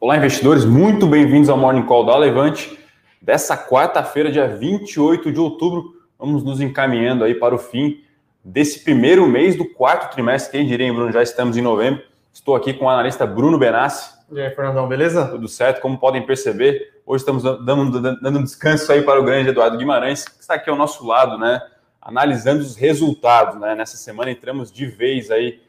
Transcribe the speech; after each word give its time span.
Olá, 0.00 0.16
investidores, 0.16 0.64
muito 0.64 1.08
bem-vindos 1.08 1.48
ao 1.50 1.58
Morning 1.58 1.82
Call 1.82 2.06
da 2.06 2.16
Levante. 2.16 2.78
Dessa 3.20 3.58
quarta-feira, 3.58 4.30
dia 4.30 4.46
28 4.46 5.32
de 5.32 5.40
outubro, 5.40 5.92
vamos 6.16 6.44
nos 6.44 6.60
encaminhando 6.60 7.24
aí 7.24 7.34
para 7.34 7.52
o 7.52 7.58
fim 7.58 8.04
desse 8.44 8.84
primeiro 8.84 9.26
mês 9.26 9.56
do 9.56 9.64
quarto 9.64 10.12
trimestre. 10.12 10.52
Quem 10.52 10.68
diria, 10.68 10.86
hein, 10.86 10.94
Bruno? 10.94 11.10
Já 11.10 11.20
estamos 11.20 11.56
em 11.56 11.62
novembro. 11.62 12.00
Estou 12.32 12.54
aqui 12.54 12.72
com 12.72 12.84
o 12.84 12.88
analista 12.88 13.26
Bruno 13.26 13.58
Benassi. 13.58 14.16
E 14.30 14.40
aí, 14.40 14.48
Fernandão, 14.54 14.86
beleza? 14.86 15.26
Tudo 15.26 15.48
certo? 15.48 15.80
Como 15.80 15.98
podem 15.98 16.24
perceber, 16.24 17.00
hoje 17.04 17.22
estamos 17.22 17.42
dando, 17.42 18.00
dando 18.00 18.38
um 18.38 18.44
descanso 18.44 18.92
aí 18.92 19.02
para 19.02 19.18
o 19.18 19.24
grande 19.24 19.48
Eduardo 19.48 19.76
Guimarães, 19.76 20.24
que 20.24 20.40
está 20.40 20.54
aqui 20.54 20.70
ao 20.70 20.76
nosso 20.76 21.04
lado, 21.04 21.36
né? 21.36 21.60
Analisando 22.00 22.60
os 22.60 22.76
resultados, 22.76 23.60
né? 23.60 23.74
Nessa 23.74 23.96
semana 23.96 24.30
entramos 24.30 24.70
de 24.70 24.86
vez 24.86 25.28
aí 25.28 25.60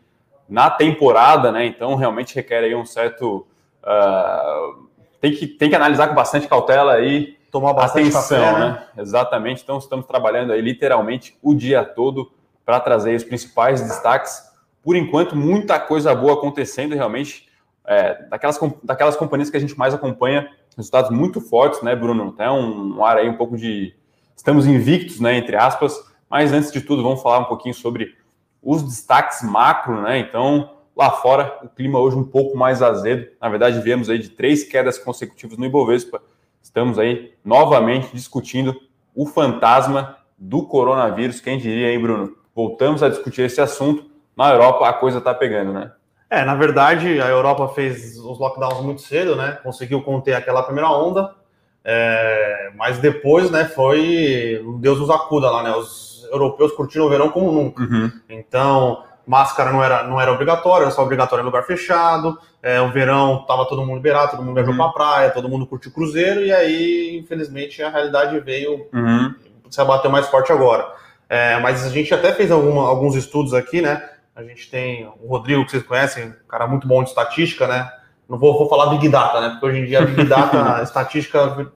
na 0.48 0.70
temporada, 0.70 1.52
né? 1.52 1.66
Então 1.66 1.96
realmente 1.96 2.36
requer 2.36 2.64
aí 2.64 2.75
um 2.75 2.86
certo 2.86 3.48
Uh, 3.84 4.88
tem, 5.21 5.32
que, 5.34 5.48
tem 5.48 5.70
que 5.70 5.75
analisar 5.75 6.07
com 6.07 6.16
bastante 6.16 6.48
cautela 6.48 6.94
aí. 6.94 7.38
Tomar 7.52 7.73
bastante 7.73 8.09
atenção, 8.09 8.40
café, 8.40 8.59
né? 8.59 8.70
né? 8.70 8.88
Exatamente. 8.98 9.63
Então, 9.63 9.77
estamos 9.77 10.05
trabalhando 10.05 10.54
aí 10.54 10.62
literalmente 10.62 11.38
o 11.41 11.55
dia 11.55 11.84
todo 11.84 12.31
para 12.63 12.80
trazer 12.80 13.16
os 13.16 13.23
principais 13.23 13.81
destaques. 13.81 14.44
Por 14.84 14.95
enquanto, 14.95 15.35
muita 15.35 15.80
coisa 15.80 16.13
boa 16.13 16.34
acontecendo 16.34 16.95
realmente. 16.95 17.48
É, 17.88 18.27
daquelas, 18.30 18.59
daquelas 18.84 19.16
companhias 19.16 19.49
que 19.49 19.57
a 19.57 19.59
gente 19.59 19.76
mais 19.76 19.96
acompanha, 19.96 20.48
resultados 20.77 21.09
muito 21.09 21.41
fortes, 21.41 21.82
né, 21.82 21.96
Bruno? 21.96 22.32
Tem 22.34 22.48
um, 22.48 22.98
um 22.98 23.04
ar 23.04 23.18
aí 23.18 23.27
um 23.27 23.35
pouco 23.35 23.57
de. 23.57 23.96
Estamos 24.35 24.68
invictos, 24.68 25.20
né, 25.20 25.35
entre 25.35 25.55
aspas. 25.55 25.99
Mas 26.30 26.54
antes 26.54 26.71
de 26.71 26.82
tudo, 26.82 27.02
vamos 27.02 27.21
falar 27.21 27.40
um 27.40 27.46
pouquinho 27.46 27.73
sobre 27.73 28.16
os 28.62 28.84
destaques 28.84 29.41
macro, 29.41 30.02
né? 30.02 30.20
Então, 30.20 30.70
Lá 30.99 31.12
fora, 31.12 31.58
o 31.63 31.70
clima 31.70 31.98
hoje 31.98 32.17
um 32.17 32.26
pouco 32.26 32.58
mais 32.58 32.81
azedo. 32.81 33.26
Na 33.40 33.48
verdade, 33.48 33.80
viemos 33.80 34.09
aí 34.09 34.20
de 34.20 34.31
três 34.31 34.66
quedas 34.66 34.98
consecutivas 34.98 35.57
no 35.57 35.66
Ibovespa. 35.66 36.21
Estamos 36.62 36.99
aí 36.99 37.31
novamente 37.41 38.10
discutindo 38.13 38.76
o 39.15 39.26
fantasma 39.26 40.18
do 40.37 40.68
coronavírus. 40.68 41.40
Quem 41.40 41.57
diria, 41.57 41.90
hein, 41.90 42.01
Bruno? 42.01 42.35
Voltamos 42.54 43.01
a 43.01 43.07
discutir 43.07 43.43
esse 43.43 43.62
assunto. 43.62 44.12
Na 44.35 44.51
Europa, 44.51 44.90
a 44.90 44.91
coisa 44.91 45.20
está 45.20 45.34
pegando, 45.34 45.71
né? 45.71 45.90
É, 46.29 46.43
na 46.43 46.55
verdade, 46.55 47.21
a 47.21 47.29
Europa 47.29 47.70
fez 47.70 48.18
os 48.18 48.37
lockdowns 48.37 48.81
muito 48.84 48.99
cedo, 48.99 49.37
né? 49.37 49.57
Conseguiu 49.63 50.02
conter 50.02 50.34
aquela 50.34 50.63
primeira 50.63 50.90
onda, 50.91 51.34
é, 51.81 52.74
mas 52.76 52.98
depois, 52.98 53.49
né, 53.49 53.63
foi 53.63 54.62
Deus 54.81 54.99
nos 54.99 55.09
acuda 55.09 55.49
lá, 55.49 55.63
né? 55.63 55.71
Os 55.71 56.27
europeus 56.29 56.74
curtiram 56.74 57.05
o 57.05 57.09
verão 57.09 57.29
como 57.29 57.54
nunca. 57.54 57.84
Uhum. 57.84 58.12
Então, 58.27 59.02
máscara 59.30 59.72
não 59.72 59.84
era, 59.84 60.04
não 60.05 60.20
era 60.20 60.32
obrigatória, 60.32 60.85
era 60.85 60.91
só 60.91 61.04
obrigatória 61.04 61.44
em 61.44 61.46
lugar 61.46 61.63
fechado. 61.63 62.35
É, 62.63 62.82
o 62.82 62.91
verão 62.91 63.46
tava 63.48 63.63
todo 63.68 63.86
mundo 63.86 63.98
liberado, 63.98 64.31
todo 64.31 64.41
mundo 64.41 64.56
viajou 64.56 64.74
uhum. 64.74 64.80
pra 64.80 64.90
praia, 64.90 65.30
todo 65.30 65.47
mundo 65.47 65.68
curtiu 65.68 65.91
cruzeiro, 65.91 66.41
e 66.41 66.52
aí, 66.52 67.16
infelizmente, 67.16 67.84
a 67.84 67.90
realidade 67.90 68.40
veio 68.40 68.88
uhum. 68.91 69.36
se 69.69 69.80
abater 69.80 70.09
mais 70.09 70.28
forte 70.28 70.52
agora. 70.52 70.91
É, 71.30 71.59
mas 71.59 71.86
a 71.86 71.90
gente 71.90 72.12
até 72.12 72.34
fez 72.34 72.50
alguma, 72.50 72.90
alguns 72.90 73.16
estudos 73.16 73.53
aqui, 73.53 73.81
né? 73.81 74.03
A 74.36 74.41
gente 74.41 74.68
tem 74.68 75.08
o 75.22 75.28
Rodrigo, 75.28 75.64
que 75.64 75.69
vocês 75.69 75.84
conhecem, 75.84 76.30
um 76.30 76.47
cara 76.47 76.66
muito 76.66 76.88
bom 76.88 77.03
de 77.03 77.09
estatística, 77.09 77.68
né? 77.68 77.88
Não 78.28 78.40
vou, 78.40 78.58
vou 78.58 78.68
falar 78.68 78.88
Big 78.88 79.08
Data, 79.09 79.40
né? 79.41 79.50
Porque 79.50 79.68
hoje 79.68 79.80
em 79.80 79.86
dia 79.86 80.02
Big 80.02 80.24
Data, 80.24 80.81
estatística 80.81 81.72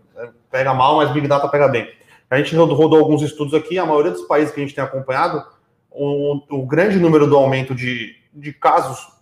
pega 0.50 0.74
mal, 0.74 0.98
mas 0.98 1.12
Big 1.12 1.28
Data 1.28 1.48
pega 1.48 1.68
bem. 1.68 1.88
A 2.32 2.38
gente 2.38 2.56
rodou 2.56 2.98
alguns 2.98 3.22
estudos 3.22 3.54
aqui, 3.54 3.78
a 3.78 3.86
maioria 3.86 4.10
dos 4.10 4.24
países 4.24 4.52
que 4.52 4.60
a 4.60 4.64
gente 4.64 4.74
tem 4.74 4.84
acompanhado, 4.84 5.46
o, 5.94 6.42
o 6.50 6.66
grande 6.66 7.00
número 7.00 7.28
do 7.28 7.36
aumento 7.36 7.74
de, 7.76 8.16
de 8.34 8.52
casos 8.52 9.14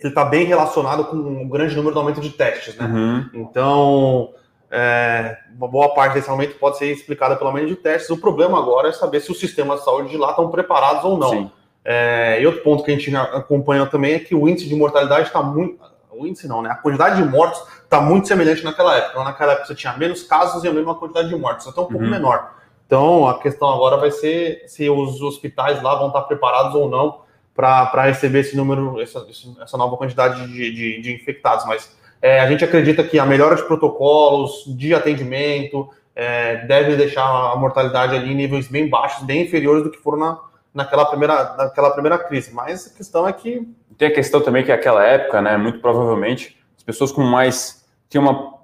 ele 0.00 0.10
está 0.10 0.24
bem 0.24 0.46
relacionado 0.46 1.04
com 1.06 1.16
o 1.16 1.48
grande 1.48 1.74
número 1.74 1.92
do 1.92 2.00
aumento 2.00 2.20
de 2.20 2.30
testes, 2.30 2.76
né? 2.76 2.86
Uhum. 2.86 3.30
Então, 3.34 4.30
é, 4.70 5.36
uma 5.56 5.66
boa 5.66 5.92
parte 5.92 6.14
desse 6.14 6.30
aumento 6.30 6.56
pode 6.56 6.78
ser 6.78 6.92
explicada 6.92 7.36
pelo 7.36 7.48
aumento 7.48 7.66
de 7.66 7.76
testes. 7.76 8.08
O 8.10 8.16
problema 8.16 8.58
agora 8.58 8.88
é 8.88 8.92
saber 8.92 9.20
se 9.20 9.32
os 9.32 9.40
sistemas 9.40 9.80
de 9.80 9.84
saúde 9.84 10.10
de 10.10 10.16
lá 10.16 10.30
estão 10.30 10.50
preparados 10.50 11.04
ou 11.04 11.18
não. 11.18 11.50
É, 11.84 12.40
e 12.40 12.46
outro 12.46 12.62
ponto 12.62 12.84
que 12.84 12.90
a 12.92 12.94
gente 12.94 13.14
acompanha 13.16 13.86
também 13.86 14.14
é 14.14 14.18
que 14.18 14.34
o 14.34 14.48
índice 14.48 14.68
de 14.68 14.74
mortalidade 14.74 15.28
está 15.28 15.42
muito. 15.42 15.82
O 16.12 16.26
índice 16.26 16.46
não, 16.46 16.62
né? 16.62 16.70
A 16.70 16.76
quantidade 16.76 17.20
de 17.20 17.28
mortos 17.28 17.60
está 17.82 18.00
muito 18.00 18.28
semelhante 18.28 18.62
naquela 18.62 18.96
época. 18.96 19.24
Naquela 19.24 19.52
época 19.52 19.66
você 19.66 19.74
tinha 19.74 19.96
menos 19.96 20.22
casos 20.22 20.62
e 20.62 20.68
a 20.68 20.72
mesma 20.72 20.94
quantidade 20.94 21.28
de 21.28 21.36
mortos, 21.36 21.66
até 21.66 21.80
um 21.80 21.86
pouco 21.86 22.04
uhum. 22.04 22.10
menor. 22.10 22.57
Então, 22.88 23.28
a 23.28 23.38
questão 23.38 23.68
agora 23.68 23.98
vai 23.98 24.10
ser 24.10 24.64
se 24.66 24.88
os 24.88 25.20
hospitais 25.20 25.82
lá 25.82 25.94
vão 25.96 26.06
estar 26.06 26.22
preparados 26.22 26.74
ou 26.74 26.88
não 26.88 27.20
para 27.54 28.04
receber 28.04 28.40
esse 28.40 28.56
número, 28.56 28.98
essa, 28.98 29.26
essa 29.60 29.76
nova 29.76 29.94
quantidade 29.98 30.46
de, 30.46 30.72
de, 30.72 31.02
de 31.02 31.14
infectados. 31.14 31.66
Mas 31.66 31.94
é, 32.22 32.40
a 32.40 32.48
gente 32.48 32.64
acredita 32.64 33.04
que 33.04 33.18
a 33.18 33.26
melhora 33.26 33.56
de 33.56 33.64
protocolos, 33.64 34.64
de 34.68 34.94
atendimento, 34.94 35.90
é, 36.16 36.64
deve 36.64 36.96
deixar 36.96 37.26
a 37.26 37.54
mortalidade 37.56 38.16
ali 38.16 38.32
em 38.32 38.34
níveis 38.34 38.68
bem 38.68 38.88
baixos, 38.88 39.22
bem 39.26 39.42
inferiores 39.42 39.84
do 39.84 39.90
que 39.90 39.98
foram 39.98 40.18
na, 40.18 40.38
naquela, 40.72 41.04
primeira, 41.04 41.56
naquela 41.58 41.90
primeira 41.90 42.16
crise. 42.16 42.54
Mas 42.54 42.86
a 42.86 42.96
questão 42.96 43.28
é 43.28 43.32
que. 43.34 43.68
Tem 43.98 44.08
a 44.08 44.14
questão 44.14 44.40
também 44.40 44.64
que 44.64 44.72
aquela 44.72 45.04
época, 45.04 45.42
né, 45.42 45.58
muito 45.58 45.80
provavelmente, 45.80 46.56
as 46.74 46.82
pessoas 46.82 47.12
com 47.12 47.20
mais. 47.20 47.86
tinha 48.08 48.22
uma, 48.22 48.54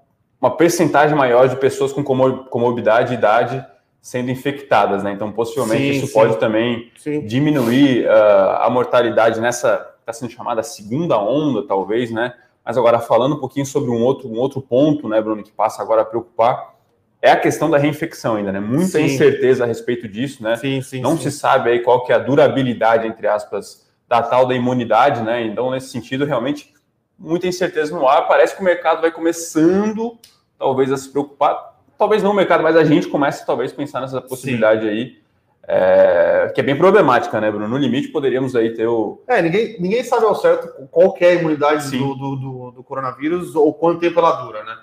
uma 0.41 0.57
percentagem 0.57 1.15
maior 1.15 1.47
de 1.47 1.57
pessoas 1.57 1.93
com 1.93 2.03
comorbidade 2.03 3.13
e 3.13 3.17
idade 3.17 3.74
sendo 4.05 4.31
infectadas, 4.31 5.03
né? 5.03 5.13
Então, 5.13 5.33
possivelmente 5.33 5.83
sim, 5.83 5.91
isso 5.93 6.09
sim. 6.09 6.13
pode 6.13 6.37
também 6.37 6.93
sim. 6.95 7.25
diminuir 7.25 8.05
uh, 8.05 8.61
a 8.61 8.69
mortalidade 8.69 9.41
nessa 9.41 9.95
está 10.01 10.13
sendo 10.13 10.31
chamada 10.31 10.63
segunda 10.63 11.19
onda, 11.19 11.67
talvez, 11.67 12.11
né? 12.11 12.35
Mas 12.63 12.77
agora 12.77 13.01
falando 13.01 13.37
um 13.37 13.41
pouquinho 13.41 13.65
sobre 13.65 13.91
um 13.91 14.03
outro, 14.03 14.29
um 14.29 14.37
outro 14.37 14.61
ponto, 14.61 15.09
né, 15.09 15.23
Bruno, 15.23 15.43
que 15.43 15.51
passa 15.51 15.81
agora 15.81 16.03
a 16.03 16.05
preocupar, 16.05 16.75
é 17.23 17.31
a 17.31 17.41
questão 17.41 17.71
da 17.71 17.79
reinfecção 17.79 18.37
ainda, 18.37 18.53
né? 18.53 18.61
Muita 18.61 19.01
incerteza 19.01 19.65
a 19.65 19.67
respeito 19.67 20.07
disso, 20.07 20.43
né? 20.43 20.57
Sim, 20.57 20.83
sim, 20.83 21.01
Não 21.01 21.17
se 21.17 21.33
sabe 21.33 21.71
aí 21.71 21.79
qual 21.79 22.05
que 22.05 22.13
é 22.13 22.17
a 22.17 22.19
durabilidade, 22.19 23.07
entre 23.07 23.27
aspas, 23.27 23.89
da 24.07 24.21
tal 24.21 24.47
da 24.47 24.55
imunidade, 24.55 25.23
né? 25.23 25.43
Então, 25.47 25.71
nesse 25.71 25.89
sentido, 25.89 26.27
realmente, 26.27 26.75
muita 27.19 27.47
incerteza 27.47 27.99
no 27.99 28.07
ar. 28.07 28.29
Parece 28.29 28.55
que 28.55 28.61
o 28.61 28.65
mercado 28.65 29.01
vai 29.01 29.11
começando, 29.11 30.19
talvez, 30.59 30.93
a 30.93 30.99
se 30.99 31.09
preocupar 31.09 31.74
talvez 31.99 32.23
não 32.23 32.33
o 32.33 32.35
mercado, 32.35 32.63
mas 32.63 32.77
a 32.77 32.85
gente 32.85 33.09
comece 33.09 33.47
talvez 33.47 33.73
a 33.73 33.77
pensar 33.77 34.01
nessa 34.01 34.21
possibilidade 34.21 34.83
Sim. 34.83 34.89
aí, 34.89 35.25
é, 35.67 36.53
que 36.55 36.61
é 36.61 36.65
bem 36.65 36.77
problemática, 36.77 37.41
né, 37.41 37.51
Bruno? 37.51 37.69
No 37.69 37.79
limite 37.79 38.09
poderíamos 38.09 38.55
aí 38.55 38.75
ter 38.75 38.87
o. 38.87 39.23
É, 39.27 39.41
ninguém, 39.41 39.77
ninguém 39.81 40.05
sabe 40.05 40.27
ao 40.27 40.35
certo 40.35 40.69
qual 40.91 41.17
é 41.21 41.29
a 41.29 41.35
imunidade 41.35 41.91
do, 41.97 42.15
do, 42.15 42.37
do, 42.37 42.71
do, 42.73 42.85
coronavírus 42.85 43.55
ou 43.55 43.73
quanto 43.73 44.01
tempo 44.01 44.19
ela 44.19 44.43
dura, 44.45 44.63
né? 44.63 44.77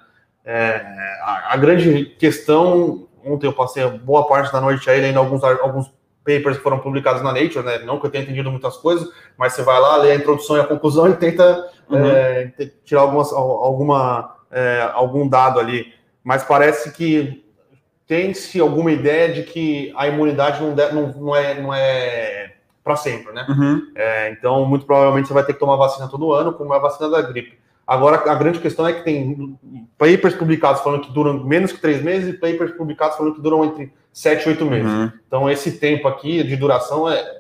É, 0.44 0.84
a, 1.22 1.54
a, 1.54 1.58
grande 1.58 2.06
questão, 2.18 3.08
ontem 3.24 3.46
eu 3.46 3.54
passei 3.54 3.88
boa 3.90 4.28
parte 4.28 4.52
da 4.52 4.60
noite 4.60 4.90
aí 4.90 5.00
lendo 5.00 5.20
alguns, 5.20 5.44
alguns 5.44 5.94
papers 6.26 6.58
que 6.58 6.64
foram 6.64 6.80
publicados 6.80 7.22
na 7.22 7.32
Nature, 7.32 7.64
né? 7.64 7.80
Não 7.80 8.00
que 8.00 8.08
eu 8.08 8.10
tenha 8.10 8.24
entendido 8.24 8.50
muitas 8.50 8.76
coisas, 8.78 9.08
mas 9.38 9.54
você 9.54 9.62
vai 9.62 9.80
lá, 9.80 9.98
lê 9.98 10.14
a 10.14 10.16
introdução 10.16 10.58
e 10.58 10.62
a 10.62 10.66
conclusão 10.66 11.08
e 11.08 11.14
tenta 11.14 11.70
uhum. 11.88 12.06
é, 12.08 12.52
tirar 12.84 13.02
algumas, 13.02 13.32
alguma, 13.32 14.36
é, 14.50 14.90
algum 14.94 15.30
dado 15.30 15.60
ali 15.60 15.94
mas 16.24 16.44
parece 16.44 16.92
que 16.92 17.44
tem-se 18.08 18.60
alguma 18.60 18.92
ideia 18.92 19.34
de 19.34 19.44
que 19.44 19.94
a 19.96 20.08
imunidade 20.08 20.62
não, 20.62 20.76
não, 20.76 21.08
não 21.14 21.36
é, 21.36 21.62
não 21.62 21.74
é 21.74 22.56
para 22.84 22.96
sempre, 22.96 23.32
né? 23.32 23.46
Uhum. 23.48 23.92
É, 23.96 24.32
então, 24.32 24.66
muito 24.66 24.86
provavelmente 24.86 25.28
você 25.28 25.34
vai 25.34 25.46
ter 25.46 25.54
que 25.54 25.60
tomar 25.60 25.76
vacina 25.76 26.08
todo 26.10 26.34
ano, 26.34 26.54
como 26.54 26.74
é 26.74 26.78
a 26.78 26.82
vacina 26.82 27.10
da 27.10 27.22
gripe. 27.22 27.58
Agora, 27.86 28.18
a 28.30 28.36
grande 28.36 28.60
questão 28.60 28.88
é 28.88 28.94
que 28.94 29.04
tem 29.04 29.58
papers 29.98 30.36
publicados 30.36 30.82
falando 30.82 31.04
que 31.04 31.12
duram 31.12 31.44
menos 31.44 31.72
que 31.72 31.80
três 31.80 32.02
meses 32.02 32.34
e 32.34 32.38
papers 32.38 32.72
publicados 32.72 33.18
falando 33.18 33.36
que 33.36 33.42
duram 33.42 33.66
entre 33.66 33.94
sete 34.14 34.46
e 34.46 34.50
oito 34.50 34.66
meses. 34.66 34.92
Uhum. 34.92 35.12
Então, 35.28 35.50
esse 35.50 35.74
tempo 35.74 36.08
aqui 36.08 36.44
de 36.44 36.56
duração 36.56 37.10
é, 37.10 37.40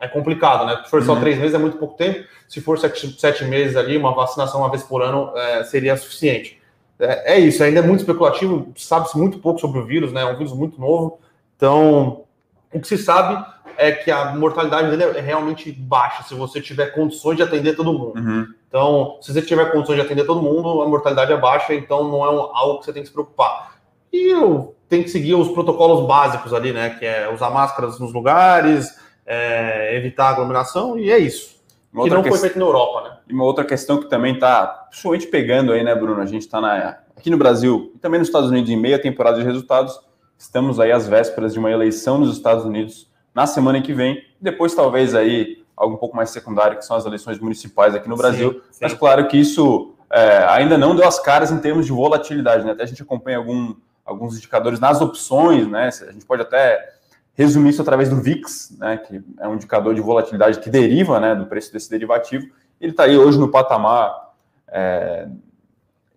é 0.00 0.08
complicado, 0.08 0.66
né? 0.66 0.80
Se 0.84 0.90
for 0.90 1.02
só 1.02 1.14
uhum. 1.14 1.20
três 1.20 1.38
meses, 1.38 1.54
é 1.54 1.58
muito 1.58 1.76
pouco 1.76 1.96
tempo. 1.96 2.26
Se 2.48 2.60
for 2.60 2.78
sete, 2.78 3.18
sete 3.20 3.44
meses 3.44 3.76
ali, 3.76 3.96
uma 3.96 4.14
vacinação 4.14 4.60
uma 4.60 4.70
vez 4.70 4.82
por 4.82 5.02
ano 5.02 5.32
é, 5.36 5.64
seria 5.64 5.96
suficiente 5.96 6.59
é, 7.00 7.34
é 7.34 7.38
isso, 7.38 7.62
ainda 7.62 7.80
é 7.80 7.82
muito 7.82 8.00
especulativo, 8.00 8.72
sabe-se 8.76 9.16
muito 9.16 9.38
pouco 9.38 9.60
sobre 9.60 9.80
o 9.80 9.86
vírus, 9.86 10.12
né? 10.12 10.22
É 10.22 10.26
um 10.26 10.36
vírus 10.36 10.52
muito 10.52 10.80
novo. 10.80 11.18
Então, 11.56 12.24
o 12.72 12.80
que 12.80 12.86
se 12.86 12.98
sabe 12.98 13.44
é 13.76 13.92
que 13.92 14.10
a 14.10 14.34
mortalidade 14.34 14.90
dele 14.90 15.18
é 15.18 15.20
realmente 15.20 15.72
baixa 15.72 16.22
se 16.22 16.34
você 16.34 16.60
tiver 16.60 16.88
condições 16.88 17.36
de 17.36 17.42
atender 17.42 17.74
todo 17.74 17.92
mundo. 17.92 18.18
Uhum. 18.18 18.46
Então, 18.68 19.18
se 19.20 19.32
você 19.32 19.42
tiver 19.42 19.72
condições 19.72 19.96
de 19.96 20.02
atender 20.02 20.24
todo 20.24 20.42
mundo, 20.42 20.82
a 20.82 20.88
mortalidade 20.88 21.32
é 21.32 21.36
baixa, 21.36 21.74
então 21.74 22.04
não 22.04 22.24
é 22.24 22.30
um, 22.30 22.40
algo 22.54 22.78
que 22.78 22.84
você 22.84 22.92
tem 22.92 23.02
que 23.02 23.08
se 23.08 23.12
preocupar. 23.12 23.80
E 24.12 24.28
eu 24.32 24.74
tenho 24.88 25.02
que 25.02 25.10
seguir 25.10 25.34
os 25.34 25.48
protocolos 25.48 26.06
básicos 26.06 26.52
ali, 26.52 26.72
né? 26.72 26.90
Que 26.90 27.06
é 27.06 27.32
usar 27.32 27.50
máscaras 27.50 27.98
nos 27.98 28.12
lugares, 28.12 28.94
é, 29.24 29.96
evitar 29.96 30.28
aglomeração, 30.28 30.98
e 30.98 31.10
é 31.10 31.18
isso. 31.18 31.59
Uma 31.92 32.04
que 32.04 32.10
não 32.10 32.22
foi 32.22 32.38
feito 32.38 32.58
na 32.58 32.64
Europa, 32.64 33.08
né? 33.08 33.16
E 33.28 33.32
uma 33.32 33.44
outra 33.44 33.64
questão 33.64 33.98
que 33.98 34.08
também 34.08 34.34
está 34.34 34.66
principalmente 34.88 35.26
pegando 35.26 35.72
aí, 35.72 35.82
né, 35.82 35.94
Bruno? 35.94 36.20
A 36.20 36.26
gente 36.26 36.42
está 36.42 37.00
aqui 37.16 37.30
no 37.30 37.36
Brasil 37.36 37.92
e 37.94 37.98
também 37.98 38.18
nos 38.18 38.28
Estados 38.28 38.48
Unidos 38.48 38.70
em 38.70 38.76
meia 38.76 39.00
temporada 39.00 39.38
de 39.38 39.44
resultados. 39.44 39.98
Estamos 40.38 40.78
aí 40.78 40.92
às 40.92 41.08
vésperas 41.08 41.52
de 41.52 41.58
uma 41.58 41.70
eleição 41.70 42.18
nos 42.18 42.34
Estados 42.34 42.64
Unidos 42.64 43.10
na 43.34 43.46
semana 43.46 43.82
que 43.82 43.92
vem. 43.92 44.22
Depois, 44.40 44.74
talvez, 44.74 45.14
aí 45.14 45.64
algo 45.76 45.94
um 45.94 45.98
pouco 45.98 46.14
mais 46.14 46.30
secundário, 46.30 46.78
que 46.78 46.84
são 46.84 46.96
as 46.96 47.06
eleições 47.06 47.38
municipais 47.38 47.94
aqui 47.94 48.08
no 48.08 48.16
Brasil. 48.16 48.52
Sim, 48.52 48.60
sim. 48.70 48.78
Mas 48.82 48.94
claro 48.94 49.26
que 49.26 49.36
isso 49.36 49.94
é, 50.10 50.44
ainda 50.48 50.76
não 50.76 50.94
deu 50.94 51.06
as 51.06 51.18
caras 51.18 51.50
em 51.50 51.58
termos 51.58 51.86
de 51.86 51.92
volatilidade, 51.92 52.64
né? 52.64 52.72
Até 52.72 52.82
a 52.82 52.86
gente 52.86 53.02
acompanha 53.02 53.38
algum, 53.38 53.74
alguns 54.04 54.36
indicadores 54.36 54.78
nas 54.78 55.00
opções, 55.00 55.66
né? 55.66 55.88
A 56.06 56.12
gente 56.12 56.26
pode 56.26 56.42
até 56.42 56.99
resumir 57.40 57.70
isso 57.70 57.82
através 57.82 58.08
do 58.08 58.16
VIX, 58.16 58.76
né? 58.78 58.96
Que 58.98 59.22
é 59.38 59.48
um 59.48 59.54
indicador 59.54 59.94
de 59.94 60.00
volatilidade 60.00 60.60
que 60.60 60.68
deriva, 60.68 61.18
né? 61.18 61.34
Do 61.34 61.46
preço 61.46 61.72
desse 61.72 61.90
derivativo. 61.90 62.46
Ele 62.80 62.92
está 62.92 63.04
aí 63.04 63.16
hoje 63.16 63.38
no 63.38 63.50
patamar 63.50 64.32
é, 64.68 65.28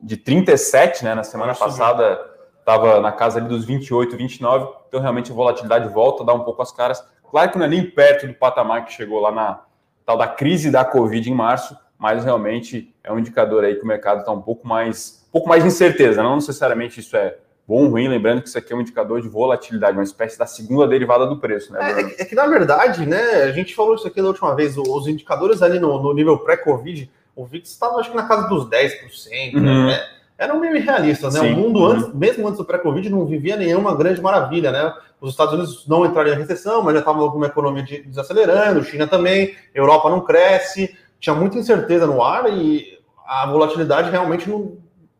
de 0.01 0.17
37, 0.17 1.03
né? 1.03 1.15
Na 1.15 1.23
semana 1.23 1.55
passada 1.55 2.19
estava 2.59 2.99
na 2.99 3.11
casa 3.11 3.39
ali 3.39 3.47
dos 3.47 3.65
28, 3.65 4.15
29. 4.17 4.67
Então 4.87 4.99
realmente 4.99 5.31
a 5.31 5.35
volatilidade 5.35 5.87
volta 5.89 6.23
a 6.23 6.25
dar 6.25 6.33
um 6.33 6.43
pouco 6.43 6.61
as 6.61 6.71
caras. 6.71 7.03
Claro 7.29 7.51
que 7.51 7.57
não 7.57 7.65
é 7.65 7.69
nem 7.69 7.89
perto 7.89 8.27
do 8.27 8.33
patamar 8.33 8.85
que 8.85 8.93
chegou 8.93 9.19
lá 9.19 9.31
na 9.31 9.61
tal 10.05 10.17
da 10.17 10.27
crise 10.27 10.69
da 10.69 10.83
Covid 10.83 11.29
em 11.29 11.33
março, 11.33 11.77
mas 11.97 12.23
realmente 12.23 12.93
é 13.03 13.11
um 13.11 13.17
indicador 13.17 13.63
aí 13.63 13.75
que 13.75 13.83
o 13.83 13.87
mercado 13.87 14.19
está 14.19 14.31
um 14.31 14.41
pouco 14.41 14.67
mais, 14.67 15.25
um 15.29 15.31
pouco 15.31 15.47
mais 15.47 15.63
de 15.63 15.69
incerteza. 15.69 16.21
Não 16.21 16.35
necessariamente 16.35 16.99
isso 16.99 17.15
é 17.15 17.37
bom 17.67 17.87
ruim, 17.87 18.07
lembrando 18.07 18.41
que 18.41 18.49
isso 18.49 18.57
aqui 18.57 18.73
é 18.73 18.75
um 18.75 18.81
indicador 18.81 19.21
de 19.21 19.29
volatilidade, 19.29 19.97
uma 19.97 20.03
espécie 20.03 20.37
da 20.37 20.45
segunda 20.45 20.87
derivada 20.87 21.25
do 21.25 21.37
preço, 21.37 21.71
né? 21.71 21.79
É, 21.91 22.21
é, 22.21 22.25
que 22.25 22.35
na 22.35 22.45
verdade, 22.45 23.05
né, 23.05 23.43
a 23.43 23.51
gente 23.51 23.73
falou 23.73 23.95
isso 23.95 24.07
aqui 24.07 24.21
da 24.21 24.27
última 24.27 24.55
vez, 24.55 24.77
os 24.77 25.07
indicadores 25.07 25.61
ali 25.61 25.79
no, 25.79 26.01
no 26.01 26.13
nível 26.13 26.37
pré-Covid, 26.37 27.09
o 27.35 27.45
VIX 27.45 27.69
estava 27.69 27.95
acho 27.97 28.11
que 28.11 28.15
na 28.15 28.27
casa 28.27 28.47
dos 28.47 28.69
10%, 28.69 29.55
uhum. 29.55 29.87
né? 29.87 29.99
Eram 30.37 30.59
meio 30.59 30.75
irrealistas, 30.75 31.33
né? 31.33 31.41
Sim. 31.41 31.53
O 31.53 31.57
mundo, 31.57 31.79
uhum. 31.79 31.85
antes, 31.85 32.13
mesmo 32.13 32.47
antes 32.47 32.57
do 32.57 32.65
pré-Covid, 32.65 33.09
não 33.09 33.25
vivia 33.25 33.55
nenhuma 33.55 33.95
grande 33.95 34.21
maravilha, 34.21 34.71
né? 34.71 34.93
Os 35.21 35.31
Estados 35.31 35.53
Unidos 35.53 35.87
não 35.87 36.05
entraram 36.05 36.31
em 36.31 36.37
recessão, 36.37 36.83
mas 36.83 36.93
já 36.93 36.99
estavam 36.99 37.29
com 37.31 37.37
uma 37.37 37.47
economia 37.47 37.83
desacelerando, 38.05 38.83
China 38.83 39.07
também, 39.07 39.55
Europa 39.73 40.09
não 40.09 40.21
cresce, 40.21 40.95
tinha 41.19 41.33
muita 41.33 41.57
incerteza 41.57 42.05
no 42.05 42.21
ar 42.21 42.51
e 42.51 42.99
a 43.25 43.47
volatilidade 43.47 44.11
realmente 44.11 44.49
não, 44.49 44.77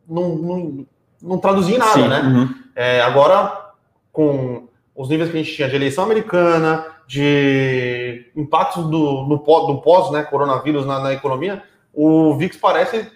não, 0.08 0.36
não, 0.36 0.86
não 1.24 1.38
traduzia 1.38 1.78
em 1.78 1.80
nada, 1.80 1.94
Sim, 1.94 2.08
né? 2.08 2.22
Uhum. 2.22 2.56
É, 2.76 3.02
agora, 3.02 3.72
com 4.12 4.68
os 4.94 5.08
níveis 5.08 5.32
que 5.32 5.38
a 5.38 5.42
gente 5.42 5.56
tinha 5.56 5.70
de 5.70 5.76
eleição 5.76 6.04
americana, 6.04 6.86
de 7.08 8.32
impactos 8.36 8.84
do, 8.90 9.24
do 9.24 9.82
pós, 9.82 10.12
né, 10.12 10.24
coronavírus 10.24 10.86
na, 10.86 11.00
na, 11.00 11.14
economia, 11.14 11.64
o 11.94 12.36
VIX 12.36 12.58
parece 12.58 13.12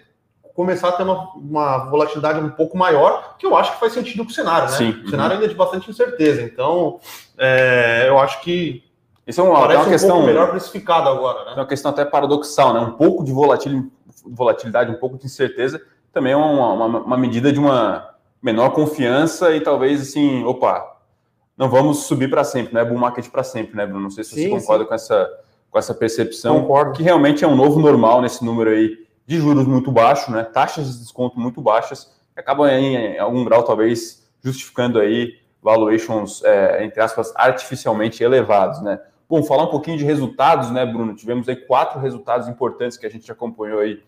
começar 0.54 0.88
a 0.88 0.92
ter 0.92 1.04
uma, 1.04 1.30
uma, 1.34 1.78
volatilidade 1.90 2.40
um 2.40 2.50
pouco 2.50 2.76
maior, 2.76 3.36
que 3.38 3.46
eu 3.46 3.56
acho 3.56 3.74
que 3.74 3.80
faz 3.80 3.92
sentido 3.92 4.24
com 4.24 4.30
o 4.30 4.34
cenário, 4.34 4.70
né? 4.70 4.76
Sim, 4.76 4.90
o 5.04 5.08
cenário 5.08 5.32
uhum. 5.32 5.40
ainda 5.40 5.44
é 5.44 5.48
de 5.48 5.54
bastante 5.54 5.88
incerteza. 5.88 6.42
Então, 6.42 6.98
é, 7.36 8.06
eu 8.08 8.18
acho 8.18 8.40
que 8.40 8.82
isso 9.26 9.40
é 9.40 9.44
uma, 9.44 9.60
Parece 9.60 9.82
uma 9.82 9.90
questão 9.90 10.22
melhor 10.24 10.50
precificado 10.50 11.08
agora, 11.08 11.44
né? 11.44 11.52
É 11.52 11.60
uma 11.60 11.66
questão 11.66 11.90
até 11.90 12.04
paradoxal, 12.04 12.72
né? 12.72 12.80
Um 12.80 12.92
pouco 12.92 13.22
de 13.22 13.30
volatilidade, 13.30 14.90
um 14.90 14.98
pouco 14.98 15.18
de 15.18 15.26
incerteza, 15.26 15.80
também 16.12 16.32
é 16.32 16.36
uma, 16.36 16.72
uma, 16.72 16.86
uma, 17.00 17.16
medida 17.16 17.52
de 17.52 17.58
uma 17.58 18.14
menor 18.42 18.70
confiança 18.70 19.54
e 19.54 19.60
talvez 19.60 20.00
assim, 20.00 20.44
opa, 20.44 20.96
não 21.56 21.68
vamos 21.68 22.04
subir 22.04 22.30
para 22.30 22.44
sempre, 22.44 22.74
né? 22.74 22.84
Bull 22.84 22.98
market 22.98 23.28
para 23.28 23.42
sempre, 23.42 23.76
né, 23.76 23.86
Bruno? 23.86 24.02
Não 24.02 24.10
sei 24.10 24.24
se 24.24 24.34
sim, 24.34 24.48
você 24.48 24.60
concorda 24.60 24.84
sim. 24.84 24.88
com 24.88 24.94
essa 24.94 25.38
com 25.70 25.78
essa 25.78 25.94
percepção, 25.94 26.62
Concordo. 26.62 26.92
que 26.92 27.02
realmente 27.02 27.44
é 27.44 27.46
um 27.46 27.56
novo 27.56 27.78
normal 27.78 28.22
nesse 28.22 28.44
número 28.44 28.70
aí 28.70 29.06
de 29.26 29.38
juros 29.38 29.66
muito 29.66 29.92
baixo, 29.92 30.30
né? 30.32 30.42
Taxas 30.42 30.90
de 30.90 31.00
desconto 31.00 31.38
muito 31.38 31.60
baixas, 31.60 32.04
que 32.32 32.40
acabam 32.40 32.66
em, 32.68 32.96
em 32.96 33.18
algum 33.18 33.44
grau 33.44 33.62
talvez 33.62 34.26
justificando 34.42 34.98
aí 34.98 35.34
valuations, 35.62 36.42
é, 36.44 36.84
entre 36.84 37.00
aspas, 37.02 37.32
artificialmente 37.36 38.22
elevados, 38.22 38.80
né? 38.80 38.98
Bom, 39.28 39.42
falar 39.42 39.64
um 39.64 39.70
pouquinho 39.70 39.98
de 39.98 40.04
resultados, 40.04 40.70
né, 40.70 40.86
Bruno? 40.86 41.14
Tivemos 41.14 41.46
aí 41.48 41.56
quatro 41.56 42.00
resultados 42.00 42.48
importantes 42.48 42.96
que 42.96 43.04
a 43.04 43.10
gente 43.10 43.30
acompanhou 43.30 43.80
aí 43.80 44.02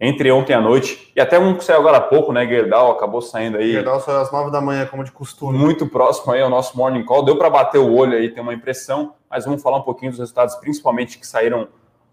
entre 0.00 0.30
ontem 0.30 0.54
à 0.54 0.60
noite 0.60 1.12
e 1.14 1.20
até 1.20 1.38
um 1.38 1.56
que 1.56 1.64
saiu 1.64 1.80
agora 1.80 1.96
há 1.96 2.00
pouco, 2.00 2.32
né? 2.32 2.46
Gerdau 2.46 2.92
acabou 2.92 3.20
saindo 3.20 3.58
aí. 3.58 3.72
Gerdau 3.72 4.00
saiu 4.00 4.18
às 4.18 4.30
nove 4.30 4.50
da 4.50 4.60
manhã, 4.60 4.86
como 4.86 5.02
de 5.02 5.10
costume. 5.10 5.58
Muito 5.58 5.88
próximo 5.88 6.32
aí 6.32 6.40
ao 6.40 6.48
nosso 6.48 6.76
morning 6.76 7.04
call. 7.04 7.24
Deu 7.24 7.36
para 7.36 7.50
bater 7.50 7.78
o 7.78 7.92
olho 7.92 8.16
aí, 8.16 8.30
ter 8.30 8.40
uma 8.40 8.54
impressão, 8.54 9.14
mas 9.28 9.44
vamos 9.44 9.60
falar 9.60 9.78
um 9.78 9.82
pouquinho 9.82 10.12
dos 10.12 10.20
resultados, 10.20 10.54
principalmente 10.56 11.18
que 11.18 11.26
saíram 11.26 11.68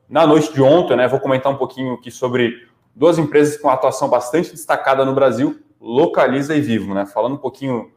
na 0.09 0.25
noite 0.25 0.51
de 0.51 0.61
ontem, 0.61 0.97
né? 0.97 1.07
Vou 1.07 1.19
comentar 1.19 1.51
um 1.51 1.57
pouquinho 1.57 1.93
aqui 1.93 2.09
sobre 2.09 2.67
duas 2.95 3.19
empresas 3.19 3.57
com 3.57 3.69
atuação 3.69 4.09
bastante 4.09 4.51
destacada 4.51 5.05
no 5.05 5.13
Brasil, 5.13 5.59
Localiza 5.79 6.55
e 6.55 6.61
Vivo, 6.61 6.93
né? 6.93 7.05
Falando 7.05 7.33
um 7.33 7.39
pouquinho 7.39 7.91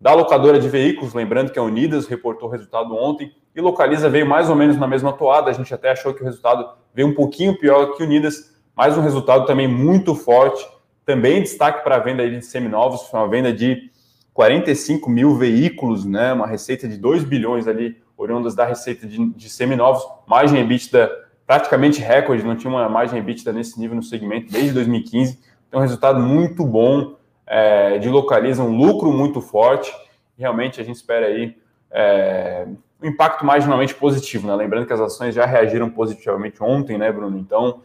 da 0.00 0.14
locadora 0.14 0.58
de 0.58 0.68
veículos, 0.68 1.14
lembrando 1.14 1.52
que 1.52 1.58
a 1.58 1.62
Unidas 1.62 2.06
reportou 2.06 2.48
o 2.48 2.52
resultado 2.52 2.94
ontem 2.94 3.32
e 3.54 3.60
Localiza 3.60 4.08
veio 4.08 4.26
mais 4.26 4.48
ou 4.48 4.56
menos 4.56 4.76
na 4.76 4.86
mesma 4.86 5.12
toada. 5.12 5.50
A 5.50 5.52
gente 5.52 5.72
até 5.74 5.90
achou 5.90 6.14
que 6.14 6.22
o 6.22 6.24
resultado 6.24 6.68
veio 6.94 7.08
um 7.08 7.14
pouquinho 7.14 7.58
pior 7.58 7.94
que 7.94 8.02
Unidas, 8.02 8.56
mas 8.78 8.96
um 8.96 9.00
resultado 9.00 9.44
também 9.44 9.66
muito 9.66 10.14
forte. 10.14 10.64
Também 11.04 11.42
destaque 11.42 11.82
para 11.82 11.96
a 11.96 11.98
venda 11.98 12.30
de 12.30 12.40
seminovos, 12.44 13.02
foi 13.08 13.18
uma 13.18 13.28
venda 13.28 13.52
de 13.52 13.90
45 14.32 15.10
mil 15.10 15.34
veículos, 15.34 16.04
né? 16.04 16.32
Uma 16.32 16.46
receita 16.46 16.86
de 16.86 16.96
2 16.96 17.24
bilhões 17.24 17.66
ali, 17.66 17.96
oriundas 18.16 18.54
da 18.54 18.64
receita 18.64 19.04
de, 19.04 19.30
de 19.30 19.50
seminovos, 19.50 20.06
margem 20.28 20.60
EBITDA 20.60 21.10
praticamente 21.44 22.00
recorde, 22.00 22.44
não 22.44 22.54
tinha 22.54 22.70
uma 22.70 22.88
margem 22.88 23.18
EBITDA 23.18 23.52
nesse 23.52 23.80
nível 23.80 23.96
no 23.96 24.02
segmento 24.02 24.52
desde 24.52 24.70
2015. 24.70 25.40
Então, 25.66 25.80
um 25.80 25.82
resultado 25.82 26.20
muito 26.20 26.64
bom 26.64 27.16
é, 27.48 27.98
de 27.98 28.08
Localiza, 28.08 28.62
um 28.62 28.76
lucro 28.76 29.10
muito 29.10 29.40
forte. 29.40 29.92
Realmente 30.38 30.80
a 30.80 30.84
gente 30.84 30.96
espera 30.96 31.26
aí 31.26 31.56
é, 31.90 32.68
um 33.02 33.08
impacto 33.08 33.44
marginalmente 33.44 33.94
positivo, 33.94 34.46
né? 34.46 34.54
Lembrando 34.54 34.86
que 34.86 34.92
as 34.92 35.00
ações 35.00 35.34
já 35.34 35.46
reagiram 35.46 35.90
positivamente 35.90 36.62
ontem, 36.62 36.96
né, 36.96 37.10
Bruno? 37.10 37.36
Então, 37.38 37.80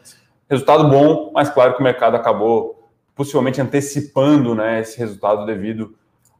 resultado 0.50 0.90
bom, 0.90 1.31
mas 1.34 1.50
claro 1.50 1.74
que 1.74 1.80
o 1.80 1.84
mercado 1.84 2.16
acabou 2.16 2.90
possivelmente 3.16 3.62
antecipando 3.62 4.56
né, 4.56 4.81
esse 4.81 4.98
resultado 4.98 5.45
devido 5.45 5.95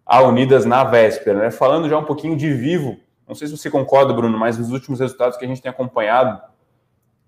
a 0.05 0.21
Unidas 0.21 0.65
na 0.65 0.83
véspera. 0.83 1.39
Né? 1.39 1.51
Falando 1.51 1.89
já 1.89 1.97
um 1.97 2.03
pouquinho 2.03 2.35
de 2.35 2.51
Vivo, 2.53 2.97
não 3.27 3.35
sei 3.35 3.47
se 3.47 3.57
você 3.57 3.69
concorda, 3.69 4.13
Bruno, 4.13 4.38
mas 4.38 4.57
nos 4.57 4.71
últimos 4.71 5.00
resultados 5.00 5.38
que 5.38 5.45
a 5.45 5.47
gente 5.47 5.61
tem 5.61 5.69
acompanhado, 5.69 6.41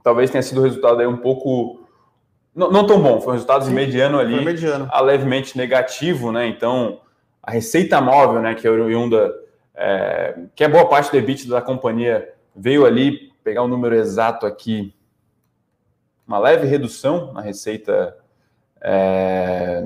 talvez 0.04 0.30
tenha 0.30 0.42
sido 0.42 0.60
o 0.60 0.64
resultado 0.64 1.00
aí 1.00 1.08
um 1.08 1.18
pouco. 1.18 1.82
Não, 2.54 2.72
não 2.72 2.86
tão 2.86 3.02
bom, 3.02 3.20
foi 3.20 3.30
um 3.30 3.34
resultado 3.34 3.66
Sim, 3.66 3.74
mediano 3.74 4.20
ali, 4.20 4.44
mediano. 4.44 4.88
a 4.92 5.02
levemente 5.02 5.58
negativo, 5.58 6.32
né? 6.32 6.48
Então, 6.48 7.00
a 7.42 7.52
receita 7.52 8.00
móvel, 8.00 8.42
né, 8.42 8.56
que 8.56 8.66
é 8.66 8.70
oriunda 8.70 9.34
é, 9.76 10.36
que 10.56 10.64
é 10.64 10.68
boa 10.68 10.88
parte 10.88 11.12
do 11.12 11.18
EBIT 11.18 11.48
da 11.48 11.62
companhia, 11.62 12.34
veio 12.56 12.86
ali, 12.86 13.32
pegar 13.44 13.62
o 13.62 13.66
um 13.66 13.68
número 13.68 13.96
exato 13.96 14.46
aqui, 14.46 14.94
uma 16.28 16.40
leve 16.40 16.68
redução 16.68 17.32
na 17.34 17.42
receita 17.42 18.18
é, 18.82 19.84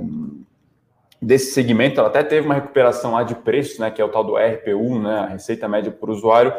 desse 1.22 1.54
segmento. 1.54 2.00
Ela 2.00 2.10
até 2.10 2.24
teve 2.24 2.46
uma 2.46 2.56
recuperação 2.56 3.14
lá 3.14 3.24
de 3.24 3.36
preço, 3.36 3.82
né, 3.82 3.92
que 3.92 4.02
é 4.02 4.06
o 4.06 4.10
tal 4.10 4.24
do 4.24 4.36
RPU, 4.36 5.00
né, 5.00 5.20
a 5.20 5.26
receita 5.28 5.68
média 5.68 5.92
por 5.92 6.10
usuário, 6.10 6.54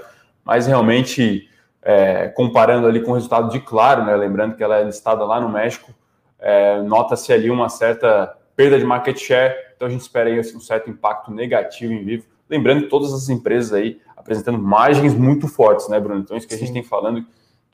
mas 0.44 0.66
realmente, 0.66 1.48
é, 1.82 2.28
comparando 2.28 2.86
ali 2.86 3.00
com 3.02 3.12
o 3.12 3.14
resultado 3.14 3.50
de 3.50 3.60
Claro, 3.60 4.04
né, 4.04 4.14
lembrando 4.16 4.56
que 4.56 4.62
ela 4.62 4.78
é 4.78 4.84
listada 4.84 5.24
lá 5.24 5.40
no 5.40 5.48
México, 5.48 5.94
é, 6.38 6.80
nota-se 6.82 7.32
ali 7.32 7.50
uma 7.50 7.68
certa 7.68 8.36
perda 8.56 8.78
de 8.78 8.84
market 8.84 9.18
share, 9.18 9.54
então 9.74 9.88
a 9.88 9.90
gente 9.90 10.02
espera 10.02 10.28
aí 10.28 10.38
um 10.38 10.60
certo 10.60 10.90
impacto 10.90 11.30
negativo 11.30 11.92
em 11.92 12.04
Vivo. 12.04 12.24
Lembrando 12.48 12.82
que 12.82 12.88
todas 12.88 13.12
as 13.12 13.28
empresas 13.28 13.72
aí 13.72 14.00
apresentando 14.16 14.58
margens 14.58 15.14
muito 15.14 15.48
fortes, 15.48 15.88
né, 15.88 15.98
Bruno? 15.98 16.20
Então, 16.20 16.36
isso 16.36 16.46
que 16.46 16.54
a 16.54 16.58
gente 16.58 16.72
tem 16.72 16.82
falando, 16.82 17.24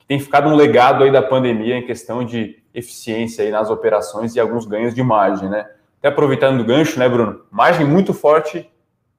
tem 0.07 0.19
ficado 0.19 0.47
um 0.47 0.55
legado 0.55 1.03
aí 1.03 1.11
da 1.11 1.21
pandemia 1.21 1.75
em 1.75 1.85
questão 1.85 2.23
de 2.23 2.63
eficiência 2.73 3.43
aí 3.43 3.51
nas 3.51 3.69
operações 3.69 4.35
e 4.35 4.39
alguns 4.39 4.65
ganhos 4.65 4.95
de 4.95 5.03
margem, 5.03 5.49
né? 5.49 5.69
Até 5.99 6.07
aproveitando 6.07 6.61
o 6.61 6.63
gancho, 6.63 6.97
né, 6.97 7.09
Bruno? 7.09 7.41
Margem 7.51 7.85
muito 7.85 8.13
forte 8.13 8.69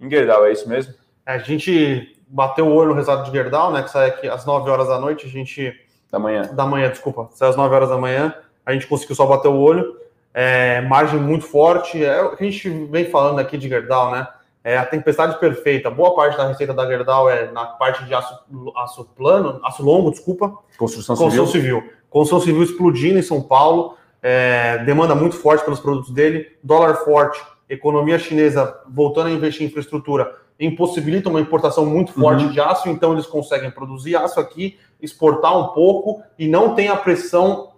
em 0.01 0.09
Gerdau, 0.09 0.47
é 0.47 0.53
isso 0.53 0.69
mesmo? 0.69 0.95
É, 1.27 1.33
a 1.33 1.39
gente 1.39 2.17
bateu 2.29 2.67
o 2.67 2.73
olho 2.73 2.91
no 2.91 2.95
resultado 2.95 3.25
de 3.25 3.33
Gerdau, 3.33 3.73
né, 3.73 3.83
que 3.83 3.91
sai 3.91 4.09
aqui 4.09 4.29
às 4.29 4.47
9 4.47 4.71
horas 4.71 4.89
da 4.89 4.99
noite, 4.99 5.27
a 5.27 5.29
gente... 5.29 5.75
Da 6.11 6.19
manhã. 6.19 6.43
Da 6.55 6.65
manhã, 6.65 6.89
desculpa. 6.89 7.29
Sai 7.33 7.51
às 7.51 7.57
9 7.57 7.75
horas 7.75 7.89
da 7.91 7.99
manhã, 7.99 8.35
a 8.65 8.73
gente 8.73 8.87
conseguiu 8.87 9.17
só 9.17 9.27
bater 9.27 9.49
o 9.49 9.59
olho. 9.59 9.97
É, 10.33 10.81
margem 10.83 11.19
muito 11.19 11.45
forte, 11.45 12.03
é 12.03 12.23
o 12.23 12.37
que 12.37 12.45
a 12.45 12.51
gente 12.51 12.69
vem 12.87 13.07
falando 13.07 13.41
aqui 13.41 13.59
de 13.59 13.69
Gerdau, 13.69 14.13
né? 14.13 14.27
É 14.69 14.77
a 14.77 14.85
tempestade 14.85 15.39
perfeita. 15.41 15.91
Boa 15.91 16.15
parte 16.15 16.37
da 16.37 16.47
receita 16.47 16.75
da 16.75 16.87
Gerdau 16.87 17.31
é 17.31 17.51
na 17.51 17.65
parte 17.65 18.05
de 18.05 18.13
aço, 18.13 18.39
aço 18.77 19.03
plano, 19.17 19.59
aço 19.65 19.83
longo, 19.83 20.11
desculpa. 20.11 20.59
Construção, 20.77 21.17
Construção 21.17 21.47
civil. 21.47 21.79
civil. 21.79 21.93
Construção 22.11 22.41
civil 22.45 22.63
explodindo 22.63 23.19
em 23.19 23.23
São 23.23 23.41
Paulo, 23.41 23.97
é, 24.23 24.77
demanda 24.85 25.15
muito 25.15 25.37
forte 25.37 25.65
pelos 25.65 25.81
produtos 25.81 26.11
dele, 26.11 26.49
dólar 26.63 26.97
forte, 26.97 27.41
economia 27.67 28.19
chinesa 28.19 28.79
voltando 28.87 29.29
a 29.29 29.31
investir 29.31 29.63
em 29.63 29.71
infraestrutura, 29.71 30.37
impossibilita 30.61 31.31
uma 31.31 31.41
importação 31.41 31.87
muito 31.87 32.13
forte 32.13 32.45
uhum. 32.45 32.51
de 32.51 32.61
aço, 32.61 32.91
então 32.91 33.15
eles 33.15 33.27
conseguem 33.27 33.71
produzir 33.71 34.17
aço 34.17 34.39
aqui, 34.39 34.79
exportar 35.01 35.59
um 35.59 35.69
pouco 35.69 36.23
e 36.39 36.47
não 36.47 36.75
tem 36.75 36.89
a 36.89 36.97
pressão 36.97 37.73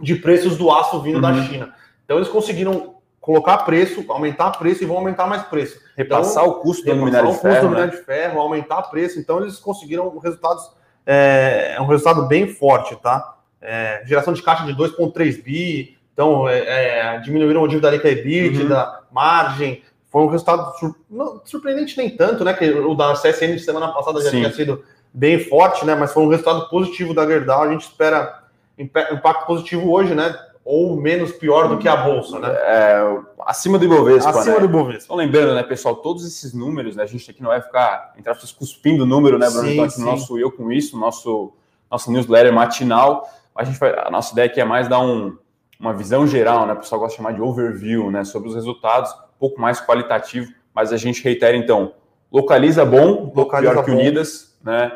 de 0.00 0.16
preços 0.16 0.56
do 0.56 0.68
aço 0.72 1.00
vindo 1.00 1.16
uhum. 1.16 1.20
da 1.20 1.42
China. 1.44 1.74
Então 2.04 2.16
eles 2.16 2.28
conseguiram 2.28 2.93
colocar 3.24 3.56
preço, 3.58 4.04
aumentar 4.08 4.50
preço 4.50 4.82
e 4.82 4.86
vão 4.86 4.98
aumentar 4.98 5.26
mais 5.26 5.42
preço. 5.44 5.80
Repassar 5.96 6.44
então, 6.44 6.58
o 6.58 6.60
custo 6.60 6.84
do 6.84 6.94
minério 6.94 7.32
de 7.32 7.38
ferro. 7.38 7.48
O 7.48 7.52
custo 7.54 7.62
do 7.62 7.70
minério 7.70 7.90
de 7.90 8.04
ferro, 8.04 8.38
aumentar 8.38 8.82
preço. 8.82 9.18
Então, 9.18 9.40
eles 9.40 9.58
conseguiram 9.58 10.18
resultados. 10.18 10.70
É, 11.06 11.76
é 11.76 11.80
um 11.80 11.86
resultado 11.86 12.26
bem 12.26 12.48
forte, 12.48 12.94
tá? 12.96 13.36
É, 13.62 14.02
geração 14.04 14.34
de 14.34 14.42
caixa 14.42 14.66
de 14.66 14.74
2,3 14.74 15.42
bi, 15.42 15.96
Então, 16.12 16.46
é, 16.46 17.14
é, 17.14 17.18
diminuíram 17.20 17.64
a 17.64 17.68
dívida 17.68 17.90
líquida 17.90 18.10
EBITDA, 18.10 18.84
uhum. 18.84 18.92
margem. 19.10 19.82
Foi 20.12 20.22
um 20.22 20.28
resultado 20.28 20.76
sur... 20.78 20.94
não, 21.10 21.40
surpreendente 21.46 21.96
nem 21.96 22.10
tanto, 22.10 22.44
né? 22.44 22.52
Que 22.52 22.70
o 22.72 22.94
da 22.94 23.14
CSN 23.14 23.54
de 23.54 23.60
semana 23.60 23.88
passada 23.88 24.20
já 24.20 24.30
Sim. 24.30 24.36
tinha 24.36 24.52
sido 24.52 24.84
bem 25.14 25.38
forte, 25.38 25.86
né? 25.86 25.94
Mas 25.94 26.12
foi 26.12 26.22
um 26.24 26.28
resultado 26.28 26.68
positivo 26.68 27.14
da 27.14 27.26
Gerdau. 27.26 27.62
A 27.62 27.70
gente 27.70 27.86
espera 27.86 28.44
impacto 28.78 29.46
positivo 29.46 29.90
hoje, 29.90 30.14
né? 30.14 30.36
Ou 30.64 30.96
menos 30.96 31.32
pior 31.32 31.68
do 31.68 31.76
que 31.76 31.86
a 31.86 31.94
bolsa, 31.94 32.38
né? 32.38 32.48
É, 32.48 33.20
acima 33.40 33.78
do 33.78 33.84
Ibovespa. 33.84 34.30
Acima 34.30 34.54
né? 34.54 34.60
do 34.60 34.64
Ibovespa. 34.64 35.04
Então, 35.04 35.16
lembrando, 35.16 35.54
né, 35.54 35.62
pessoal, 35.62 35.96
todos 35.96 36.26
esses 36.26 36.54
números, 36.54 36.96
né? 36.96 37.02
A 37.02 37.06
gente 37.06 37.30
aqui 37.30 37.42
não 37.42 37.50
vai 37.50 37.60
ficar, 37.60 38.14
entre 38.16 38.30
aspas, 38.30 38.50
cuspindo 38.50 39.04
número, 39.04 39.38
né, 39.38 39.50
Bruno? 39.50 39.68
Sim, 39.68 39.72
então, 39.74 39.84
aqui 39.84 40.00
no 40.00 40.06
nosso 40.06 40.38
Eu 40.38 40.50
Com 40.50 40.72
Isso, 40.72 40.98
nosso, 40.98 41.52
nosso 41.90 42.10
newsletter 42.10 42.50
matinal, 42.50 43.28
a, 43.54 43.62
gente 43.62 43.78
vai, 43.78 43.90
a 43.90 44.10
nossa 44.10 44.32
ideia 44.32 44.46
aqui 44.46 44.58
é 44.58 44.64
mais 44.64 44.88
dar 44.88 45.00
um, 45.00 45.36
uma 45.78 45.92
visão 45.92 46.26
geral, 46.26 46.66
né? 46.66 46.72
O 46.72 46.76
pessoal 46.76 46.98
gosta 46.98 47.12
de 47.12 47.16
chamar 47.18 47.32
de 47.32 47.42
overview, 47.42 48.10
né? 48.10 48.24
Sobre 48.24 48.48
os 48.48 48.54
resultados, 48.54 49.12
um 49.12 49.38
pouco 49.38 49.60
mais 49.60 49.82
qualitativo, 49.82 50.50
mas 50.74 50.94
a 50.94 50.96
gente 50.96 51.22
reitera, 51.22 51.54
então, 51.54 51.92
localiza 52.32 52.86
bom, 52.86 53.30
localiza 53.36 53.72
pior 53.72 53.84
que 53.84 53.90
bom. 53.90 53.98
Unidas, 53.98 54.56
né? 54.64 54.90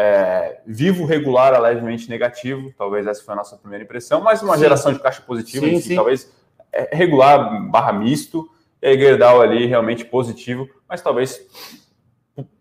É, 0.00 0.60
vivo 0.64 1.04
regular 1.04 1.52
a 1.54 1.58
levemente 1.58 2.08
negativo, 2.08 2.72
talvez 2.78 3.04
essa 3.04 3.24
foi 3.24 3.34
a 3.34 3.36
nossa 3.38 3.56
primeira 3.56 3.82
impressão, 3.82 4.20
mas 4.20 4.40
uma 4.42 4.54
sim. 4.54 4.60
geração 4.60 4.92
de 4.92 5.00
caixa 5.00 5.20
positiva, 5.22 5.66
sim, 5.66 5.72
enfim, 5.72 5.88
sim. 5.88 5.94
talvez 5.96 6.32
é, 6.72 6.94
regular 6.96 7.68
barra 7.68 7.92
misto, 7.92 8.48
e 8.80 8.96
Gerdau 8.96 9.40
ali 9.40 9.66
realmente 9.66 10.04
positivo, 10.04 10.68
mas 10.88 11.02
talvez 11.02 11.40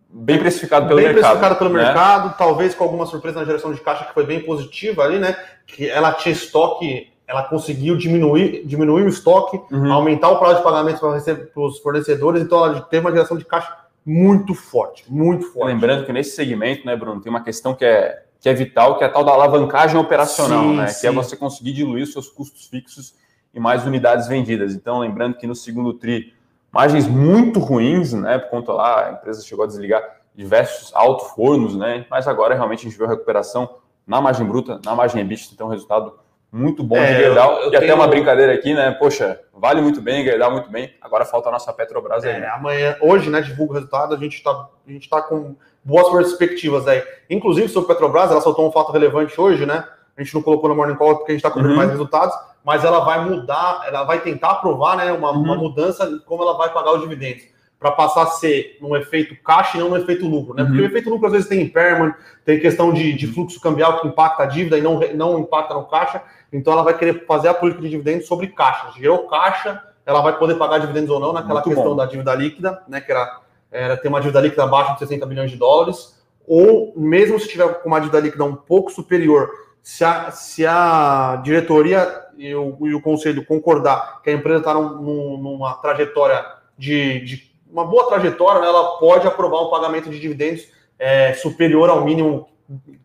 bem 0.10 0.40
precificado 0.40 0.88
pelo 0.88 0.98
bem 0.98 1.14
mercado. 1.14 1.22
Bem 1.22 1.40
precificado 1.40 1.60
pelo 1.60 1.70
né? 1.70 1.84
mercado, 1.84 2.38
talvez 2.40 2.74
com 2.74 2.84
alguma 2.84 3.06
surpresa 3.06 3.40
na 3.40 3.46
geração 3.46 3.72
de 3.72 3.82
caixa 3.82 4.06
que 4.06 4.16
foi 4.16 4.26
bem 4.26 4.40
positiva 4.40 5.04
ali, 5.04 5.20
né? 5.20 5.38
Que 5.68 5.88
ela 5.88 6.14
tinha 6.14 6.34
estoque, 6.34 7.14
ela 7.28 7.44
conseguiu 7.44 7.96
diminuir, 7.96 8.66
diminuir 8.66 9.04
o 9.04 9.10
estoque, 9.10 9.62
uhum. 9.72 9.94
aumentar 9.94 10.30
o 10.30 10.40
prazo 10.40 10.58
de 10.58 10.64
pagamento 10.64 11.00
para 11.00 11.62
os 11.62 11.78
fornecedores, 11.78 12.42
então 12.42 12.66
ela 12.66 12.82
teve 12.82 13.06
uma 13.06 13.12
geração 13.12 13.38
de 13.38 13.46
caixa 13.46 13.72
muito 14.08 14.54
forte, 14.56 15.04
muito 15.12 15.52
forte. 15.52 15.74
Lembrando 15.74 16.06
que 16.06 16.14
nesse 16.14 16.34
segmento, 16.34 16.86
né, 16.86 16.96
Bruno, 16.96 17.20
tem 17.20 17.30
uma 17.30 17.44
questão 17.44 17.76
que 17.76 17.84
é, 17.84 18.24
que 18.40 18.48
é 18.48 18.54
vital, 18.54 18.98
que 18.98 19.04
é 19.04 19.08
a 19.08 19.10
tal 19.10 19.26
da 19.26 19.34
alavancagem 19.34 19.98
operacional, 19.98 20.64
sim, 20.64 20.78
né? 20.78 20.88
Sim. 20.88 21.02
Que 21.02 21.08
é 21.08 21.12
você 21.12 21.36
conseguir 21.36 21.74
diluir 21.74 22.04
os 22.04 22.14
seus 22.14 22.30
custos 22.30 22.68
fixos 22.68 23.16
e 23.54 23.60
mais 23.60 23.86
unidades 23.86 24.26
vendidas. 24.26 24.74
Então, 24.74 25.00
lembrando 25.00 25.36
que 25.36 25.46
no 25.46 25.54
segundo 25.54 25.94
TRI, 25.94 26.34
margens 26.72 27.06
muito 27.06 27.60
ruins, 27.60 28.14
né? 28.14 28.38
Por 28.40 28.50
conta 28.50 28.72
lá, 28.72 29.08
a 29.08 29.12
empresa 29.12 29.44
chegou 29.44 29.66
a 29.66 29.68
desligar 29.68 30.02
diversos 30.34 30.96
alto-fornos, 30.96 31.76
né? 31.76 32.06
Mas 32.10 32.30
agora 32.30 32.56
realmente 32.56 32.88
a 32.88 32.90
gente 32.90 32.98
viu 32.98 33.08
a 33.08 33.10
recuperação 33.10 33.78
na 34.06 34.22
margem 34.22 34.48
bruta, 34.48 34.80
na 34.86 34.96
margem 34.96 35.20
EBITDA, 35.20 35.52
então 35.54 35.68
resultado 35.68 36.18
muito 36.52 36.84
bom 36.84 36.98
é, 36.98 37.14
de 37.14 37.24
Gerdau. 37.24 37.54
Eu, 37.54 37.58
eu 37.58 37.68
e 37.68 37.72
tenho... 37.72 37.84
até 37.84 37.94
uma 37.94 38.08
brincadeira 38.08 38.54
aqui, 38.54 38.74
né? 38.74 38.92
Poxa, 38.92 39.40
vale 39.54 39.82
muito 39.82 40.02
bem, 40.02 40.24
Gerdau 40.24 40.52
muito 40.52 40.70
bem. 40.70 40.94
Agora 41.02 41.26
falta 41.26 41.50
a 41.50 41.52
nossa 41.52 41.74
Petrobras 41.74 42.24
aí. 42.24 42.42
É, 42.42 42.50
amanhã, 42.50 42.96
hoje, 43.02 43.30
né, 43.30 43.42
divulga 43.42 43.74
o 43.74 43.76
resultado, 43.76 44.16
a 44.16 44.18
gente 44.18 44.36
está 44.38 44.52
a 44.52 44.92
gente 44.92 45.10
tá 45.10 45.22
com 45.22 45.56
boas 45.84 46.10
perspectivas 46.10 46.88
aí. 46.88 47.04
Inclusive, 47.30 47.70
sobre 47.70 47.90
Petrobras, 47.90 48.32
ela 48.32 48.42
soltou 48.42 48.68
um 48.68 48.72
fato 48.72 48.92
relevante 48.92 49.40
hoje, 49.40 49.66
né? 49.66 49.86
A 50.18 50.24
gente 50.24 50.34
não 50.34 50.42
colocou 50.42 50.70
no 50.70 50.76
Morning 50.76 50.96
Call 50.96 51.18
porque 51.18 51.32
a 51.32 51.36
gente 51.36 51.44
está 51.46 51.52
cobrindo 51.52 51.74
uhum. 51.74 51.78
mais 51.78 51.92
resultados, 51.92 52.36
mas 52.64 52.84
ela 52.84 53.02
vai 53.02 53.24
mudar, 53.24 53.84
ela 53.88 54.04
vai 54.04 54.20
tentar 54.20 54.52
aprovar 54.52 54.98
né, 54.98 55.12
uma, 55.12 55.32
uhum. 55.32 55.44
uma 55.44 55.56
mudança 55.56 56.20
como 56.26 56.42
ela 56.42 56.58
vai 56.58 56.74
pagar 56.74 56.94
os 56.94 57.02
dividendos 57.02 57.44
para 57.80 57.92
passar 57.92 58.24
a 58.24 58.28
ser 58.28 58.78
um 58.82 58.96
efeito 58.96 59.36
caixa 59.44 59.78
e 59.78 59.80
não 59.80 59.92
um 59.92 59.98
efeito 59.98 60.28
lucro, 60.28 60.56
né? 60.56 60.64
Uhum. 60.64 60.70
Porque 60.70 60.82
o 60.82 60.86
efeito 60.86 61.10
lucro 61.12 61.28
às 61.28 61.34
vezes 61.34 61.48
tem 61.48 61.62
impairment, 61.62 62.16
tem 62.44 62.60
questão 62.60 62.92
de, 62.92 63.14
de 63.14 63.28
fluxo 63.28 63.62
cambial 63.62 64.02
que 64.02 64.08
impacta 64.08 64.44
a 64.44 64.46
dívida 64.48 64.78
e 64.78 64.82
não, 64.82 65.00
não 65.14 65.40
impacta 65.40 65.76
no 65.76 65.86
caixa. 65.86 66.24
Então 66.52 66.74
ela 66.74 66.84
vai 66.84 66.98
querer 66.98 67.26
fazer 67.26 67.50
a 67.50 67.54
política 67.54 67.84
de 67.84 67.90
dividendos 67.90 68.28
sobre 68.28 68.48
caixa. 68.48 68.92
Gerou 68.98 69.28
caixa, 69.28 69.84
ela 70.06 70.22
vai 70.22 70.38
poder 70.38 70.56
pagar 70.56 70.80
dividendos 70.80 71.10
ou 71.10 71.20
não 71.20 71.34
naquela 71.34 71.62
Muito 71.62 71.70
questão 71.70 71.90
bom. 71.92 71.96
da 71.96 72.06
dívida 72.06 72.34
líquida, 72.34 72.84
né? 72.88 73.02
Que 73.02 73.12
era, 73.12 73.40
era 73.72 73.98
ter 73.98 74.08
uma 74.08 74.22
dívida 74.22 74.40
líquida 74.40 74.64
abaixo 74.64 74.94
de 74.94 75.00
60 75.00 75.26
bilhões 75.26 75.52
de 75.52 75.58
dólares, 75.58 76.18
ou 76.48 76.94
mesmo 76.96 77.40
se 77.40 77.50
tiver 77.50 77.68
com 77.82 77.90
uma 77.90 78.00
dívida 78.00 78.20
líquida 78.22 78.46
um 78.46 78.56
pouco 78.56 78.90
superior, 78.90 79.52
se 79.84 80.04
a, 80.04 80.32
se 80.32 80.66
a 80.66 81.42
diretoria 81.44 82.26
e 82.38 82.54
o, 82.56 82.78
e 82.88 82.94
o 82.94 83.02
conselho 83.02 83.46
concordar 83.46 84.22
que 84.22 84.30
a 84.30 84.34
empresa 84.34 84.60
está 84.60 84.74
num, 84.74 85.38
numa 85.38 85.74
trajetória 85.76 86.46
de, 86.78 87.20
de, 87.22 87.52
uma 87.70 87.86
boa 87.86 88.08
trajetória, 88.08 88.62
né, 88.62 88.68
ela 88.68 88.98
pode 88.98 89.28
aprovar 89.28 89.62
um 89.62 89.70
pagamento 89.70 90.10
de 90.10 90.20
dividendos 90.20 90.68
é, 90.98 91.34
superior 91.34 91.90
ao 91.90 92.04
mínimo 92.06 92.48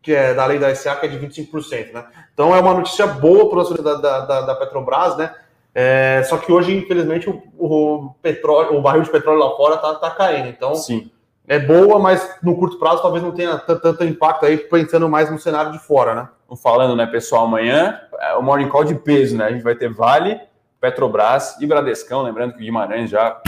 que 0.02 0.12
é 0.12 0.34
da 0.34 0.46
lei 0.46 0.58
da 0.58 0.74
SA, 0.74 0.96
que 0.96 1.06
é 1.06 1.08
de 1.08 1.18
25%, 1.18 1.92
né? 1.92 2.04
Então 2.34 2.54
é 2.54 2.60
uma 2.60 2.74
notícia 2.74 3.06
boa 3.06 3.48
para 3.48 3.60
o 3.60 3.82
da, 3.82 3.94
da, 3.94 4.40
da, 4.40 4.54
Petrobras, 4.56 5.16
né? 5.16 5.34
É, 5.74 6.22
só 6.24 6.36
que 6.36 6.52
hoje, 6.52 6.76
infelizmente, 6.76 7.30
o, 7.30 7.42
o, 7.58 8.14
petróleo, 8.20 8.76
o 8.76 8.82
barril 8.82 9.02
de 9.02 9.10
petróleo 9.10 9.38
lá 9.38 9.56
fora 9.56 9.76
tá, 9.76 9.94
tá 9.94 10.10
caindo. 10.10 10.48
Então 10.48 10.74
Sim. 10.74 11.10
é 11.46 11.58
boa, 11.58 11.98
mas 11.98 12.36
no 12.42 12.56
curto 12.56 12.78
prazo 12.78 13.00
talvez 13.00 13.22
não 13.22 13.32
tenha 13.32 13.56
tanto 13.58 14.04
impacto 14.04 14.44
aí, 14.44 14.58
pensando 14.58 15.08
mais 15.08 15.30
no 15.30 15.38
cenário 15.38 15.72
de 15.72 15.78
fora, 15.78 16.14
né? 16.14 16.28
Falando, 16.62 16.94
né, 16.94 17.06
pessoal, 17.06 17.46
amanhã 17.46 17.98
é 18.20 18.34
o 18.34 18.42
morning 18.42 18.68
call 18.68 18.84
de 18.84 18.94
peso, 18.94 19.36
né? 19.38 19.46
A 19.46 19.50
gente 19.50 19.62
vai 19.62 19.74
ter 19.74 19.88
Vale, 19.88 20.38
Petrobras 20.78 21.58
e 21.60 21.66
Bradescão. 21.66 22.22
Lembrando 22.22 22.52
que 22.52 22.58
o 22.58 22.62
Guimarães 22.62 23.08
já 23.08 23.40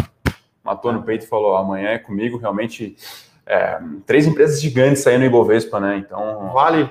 matou 0.62 0.92
no 0.92 1.02
peito 1.02 1.24
e 1.24 1.28
falou: 1.28 1.56
amanhã 1.56 1.90
é 1.90 1.98
comigo. 1.98 2.38
Realmente 2.38 2.96
é, 3.46 3.78
três 4.06 4.26
empresas 4.26 4.60
gigantes 4.60 5.02
saindo 5.02 5.20
no 5.20 5.26
Ibovespa, 5.26 5.78
né? 5.78 5.98
Então. 5.98 6.50
Vale. 6.52 6.90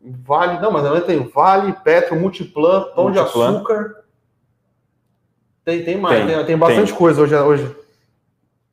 Vale, 0.00 0.60
não, 0.60 0.70
mas 0.70 0.82
também 0.82 1.00
tem 1.02 1.28
Vale, 1.28 1.72
Petro, 1.84 2.16
Multiplan, 2.16 2.84
Pão 2.94 3.04
Multiplan. 3.04 3.50
de 3.50 3.56
Açúcar. 3.56 4.04
Tem, 5.64 5.84
tem 5.84 5.98
mais, 5.98 6.24
tem, 6.24 6.36
tem, 6.36 6.46
tem 6.46 6.56
bastante 6.56 6.88
tem. 6.88 6.96
coisa 6.96 7.22
hoje, 7.22 7.34
hoje. 7.34 7.76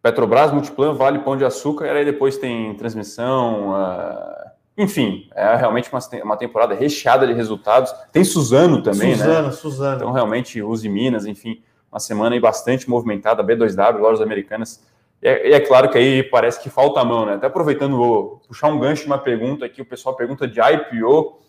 Petrobras, 0.02 0.52
Multiplan, 0.52 0.94
Vale, 0.94 1.20
Pão 1.20 1.36
de 1.36 1.44
Açúcar, 1.44 1.88
e 1.88 1.90
aí 1.90 2.06
depois 2.06 2.38
tem 2.38 2.76
transmissão. 2.76 3.72
Uh... 3.72 4.46
Enfim, 4.78 5.28
é 5.34 5.56
realmente 5.56 5.90
uma, 5.92 6.00
uma 6.24 6.38
temporada 6.38 6.76
recheada 6.76 7.26
de 7.26 7.34
resultados. 7.34 7.94
Tem 8.12 8.24
Suzano 8.24 8.84
também, 8.84 9.16
Suzano, 9.16 9.48
né? 9.48 9.52
Suzano, 9.52 9.54
Suzano. 9.54 9.96
Então, 9.96 10.12
realmente, 10.12 10.62
Uzi 10.62 10.88
Minas, 10.88 11.26
enfim, 11.26 11.62
uma 11.92 12.00
semana 12.00 12.36
aí 12.36 12.40
bastante 12.40 12.90
movimentada. 12.90 13.44
B2W, 13.44 13.98
lojas 13.98 14.22
americanas 14.22 14.84
é, 15.26 15.54
é, 15.54 15.60
claro 15.60 15.90
que 15.90 15.98
aí 15.98 16.22
parece 16.22 16.62
que 16.62 16.70
falta 16.70 17.00
a 17.00 17.06
mão, 17.06 17.26
né? 17.26 17.34
Até 17.34 17.48
aproveitando, 17.48 17.98
vou 17.98 18.42
puxar 18.48 18.68
um 18.68 18.80
gancho 18.80 19.02
de 19.02 19.08
uma 19.08 19.18
pergunta 19.18 19.66
aqui, 19.66 19.82
o 19.82 19.86
pessoal 19.86 20.16
pergunta 20.16 20.48
de 20.48 20.60
IPO. 20.60 21.40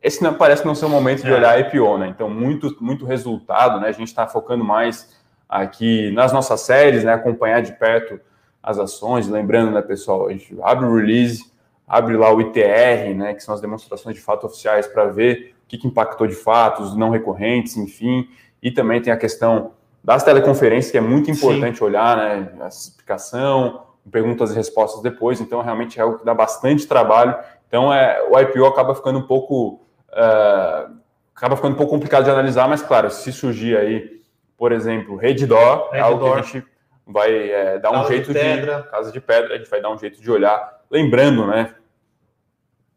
Esse 0.00 0.22
não, 0.22 0.34
parece 0.34 0.64
não 0.64 0.72
ser 0.72 0.84
o 0.84 0.88
momento 0.88 1.24
de 1.24 1.30
é. 1.32 1.34
olhar 1.34 1.58
IPO, 1.58 1.98
né? 1.98 2.06
Então, 2.06 2.30
muito, 2.30 2.76
muito 2.80 3.04
resultado, 3.04 3.80
né? 3.80 3.88
A 3.88 3.92
gente 3.92 4.06
está 4.06 4.28
focando 4.28 4.64
mais 4.64 5.20
aqui 5.48 6.12
nas 6.12 6.32
nossas 6.32 6.60
séries, 6.60 7.02
né? 7.02 7.12
Acompanhar 7.12 7.60
de 7.60 7.72
perto 7.72 8.20
as 8.62 8.78
ações. 8.78 9.28
Lembrando, 9.28 9.72
né, 9.72 9.82
pessoal, 9.82 10.28
a 10.28 10.30
gente 10.30 10.56
abre 10.62 10.86
o 10.86 10.94
release, 10.94 11.50
abre 11.88 12.16
lá 12.16 12.32
o 12.32 12.40
ITR, 12.40 13.16
né? 13.16 13.34
Que 13.34 13.42
são 13.42 13.52
as 13.52 13.60
demonstrações 13.60 14.14
de 14.14 14.22
fato 14.22 14.46
oficiais 14.46 14.86
para 14.86 15.06
ver 15.06 15.56
o 15.64 15.66
que, 15.66 15.76
que 15.76 15.88
impactou 15.88 16.28
de 16.28 16.36
fato, 16.36 16.84
os 16.84 16.96
não 16.96 17.10
recorrentes, 17.10 17.76
enfim. 17.76 18.28
E 18.62 18.70
também 18.70 19.02
tem 19.02 19.12
a 19.12 19.16
questão 19.16 19.72
das 20.04 20.22
teleconferências, 20.22 20.92
que 20.92 20.98
é 20.98 21.00
muito 21.00 21.30
importante 21.30 21.78
Sim. 21.78 21.84
olhar, 21.84 22.16
né? 22.18 22.52
A 22.60 22.68
explicação, 22.68 23.86
perguntas 24.12 24.52
e 24.52 24.54
respostas 24.54 25.02
depois, 25.02 25.40
então 25.40 25.62
realmente 25.62 25.98
é 25.98 26.02
algo 26.02 26.18
que 26.18 26.24
dá 26.26 26.34
bastante 26.34 26.86
trabalho. 26.86 27.34
Então 27.66 27.90
é, 27.92 28.22
o 28.30 28.38
IPO 28.38 28.66
acaba 28.66 28.94
ficando 28.94 29.18
um 29.18 29.26
pouco. 29.26 29.80
Uh, 30.10 30.94
acaba 31.34 31.56
ficando 31.56 31.72
um 31.72 31.76
pouco 31.76 31.90
complicado 31.90 32.24
de 32.24 32.30
analisar, 32.30 32.68
mas 32.68 32.82
claro, 32.82 33.10
se 33.10 33.32
surgir 33.32 33.76
aí, 33.76 34.20
por 34.58 34.72
exemplo, 34.72 35.16
Reddor, 35.16 35.88
é 35.92 36.00
algo 36.00 36.22
que 36.22 36.38
a 36.38 36.42
gente 36.42 36.66
vai 37.06 37.50
é, 37.50 37.78
dar 37.78 37.90
um 37.90 38.06
jeito 38.06 38.32
de, 38.32 38.38
pedra. 38.38 38.82
de. 38.82 38.90
Casa 38.90 39.10
de 39.10 39.20
pedra, 39.20 39.54
a 39.54 39.56
gente 39.56 39.70
vai 39.70 39.80
dar 39.80 39.90
um 39.90 39.98
jeito 39.98 40.20
de 40.20 40.30
olhar. 40.30 40.82
Lembrando, 40.90 41.46
né? 41.46 41.74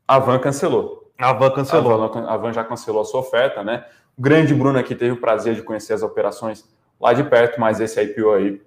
A 0.06 0.20
Van 0.20 0.40
cancelou. 0.40 1.10
A 1.18 1.32
Van 1.32 1.52
cancelou. 1.52 2.04
A 2.04 2.08
Van, 2.08 2.28
a 2.28 2.38
Van 2.38 2.52
já 2.52 2.66
cancelou 2.66 3.02
a 3.02 3.06
sua 3.06 3.22
oferta, 3.22 3.64
né? 3.64 3.86
O 4.18 4.22
grande 4.22 4.54
Bruno 4.54 4.78
aqui 4.78 4.94
teve 4.94 5.12
o 5.12 5.22
prazer 5.22 5.56
de 5.56 5.64
conhecer 5.64 5.94
as 5.94 6.04
operações 6.04 6.77
lá 7.00 7.14
de 7.14 7.24
perto, 7.24 7.60
mas 7.60 7.80
esse 7.80 8.02
IPO 8.02 8.32
aí 8.32 8.62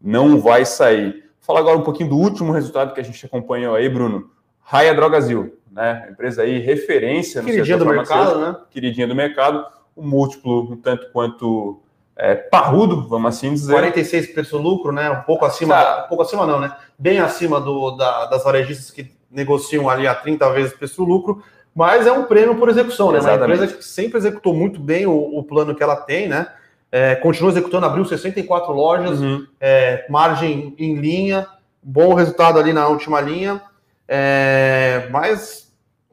não 0.00 0.40
vai 0.40 0.64
sair. 0.64 1.24
Fala 1.40 1.60
agora 1.60 1.78
um 1.78 1.82
pouquinho 1.82 2.10
do 2.10 2.16
último 2.16 2.52
resultado 2.52 2.92
que 2.92 3.00
a 3.00 3.04
gente 3.04 3.24
acompanhou 3.24 3.74
aí, 3.74 3.88
Bruno. 3.88 4.30
Raia 4.60 4.94
Drogazil, 4.94 5.58
né? 5.70 6.08
Empresa 6.10 6.42
aí 6.42 6.58
referência 6.58 7.40
no 7.40 7.48
Queridinha 7.48 7.78
do 7.78 7.86
mercado, 7.86 8.38
né? 8.38 8.56
Queridinha 8.70 9.06
do 9.06 9.14
mercado, 9.14 9.64
o 9.96 10.02
múltiplo 10.02 10.72
um 10.72 10.76
tanto 10.76 11.10
quanto 11.10 11.80
é, 12.14 12.34
parrudo, 12.34 13.08
vamos 13.08 13.28
assim 13.34 13.54
dizer. 13.54 13.72
46 13.72 14.32
preço 14.34 14.58
lucro, 14.58 14.92
né? 14.92 15.08
Um 15.10 15.22
pouco 15.22 15.44
acima, 15.44 15.74
tá. 15.74 16.04
um 16.04 16.08
pouco 16.08 16.22
acima 16.22 16.46
não, 16.46 16.60
né? 16.60 16.76
Bem 16.98 17.18
acima 17.20 17.60
do, 17.60 17.92
da, 17.92 18.26
das 18.26 18.44
varejistas 18.44 18.90
que 18.90 19.16
negociam 19.30 19.88
ali 19.88 20.06
a 20.06 20.14
30 20.14 20.50
vezes 20.52 20.72
preço 20.74 21.04
lucro, 21.04 21.42
mas 21.74 22.06
é 22.06 22.12
um 22.12 22.24
prêmio 22.24 22.56
por 22.56 22.68
execução, 22.68 23.12
né? 23.12 23.18
Exatamente. 23.18 23.44
Uma 23.44 23.54
empresa 23.54 23.76
que 23.76 23.84
sempre 23.84 24.18
executou 24.18 24.52
muito 24.52 24.80
bem 24.80 25.06
o, 25.06 25.14
o 25.14 25.44
plano 25.44 25.74
que 25.74 25.82
ela 25.82 25.96
tem, 25.96 26.28
né? 26.28 26.48
É, 26.90 27.14
continua 27.16 27.50
executando, 27.50 27.86
abriu 27.86 28.04
64 28.04 28.72
lojas, 28.72 29.20
uhum. 29.20 29.46
é, 29.60 30.06
margem 30.08 30.74
em 30.78 30.94
linha, 30.96 31.46
bom 31.82 32.14
resultado 32.14 32.58
ali 32.58 32.72
na 32.72 32.88
última 32.88 33.20
linha, 33.20 33.60
é, 34.08 35.06
mas 35.10 35.68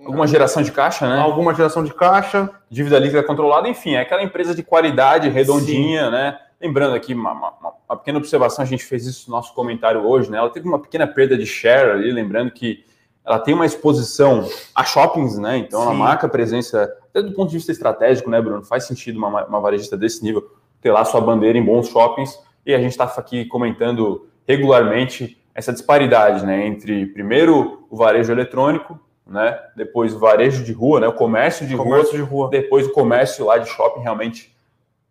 Alguma 0.06 0.28
geração 0.28 0.62
de 0.62 0.72
caixa, 0.72 1.08
né? 1.08 1.20
Alguma 1.20 1.54
geração 1.56 1.84
de 1.84 1.94
caixa. 1.94 2.50
Dívida 2.70 3.00
líquida 3.00 3.24
controlada, 3.24 3.68
enfim, 3.68 3.96
é 3.96 4.02
aquela 4.02 4.22
empresa 4.22 4.54
de 4.54 4.62
qualidade, 4.62 5.30
redondinha, 5.30 6.06
Sim. 6.06 6.12
né? 6.12 6.40
Lembrando 6.62 6.96
aqui, 6.96 7.14
uma, 7.14 7.32
uma, 7.32 7.54
uma, 7.90 7.98
pequena 7.98 8.20
observação, 8.20 8.64
a 8.64 8.68
gente 8.68 8.84
fez 8.84 9.06
isso 9.06 9.30
no 9.30 9.36
nosso 9.36 9.54
comentário 9.54 10.06
hoje, 10.06 10.30
né? 10.30 10.38
Ela 10.38 10.50
teve 10.50 10.68
uma 10.68 10.80
pequena 10.80 11.08
perda 11.08 11.38
de 11.38 11.46
share 11.46 11.92
ali, 11.92 12.12
lembrando 12.12 12.52
que 12.52 12.86
ela 13.26 13.40
tem 13.40 13.54
uma 13.54 13.66
exposição 13.66 14.48
a 14.76 14.84
shoppings, 14.84 15.38
né? 15.40 15.58
Então 15.58 15.80
Sim. 15.80 15.88
ela 15.88 15.96
marca 15.96 16.30
presença, 16.30 16.84
até 17.10 17.24
do 17.24 17.32
ponto 17.32 17.50
de 17.50 17.58
vista 17.58 17.72
estratégico, 17.72 18.30
né, 18.30 18.40
Bruno? 18.40 18.64
Faz 18.64 18.86
sentido 18.86 19.18
uma, 19.18 19.46
uma 19.46 19.60
varejista 19.60 19.98
desse 19.98 20.24
nível 20.24 20.44
ter 20.86 20.92
lá 20.92 21.04
sua 21.04 21.20
bandeira 21.20 21.58
em 21.58 21.64
bons 21.64 21.90
shoppings. 21.90 22.40
E 22.64 22.72
a 22.72 22.78
gente 22.78 22.92
está 22.92 23.06
aqui 23.06 23.46
comentando 23.46 24.28
regularmente 24.48 25.42
essa 25.56 25.74
disparidade, 25.74 26.46
né? 26.46 26.68
Entre 26.68 27.08
primeiro 27.08 27.88
o 27.90 27.98
varejo 27.98 28.32
eletrônico, 28.32 29.00
né? 29.26 29.60
Depois 29.76 30.14
o 30.14 30.20
varejo 30.20 30.64
de 30.64 30.72
rua, 30.72 31.00
né? 31.00 31.08
O 31.08 31.14
comércio 31.14 31.66
de, 31.66 31.76
comércio 31.76 32.12
rua, 32.12 32.24
de 32.24 32.32
rua, 32.32 32.50
depois 32.50 32.86
o 32.86 32.92
comércio 32.92 33.46
lá 33.46 33.58
de 33.58 33.68
shopping 33.68 34.02
realmente, 34.02 34.56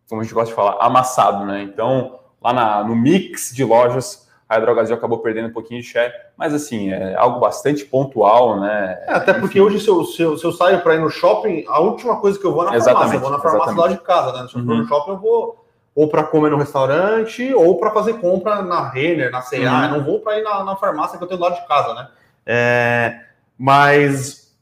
como 0.07 0.21
a 0.21 0.23
gente 0.23 0.33
gosta 0.33 0.49
de 0.49 0.55
falar, 0.55 0.77
amassado, 0.79 1.45
né? 1.45 1.61
Então 1.63 2.19
lá 2.41 2.53
na, 2.53 2.83
no 2.85 2.95
mix 2.95 3.53
de 3.53 3.65
lojas 3.65 4.25
a 4.47 4.57
Hidrogasil 4.57 4.95
acabou 4.95 5.17
perdendo 5.17 5.49
um 5.49 5.53
pouquinho 5.53 5.81
de 5.81 5.87
share, 5.87 6.13
mas 6.37 6.53
assim, 6.53 6.91
é 6.91 7.15
algo 7.15 7.39
bastante 7.39 7.83
pontual, 7.83 8.59
né? 8.59 9.03
É, 9.07 9.13
até 9.13 9.33
porque 9.33 9.59
hoje, 9.59 9.79
se 9.79 9.87
eu, 9.89 10.05
se 10.05 10.21
eu, 10.21 10.37
se 10.37 10.45
eu 10.45 10.51
saio 10.51 10.81
para 10.81 10.95
ir 10.95 10.99
no 10.99 11.09
shopping, 11.09 11.65
a 11.67 11.79
última 11.79 12.17
coisa 12.17 12.39
que 12.39 12.45
eu 12.45 12.53
vou 12.53 12.63
é 12.63 12.69
na 12.69 12.75
exatamente, 12.75 12.99
farmácia, 12.99 13.17
eu 13.17 13.21
vou 13.21 13.31
na 13.31 13.39
farmácia 13.39 13.71
exatamente. 13.71 13.89
lá 13.89 13.97
de 13.97 14.05
casa, 14.05 14.31
né? 14.33 14.47
Se 14.47 14.55
eu 14.55 14.63
for 14.63 14.71
uhum. 14.71 14.77
no 14.77 14.87
shopping, 14.87 15.11
eu 15.11 15.17
vou 15.17 15.64
ou 15.95 16.09
para 16.09 16.23
comer 16.23 16.51
no 16.51 16.57
restaurante, 16.57 17.53
ou 17.53 17.77
para 17.77 17.91
fazer 17.91 18.19
compra 18.19 18.61
na 18.61 18.89
Renner, 18.89 19.31
na 19.31 19.41
C&A, 19.41 19.71
uhum. 19.71 19.91
não 19.91 20.03
vou 20.03 20.19
para 20.19 20.37
ir 20.37 20.43
na, 20.43 20.63
na, 20.63 20.75
farmácia 20.75 21.17
que 21.17 21.23
eu 21.23 21.27
tenho 21.27 21.39
do 21.39 21.43
lado 21.43 21.55
de 21.55 21.67
casa, 21.67 21.93
né? 21.93 22.09
É, 22.45 23.21
mas 23.57 24.53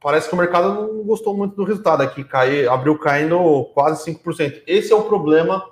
parece 0.00 0.28
que 0.28 0.34
o 0.34 0.38
mercado 0.38 0.72
não 0.72 1.04
gostou 1.04 1.36
muito 1.36 1.54
do 1.54 1.64
resultado 1.64 2.02
aqui, 2.02 2.24
cai, 2.24 2.66
abriu 2.66 2.98
caindo 2.98 3.64
quase 3.74 4.10
5%. 4.10 4.62
Esse 4.66 4.92
é 4.92 4.96
o 4.96 5.02
problema 5.02 5.62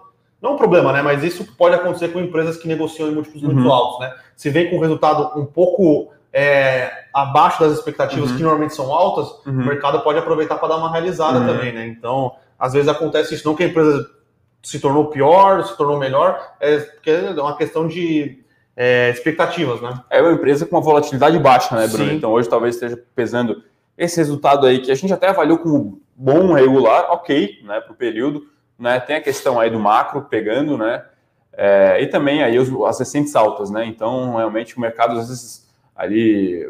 não 0.40 0.50
é 0.50 0.54
um 0.54 0.56
problema, 0.56 0.92
né? 0.92 1.02
Mas 1.02 1.24
isso 1.24 1.44
pode 1.56 1.74
acontecer 1.74 2.08
com 2.08 2.20
empresas 2.20 2.56
que 2.56 2.68
negociam 2.68 3.08
em 3.08 3.14
múltiplos 3.14 3.42
uhum. 3.42 3.52
muito 3.52 3.70
altos, 3.70 4.00
né? 4.00 4.14
Se 4.36 4.48
vem 4.50 4.70
com 4.70 4.76
um 4.76 4.80
resultado 4.80 5.38
um 5.38 5.44
pouco 5.44 6.12
é, 6.32 6.90
abaixo 7.12 7.60
das 7.60 7.72
expectativas, 7.72 8.30
uhum. 8.30 8.36
que 8.36 8.42
normalmente 8.42 8.74
são 8.74 8.92
altas, 8.92 9.28
uhum. 9.44 9.62
o 9.62 9.66
mercado 9.66 10.00
pode 10.00 10.18
aproveitar 10.18 10.56
para 10.56 10.68
dar 10.68 10.76
uma 10.76 10.92
realizada 10.92 11.40
uhum. 11.40 11.46
também, 11.46 11.72
né? 11.72 11.86
Então, 11.88 12.32
às 12.58 12.72
vezes 12.72 12.88
acontece 12.88 13.34
isso, 13.34 13.46
não 13.46 13.56
que 13.56 13.64
a 13.64 13.66
empresa 13.66 14.08
se 14.62 14.80
tornou 14.80 15.06
pior, 15.06 15.64
se 15.64 15.76
tornou 15.76 15.98
melhor, 15.98 16.54
é 16.60 16.86
é 17.06 17.40
uma 17.40 17.56
questão 17.56 17.86
de 17.86 18.42
é, 18.76 19.10
expectativas, 19.10 19.80
né? 19.80 20.00
É 20.10 20.20
uma 20.20 20.32
empresa 20.32 20.66
com 20.66 20.76
uma 20.76 20.82
volatilidade 20.82 21.38
baixa, 21.38 21.74
né, 21.74 21.86
Bruno? 21.86 22.10
Sim. 22.10 22.16
Então, 22.16 22.32
hoje 22.32 22.48
talvez 22.48 22.74
esteja 22.74 23.02
pesando 23.14 23.62
esse 23.96 24.16
resultado 24.16 24.66
aí 24.66 24.80
que 24.80 24.90
a 24.90 24.94
gente 24.94 25.12
até 25.12 25.28
avaliou 25.28 25.58
como 25.58 26.00
bom, 26.14 26.52
regular, 26.52 27.10
ok, 27.10 27.60
né, 27.64 27.80
para 27.80 27.92
o 27.92 27.96
período 27.96 28.46
né? 28.78 29.00
Tem 29.00 29.16
a 29.16 29.20
questão 29.20 29.58
aí 29.58 29.68
do 29.68 29.80
macro 29.80 30.22
pegando, 30.22 30.78
né? 30.78 31.04
É, 31.52 32.00
e 32.00 32.06
também 32.06 32.42
aí 32.42 32.56
os, 32.58 32.70
as 32.86 33.00
recentes 33.00 33.34
altas, 33.34 33.70
né? 33.70 33.84
Então, 33.84 34.36
realmente 34.36 34.76
o 34.76 34.80
mercado 34.80 35.18
às 35.18 35.28
vezes 35.28 35.68
ali 35.96 36.64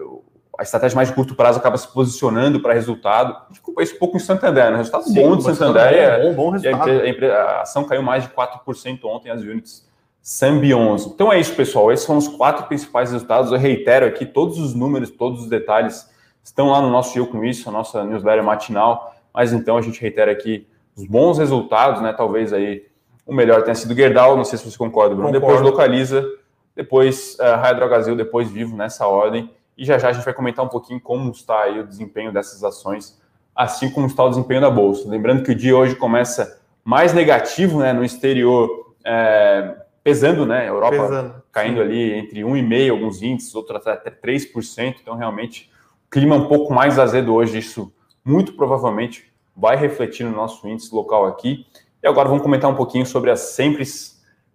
a 0.58 0.64
estratégia 0.64 0.96
mais 0.96 1.08
de 1.08 1.14
curto 1.14 1.36
prazo 1.36 1.60
acaba 1.60 1.78
se 1.78 1.86
posicionando 1.86 2.58
para 2.58 2.74
resultado. 2.74 3.36
Desculpa 3.48 3.80
isso 3.80 3.94
um 3.94 3.98
pouco 3.98 4.16
em 4.16 4.20
Santander, 4.20 4.72
né? 4.72 4.78
Resultado 4.78 5.04
Sim, 5.04 5.14
bom 5.14 5.36
de 5.36 5.44
Santander. 5.44 5.94
É, 5.94 6.24
bom, 6.24 6.34
bom 6.34 6.50
resultado. 6.50 6.90
A, 6.90 7.26
a, 7.32 7.62
ação 7.62 7.84
caiu 7.84 8.02
mais 8.02 8.24
de 8.24 8.30
4% 8.30 8.98
ontem, 9.04 9.30
as 9.30 9.40
units 9.40 9.86
Sambionzo. 10.20 11.12
Então 11.14 11.32
é 11.32 11.38
isso, 11.38 11.54
pessoal. 11.54 11.92
Esses 11.92 12.04
são 12.04 12.16
os 12.16 12.26
quatro 12.26 12.66
principais 12.66 13.12
resultados. 13.12 13.52
Eu 13.52 13.58
reitero 13.58 14.04
aqui, 14.04 14.26
todos 14.26 14.58
os 14.58 14.74
números, 14.74 15.10
todos 15.10 15.42
os 15.42 15.48
detalhes 15.48 16.10
estão 16.42 16.70
lá 16.70 16.82
no 16.82 16.90
nosso 16.90 17.16
Eu 17.16 17.28
Com 17.28 17.44
Isso, 17.44 17.68
a 17.68 17.72
nossa 17.72 18.04
newsletter 18.04 18.42
matinal. 18.42 19.14
Mas 19.32 19.52
então 19.52 19.76
a 19.76 19.80
gente 19.80 20.00
reitera 20.00 20.32
aqui 20.32 20.66
os 20.96 21.06
bons 21.06 21.38
resultados, 21.38 22.02
né? 22.02 22.12
Talvez 22.12 22.52
aí 22.52 22.84
o 23.24 23.32
melhor 23.32 23.62
tenha 23.62 23.76
sido 23.76 23.94
Gerdau, 23.94 24.36
não 24.36 24.44
sei 24.44 24.58
se 24.58 24.68
você 24.68 24.76
concorda, 24.76 25.14
Bruno. 25.14 25.32
Concordo. 25.32 25.54
Depois 25.54 25.70
localiza, 25.70 26.26
depois 26.74 27.36
uh, 27.38 27.56
Raia 27.60 27.74
Drogazil, 27.74 28.16
depois 28.16 28.50
Vivo 28.50 28.76
nessa 28.76 29.06
ordem. 29.06 29.48
E 29.78 29.84
já 29.84 29.96
já 29.96 30.08
a 30.08 30.12
gente 30.12 30.24
vai 30.24 30.34
comentar 30.34 30.64
um 30.64 30.68
pouquinho 30.68 31.00
como 31.00 31.30
está 31.30 31.62
aí 31.62 31.78
o 31.78 31.86
desempenho 31.86 32.32
dessas 32.32 32.64
ações, 32.64 33.16
assim 33.54 33.88
como 33.88 34.08
está 34.08 34.24
o 34.24 34.28
desempenho 34.28 34.60
da 34.60 34.68
bolsa. 34.68 35.08
Lembrando 35.08 35.44
que 35.44 35.52
o 35.52 35.54
dia 35.54 35.76
hoje 35.76 35.94
começa 35.94 36.60
mais 36.84 37.14
negativo, 37.14 37.78
né? 37.78 37.92
No 37.92 38.04
exterior, 38.04 38.68
é, 39.04 39.76
pesando, 40.02 40.44
né? 40.44 40.62
A 40.62 40.66
Europa 40.66 40.98
pesando, 40.98 41.42
caindo 41.52 41.76
sim. 41.76 41.82
ali 41.82 42.12
entre 42.14 42.40
1,5%, 42.40 42.90
alguns 42.90 43.22
índices, 43.22 43.54
outros 43.54 43.86
até 43.86 44.10
3%. 44.10 44.96
Então, 45.00 45.14
realmente, 45.14 45.70
clima 46.10 46.34
um 46.34 46.48
pouco 46.48 46.74
mais 46.74 46.98
azedo 46.98 47.32
hoje. 47.32 47.58
Isso 47.58 47.92
muito 48.24 48.54
provavelmente 48.54 49.32
vai 49.56 49.76
refletir 49.76 50.24
no 50.24 50.32
nosso 50.32 50.66
índice 50.68 50.92
local 50.92 51.24
aqui. 51.24 51.64
E 52.02 52.08
agora 52.08 52.28
vamos 52.28 52.42
comentar 52.42 52.68
um 52.68 52.74
pouquinho 52.74 53.06
sobre 53.06 53.30
as 53.30 53.40
sempre 53.40 53.84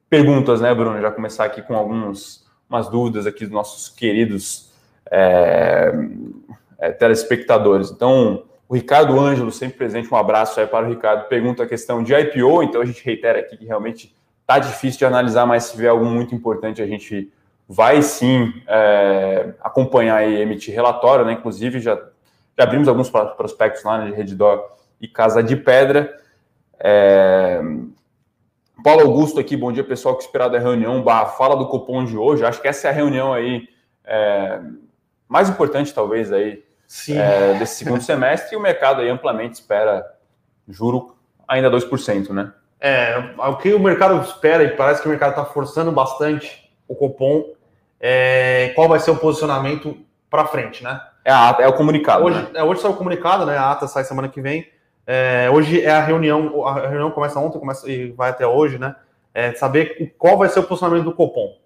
perguntas, 0.09 0.59
né, 0.59 0.75
Bruno? 0.75 0.99
Já 0.99 1.11
começar 1.11 1.45
aqui 1.45 1.61
com 1.61 1.75
algumas 1.75 2.43
umas 2.69 2.89
dúvidas 2.89 3.27
aqui 3.27 3.45
dos 3.45 3.53
nossos 3.53 3.87
queridos 3.87 4.72
é, 5.13 5.93
é, 6.79 6.91
telespectadores. 6.91 7.91
Então, 7.91 8.45
o 8.67 8.73
Ricardo 8.73 9.19
Ângelo, 9.19 9.51
sempre 9.51 9.77
presente, 9.77 10.11
um 10.11 10.17
abraço 10.17 10.59
aí 10.59 10.65
para 10.65 10.87
o 10.87 10.89
Ricardo, 10.89 11.27
pergunta 11.27 11.61
a 11.61 11.67
questão 11.67 12.03
de 12.03 12.15
IPO, 12.15 12.63
então 12.63 12.81
a 12.81 12.85
gente 12.85 13.05
reitera 13.05 13.39
aqui 13.39 13.55
que 13.55 13.65
realmente 13.65 14.15
está 14.41 14.57
difícil 14.57 14.97
de 14.97 15.05
analisar, 15.05 15.45
mas 15.45 15.65
se 15.65 15.73
tiver 15.73 15.89
algo 15.89 16.03
muito 16.03 16.33
importante, 16.33 16.81
a 16.81 16.87
gente 16.87 17.31
vai 17.69 18.01
sim 18.01 18.51
é, 18.67 19.53
acompanhar 19.61 20.27
e 20.27 20.41
emitir 20.41 20.73
relatório, 20.73 21.23
né? 21.23 21.33
Inclusive, 21.33 21.79
já, 21.79 21.95
já 22.57 22.63
abrimos 22.63 22.87
alguns 22.87 23.09
prospectos 23.09 23.83
lá 23.83 23.99
né, 23.99 24.09
de 24.09 24.17
Redditor 24.17 24.67
e 24.99 25.07
Casa 25.07 25.43
de 25.43 25.55
Pedra. 25.55 26.17
É... 26.79 27.61
Paulo 28.83 29.01
Augusto 29.01 29.39
aqui, 29.39 29.55
bom 29.55 29.71
dia 29.71 29.83
pessoal 29.83 30.15
que 30.17 30.23
esperava 30.23 30.51
da 30.51 30.59
reunião, 30.59 31.01
barra 31.01 31.27
fala 31.27 31.55
do 31.55 31.67
cupom 31.67 32.03
de 32.03 32.17
hoje. 32.17 32.43
Acho 32.43 32.61
que 32.61 32.67
essa 32.67 32.87
é 32.87 32.91
a 32.91 32.93
reunião 32.93 33.31
aí 33.31 33.69
é... 34.03 34.59
mais 35.27 35.49
importante, 35.49 35.93
talvez, 35.93 36.31
aí 36.31 36.63
é, 37.09 37.53
desse 37.55 37.77
segundo 37.77 38.01
semestre, 38.03 38.55
e 38.55 38.57
o 38.57 38.61
mercado 38.61 39.01
aí 39.01 39.09
amplamente 39.09 39.55
espera 39.55 40.05
juro 40.67 41.15
ainda 41.47 41.69
2%, 41.69 42.29
né? 42.29 42.53
É, 42.79 43.33
o 43.37 43.55
que 43.55 43.73
o 43.73 43.79
mercado 43.79 44.21
espera, 44.21 44.63
e 44.63 44.75
parece 44.75 45.01
que 45.01 45.07
o 45.07 45.11
mercado 45.11 45.31
está 45.31 45.45
forçando 45.45 45.91
bastante 45.91 46.69
o 46.87 46.95
cupom, 46.95 47.53
é, 47.99 48.73
qual 48.75 48.89
vai 48.89 48.99
ser 48.99 49.11
o 49.11 49.15
posicionamento 49.15 49.97
para 50.29 50.45
frente, 50.45 50.83
né? 50.83 50.99
É, 51.23 51.31
a 51.31 51.49
ata, 51.49 51.63
é 51.63 51.67
o 51.67 51.73
comunicado. 51.73 52.25
Hoje, 52.25 52.41
né? 52.41 52.49
é, 52.55 52.63
hoje 52.63 52.81
sai 52.81 52.91
o 52.91 52.95
comunicado, 52.95 53.45
né? 53.45 53.57
A 53.57 53.71
ata 53.71 53.87
sai 53.87 54.03
semana 54.03 54.27
que 54.27 54.41
vem. 54.41 54.69
É, 55.07 55.49
hoje 55.49 55.81
é 55.81 55.91
a 55.91 56.01
reunião, 56.01 56.65
a 56.67 56.87
reunião 56.87 57.11
começa 57.11 57.39
ontem 57.39 57.59
começa, 57.59 57.89
e 57.89 58.11
vai 58.11 58.29
até 58.29 58.45
hoje, 58.45 58.77
né? 58.77 58.95
É, 59.33 59.53
saber 59.53 60.13
qual 60.17 60.37
vai 60.37 60.49
ser 60.49 60.59
o 60.59 60.63
posicionamento 60.63 61.05
do 61.05 61.13
Copom. 61.13 61.57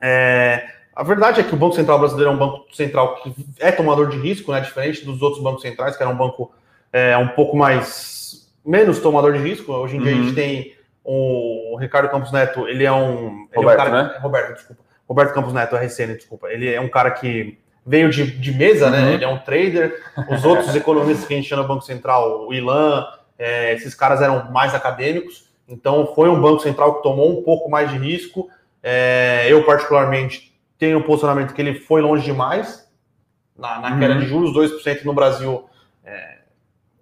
É, 0.00 0.67
a 0.98 1.04
verdade 1.04 1.40
é 1.40 1.44
que 1.44 1.54
o 1.54 1.56
Banco 1.56 1.76
Central 1.76 2.00
brasileiro 2.00 2.32
é 2.32 2.34
um 2.34 2.36
banco 2.36 2.74
central 2.74 3.22
que 3.22 3.32
é 3.60 3.70
tomador 3.70 4.08
de 4.08 4.18
risco, 4.18 4.50
né? 4.50 4.60
Diferente 4.60 5.04
dos 5.04 5.22
outros 5.22 5.40
bancos 5.40 5.62
centrais, 5.62 5.96
que 5.96 6.02
era 6.02 6.10
um 6.10 6.16
banco 6.16 6.52
é, 6.92 7.16
um 7.16 7.28
pouco 7.28 7.56
mais 7.56 8.50
menos 8.66 8.98
tomador 8.98 9.32
de 9.32 9.38
risco. 9.38 9.72
Hoje 9.72 9.94
em 9.94 10.00
uhum. 10.00 10.04
dia 10.04 10.12
a 10.12 10.16
gente 10.16 10.28
uhum. 10.30 10.34
tem 10.34 10.74
o 11.04 11.76
Ricardo 11.78 12.10
Campos 12.10 12.32
Neto, 12.32 12.66
ele 12.66 12.82
é 12.82 12.90
um. 12.90 13.46
Ele 13.52 13.64
Roberto, 13.64 13.78
é 13.78 13.82
um 13.82 13.90
cara, 13.90 14.02
né? 14.02 14.18
Roberto, 14.18 14.54
desculpa. 14.54 14.82
Roberto 15.08 15.34
Campos 15.34 15.52
Neto, 15.52 15.76
RCN, 15.76 16.14
desculpa. 16.16 16.48
Ele 16.48 16.68
é 16.68 16.80
um 16.80 16.88
cara 16.88 17.12
que 17.12 17.56
veio 17.86 18.10
de, 18.10 18.28
de 18.32 18.52
mesa, 18.52 18.90
né? 18.90 18.98
uhum. 18.98 19.04
né? 19.04 19.14
Ele 19.14 19.24
é 19.24 19.28
um 19.28 19.38
trader. 19.38 20.02
Os 20.28 20.44
outros 20.44 20.74
economistas 20.76 21.28
que 21.28 21.32
a 21.32 21.36
gente 21.36 21.48
chama 21.48 21.62
no 21.62 21.68
Banco 21.68 21.84
Central, 21.84 22.44
o 22.44 22.52
Ilan, 22.52 23.06
é, 23.38 23.72
esses 23.72 23.94
caras 23.94 24.20
eram 24.20 24.50
mais 24.50 24.74
acadêmicos. 24.74 25.48
Então, 25.68 26.12
foi 26.12 26.28
um 26.28 26.40
Banco 26.40 26.60
Central 26.60 26.96
que 26.96 27.04
tomou 27.04 27.38
um 27.38 27.44
pouco 27.44 27.70
mais 27.70 27.88
de 27.88 27.96
risco. 27.96 28.48
É, 28.82 29.46
eu, 29.48 29.64
particularmente, 29.64 30.47
tenho 30.78 30.98
um 30.98 31.02
posicionamento 31.02 31.52
que 31.52 31.60
ele 31.60 31.80
foi 31.80 32.00
longe 32.00 32.24
demais 32.24 32.88
na, 33.56 33.80
na 33.80 33.98
queda 33.98 34.14
uhum. 34.14 34.20
de 34.20 34.26
juros, 34.26 34.52
2% 34.52 35.04
no 35.04 35.12
Brasil. 35.12 35.68
É, 36.04 36.38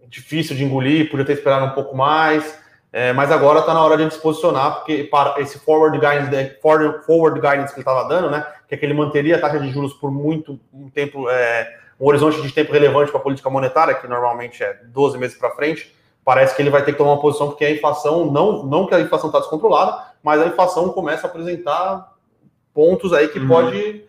difícil 0.09 0.57
de 0.57 0.65
engolir, 0.65 1.11
podia 1.11 1.27
ter 1.27 1.35
esperado 1.35 1.67
um 1.67 1.71
pouco 1.71 1.95
mais. 1.95 2.59
É, 2.93 3.13
mas 3.13 3.31
agora 3.31 3.61
está 3.61 3.75
na 3.75 3.85
hora 3.85 3.97
de 3.97 4.05
ele 4.05 4.11
se 4.11 4.19
posicionar, 4.19 4.77
porque 4.77 5.05
para 5.05 5.39
esse 5.41 5.59
forward 5.59 5.99
guidance, 5.99 6.57
forward 7.05 7.39
guidance 7.39 7.75
que 7.75 7.81
ele 7.81 7.89
estava 7.89 8.09
dando, 8.09 8.31
né? 8.31 8.47
Que 8.67 8.75
é 8.75 8.79
que 8.79 8.87
ele 8.87 8.95
manteria 8.95 9.37
a 9.37 9.39
taxa 9.39 9.61
de 9.61 9.71
juros 9.71 9.93
por 9.93 10.11
muito 10.11 10.59
um 10.73 10.89
tempo, 10.89 11.29
é, 11.29 11.77
um 12.01 12.07
horizonte 12.07 12.41
de 12.41 12.51
tempo 12.51 12.73
relevante 12.73 13.11
para 13.11 13.21
a 13.21 13.23
política 13.23 13.51
monetária, 13.51 13.95
que 13.95 14.09
normalmente 14.09 14.63
é 14.65 14.81
12 14.85 15.19
meses 15.19 15.37
para 15.37 15.51
frente. 15.51 15.95
Parece 16.25 16.57
que 16.57 16.63
ele 16.63 16.71
vai 16.71 16.83
ter 16.85 16.93
que 16.93 16.99
tomar 16.99 17.13
uma 17.13 17.21
posição, 17.21 17.49
porque 17.49 17.67
a 17.67 17.71
inflação, 17.71 18.31
não, 18.33 18.65
não 18.65 18.87
que 18.87 18.95
a 18.95 19.01
inflação 19.01 19.29
está 19.29 19.41
descontrolada, 19.41 20.03
mas 20.23 20.41
a 20.41 20.47
inflação 20.47 20.89
começa 20.89 21.27
a 21.27 21.31
apresentar 21.31 22.16
pontos 22.77 23.15
aí 23.15 23.29
que 23.29 23.39
uhum. 23.39 23.49
pode 23.49 24.05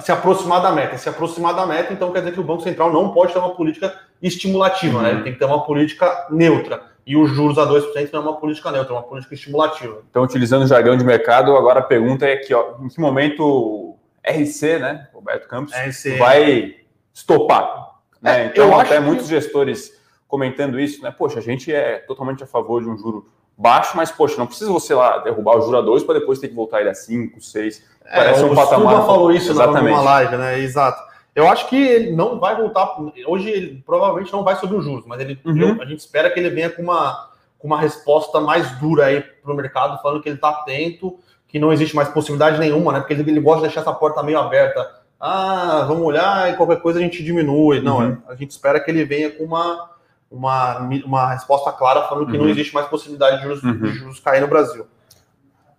se 0.00 0.12
aproximar 0.12 0.62
da 0.62 0.70
meta. 0.70 0.96
Se 0.96 1.08
aproximar 1.08 1.54
da 1.54 1.66
meta, 1.66 1.92
então 1.92 2.12
quer 2.12 2.20
dizer 2.20 2.32
que 2.32 2.40
o 2.40 2.44
Banco 2.44 2.62
Central 2.62 2.92
não 2.92 3.12
pode 3.12 3.32
ter 3.32 3.40
uma 3.40 3.54
política 3.54 3.92
estimulativa, 4.22 4.98
uhum. 4.98 5.02
né? 5.02 5.10
Ele 5.10 5.22
tem 5.24 5.32
que 5.32 5.40
ter 5.40 5.44
uma 5.44 5.64
política 5.64 6.28
neutra. 6.30 6.92
E 7.04 7.16
os 7.16 7.30
juros 7.32 7.58
a 7.58 7.66
2% 7.66 8.12
não 8.12 8.20
é 8.20 8.22
uma 8.22 8.36
política 8.36 8.70
neutra, 8.70 8.94
é 8.94 8.96
uma 8.96 9.02
política 9.02 9.34
estimulativa. 9.34 10.02
Então, 10.08 10.22
utilizando 10.22 10.62
o 10.62 10.66
jargão 10.68 10.96
de 10.96 11.04
mercado, 11.04 11.56
agora 11.56 11.80
a 11.80 11.82
pergunta 11.82 12.24
é 12.24 12.36
que, 12.36 12.54
ó, 12.54 12.76
em 12.80 12.88
que 12.88 13.00
momento 13.00 13.96
RC, 14.24 14.78
né, 14.78 15.08
Roberto 15.12 15.48
Campos, 15.48 15.74
RC. 15.74 16.16
vai 16.16 16.76
estopar? 17.12 17.96
Né? 18.20 18.44
É, 18.44 18.46
então, 18.46 18.78
até 18.78 19.00
muitos 19.00 19.26
gestores 19.26 20.00
comentando 20.28 20.78
isso, 20.78 21.02
né? 21.02 21.10
Poxa, 21.10 21.40
a 21.40 21.42
gente 21.42 21.74
é 21.74 21.98
totalmente 21.98 22.44
a 22.44 22.46
favor 22.46 22.80
de 22.80 22.88
um 22.88 22.96
juro 22.96 23.26
baixo, 23.56 23.96
mas, 23.96 24.10
poxa, 24.10 24.36
não 24.38 24.46
precisa 24.46 24.70
você 24.70 24.94
lá 24.94 25.18
derrubar 25.18 25.56
o 25.56 25.62
juro 25.62 25.78
a 25.78 25.80
2 25.80 26.04
para 26.04 26.18
depois 26.18 26.38
ter 26.38 26.48
que 26.48 26.54
voltar 26.54 26.80
ele 26.80 26.90
a 26.90 26.94
5, 26.94 27.40
6. 27.40 27.82
É, 28.04 28.16
Parece 28.16 28.44
um 28.44 28.54
patamar. 28.54 29.02
O 29.02 29.06
falou 29.06 29.32
isso 29.32 29.50
Exatamente. 29.50 29.90
numa 29.90 30.02
live, 30.02 30.36
né? 30.36 30.58
Exato. 30.58 31.12
Eu 31.34 31.48
acho 31.48 31.68
que 31.68 31.76
ele 31.76 32.12
não 32.12 32.38
vai 32.38 32.54
voltar. 32.56 32.96
Hoje 33.26 33.48
ele 33.48 33.82
provavelmente 33.86 34.32
não 34.32 34.44
vai 34.44 34.56
sobre 34.56 34.76
os 34.76 34.84
juros, 34.84 35.06
mas 35.06 35.20
ele, 35.20 35.38
uhum. 35.44 35.56
eu, 35.56 35.82
a 35.82 35.86
gente 35.86 36.00
espera 36.00 36.30
que 36.30 36.38
ele 36.38 36.50
venha 36.50 36.68
com 36.68 36.82
uma, 36.82 37.30
com 37.58 37.66
uma 37.66 37.80
resposta 37.80 38.40
mais 38.40 38.70
dura 38.78 39.06
aí 39.06 39.22
para 39.22 39.52
o 39.52 39.56
mercado, 39.56 40.00
falando 40.02 40.22
que 40.22 40.28
ele 40.28 40.36
está 40.36 40.50
atento, 40.50 41.18
que 41.48 41.58
não 41.58 41.72
existe 41.72 41.96
mais 41.96 42.08
possibilidade 42.08 42.58
nenhuma, 42.58 42.92
né? 42.92 42.98
Porque 43.00 43.14
ele, 43.14 43.30
ele 43.30 43.40
gosta 43.40 43.60
de 43.62 43.68
deixar 43.68 43.80
essa 43.80 43.94
porta 43.94 44.22
meio 44.22 44.38
aberta. 44.38 44.86
Ah, 45.18 45.84
vamos 45.86 46.04
olhar 46.04 46.52
e 46.52 46.56
qualquer 46.56 46.82
coisa 46.82 46.98
a 46.98 47.02
gente 47.02 47.22
diminui. 47.22 47.80
Não, 47.80 47.98
uhum. 47.98 48.18
a 48.28 48.34
gente 48.34 48.50
espera 48.50 48.78
que 48.78 48.90
ele 48.90 49.04
venha 49.04 49.30
com 49.30 49.44
uma, 49.44 49.91
uma, 50.32 50.78
uma 51.04 51.32
resposta 51.32 51.70
clara, 51.72 52.08
falando 52.08 52.26
que 52.26 52.36
uhum. 52.36 52.44
não 52.44 52.50
existe 52.50 52.74
mais 52.74 52.86
possibilidade 52.86 53.36
de 53.36 53.42
juros, 53.42 53.62
uhum. 53.62 53.78
de 53.78 53.92
juros 53.92 54.20
cair 54.20 54.40
no 54.40 54.48
Brasil. 54.48 54.86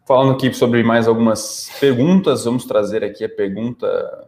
Falando 0.06 0.34
aqui 0.34 0.54
sobre 0.54 0.84
mais 0.84 1.08
algumas 1.08 1.70
perguntas, 1.80 2.46
vamos 2.46 2.66
trazer 2.66 3.04
aqui 3.04 3.24
a 3.24 3.30
pergunta 3.30 4.28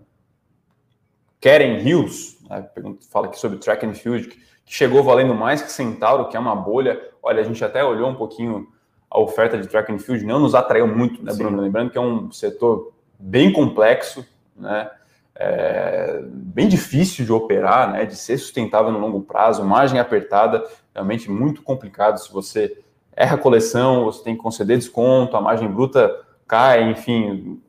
Karen 1.41 1.79
Hills, 1.79 2.37
né, 2.49 2.67
fala 3.11 3.27
aqui 3.27 3.39
sobre 3.39 3.59
track 3.59 3.85
and 3.85 3.93
field, 3.93 4.27
que 4.27 4.39
chegou 4.65 5.03
valendo 5.03 5.35
mais 5.35 5.61
que 5.61 5.71
Centauro, 5.71 6.29
que 6.29 6.35
é 6.35 6.39
uma 6.39 6.55
bolha. 6.55 6.99
Olha, 7.21 7.41
a 7.41 7.43
gente 7.43 7.63
até 7.63 7.83
olhou 7.83 8.09
um 8.09 8.15
pouquinho 8.15 8.67
a 9.11 9.19
oferta 9.19 9.57
de 9.57 9.67
track 9.67 9.91
and 9.91 9.99
field, 9.99 10.25
não 10.25 10.39
nos 10.39 10.55
atraiu 10.55 10.87
muito, 10.87 11.23
né, 11.23 11.33
Bruno? 11.33 11.61
Lembrando 11.61 11.91
que 11.91 11.97
é 11.97 12.01
um 12.01 12.31
setor 12.31 12.93
bem 13.19 13.51
complexo, 13.51 14.25
né? 14.55 14.89
É, 15.37 16.21
bem 16.23 16.67
difícil 16.67 17.25
de 17.25 17.33
operar, 17.33 17.91
né, 17.91 18.05
de 18.05 18.15
ser 18.15 18.37
sustentável 18.37 18.91
no 18.91 18.99
longo 18.99 19.21
prazo, 19.21 19.65
margem 19.65 19.99
apertada, 19.99 20.65
realmente 20.93 21.29
muito 21.29 21.61
complicado. 21.61 22.17
Se 22.17 22.31
você 22.31 22.81
erra 23.13 23.35
a 23.35 23.39
coleção, 23.39 24.05
você 24.05 24.23
tem 24.23 24.35
que 24.35 24.41
conceder 24.41 24.77
desconto, 24.77 25.35
a 25.35 25.41
margem 25.41 25.69
bruta 25.69 26.09
cai, 26.47 26.89
enfim, 26.89 27.61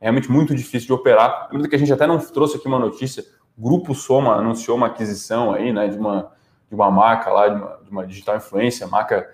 é 0.00 0.04
realmente 0.04 0.30
muito 0.30 0.54
difícil 0.54 0.86
de 0.86 0.92
operar. 0.94 1.48
Lembra 1.52 1.68
que 1.68 1.76
a 1.76 1.78
gente 1.78 1.92
até 1.92 2.06
não 2.06 2.18
trouxe 2.18 2.56
aqui 2.56 2.66
uma 2.66 2.78
notícia, 2.78 3.22
Grupo 3.56 3.94
Soma 3.94 4.36
anunciou 4.36 4.76
uma 4.76 4.86
aquisição 4.86 5.52
aí, 5.52 5.72
né, 5.72 5.88
de 5.88 5.98
uma, 5.98 6.32
de 6.68 6.74
uma 6.74 6.90
marca 6.90 7.30
lá, 7.30 7.48
de 7.48 7.54
uma, 7.56 7.78
de 7.84 7.90
uma 7.90 8.06
digital 8.06 8.36
influência, 8.36 8.86
marca 8.86 9.28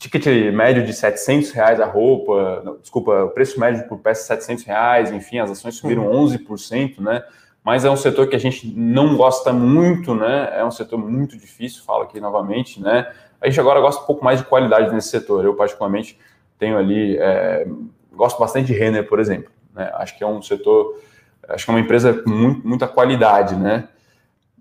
ticket 0.00 0.26
médio 0.52 0.84
de 0.84 0.92
700 0.92 1.52
reais 1.52 1.80
a 1.80 1.86
roupa, 1.86 2.62
não, 2.64 2.78
desculpa, 2.78 3.24
o 3.24 3.30
preço 3.30 3.60
médio 3.60 3.86
por 3.86 3.98
peça 3.98 4.22
700 4.22 4.64
reais, 4.64 5.12
enfim, 5.12 5.38
as 5.38 5.50
ações 5.50 5.76
subiram 5.76 6.06
uhum. 6.06 6.26
11%, 6.26 6.98
né, 7.00 7.22
mas 7.62 7.84
é 7.84 7.90
um 7.90 7.96
setor 7.96 8.26
que 8.26 8.34
a 8.34 8.40
gente 8.40 8.66
não 8.74 9.16
gosta 9.16 9.52
muito, 9.52 10.14
né, 10.14 10.50
é 10.54 10.64
um 10.64 10.70
setor 10.70 10.98
muito 10.98 11.36
difícil, 11.36 11.84
falo 11.84 12.02
aqui 12.02 12.18
novamente, 12.18 12.82
né, 12.82 13.12
a 13.40 13.46
gente 13.46 13.60
agora 13.60 13.78
gosta 13.78 14.02
um 14.02 14.06
pouco 14.06 14.24
mais 14.24 14.40
de 14.40 14.46
qualidade 14.46 14.92
nesse 14.92 15.08
setor, 15.08 15.44
eu 15.44 15.54
particularmente 15.54 16.18
tenho 16.58 16.78
ali, 16.78 17.16
é, 17.18 17.66
gosto 18.12 18.38
bastante 18.38 18.66
de 18.66 18.74
Renner, 18.74 19.06
por 19.08 19.18
exemplo, 19.18 19.50
né? 19.74 19.90
Acho 19.94 20.16
que 20.16 20.22
é 20.22 20.26
um 20.26 20.42
setor, 20.42 21.00
acho 21.48 21.64
que 21.64 21.70
é 21.70 21.74
uma 21.74 21.80
empresa 21.80 22.12
com 22.12 22.30
muito, 22.30 22.68
muita 22.68 22.86
qualidade, 22.86 23.56
né? 23.56 23.88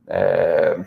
É, 0.07 0.79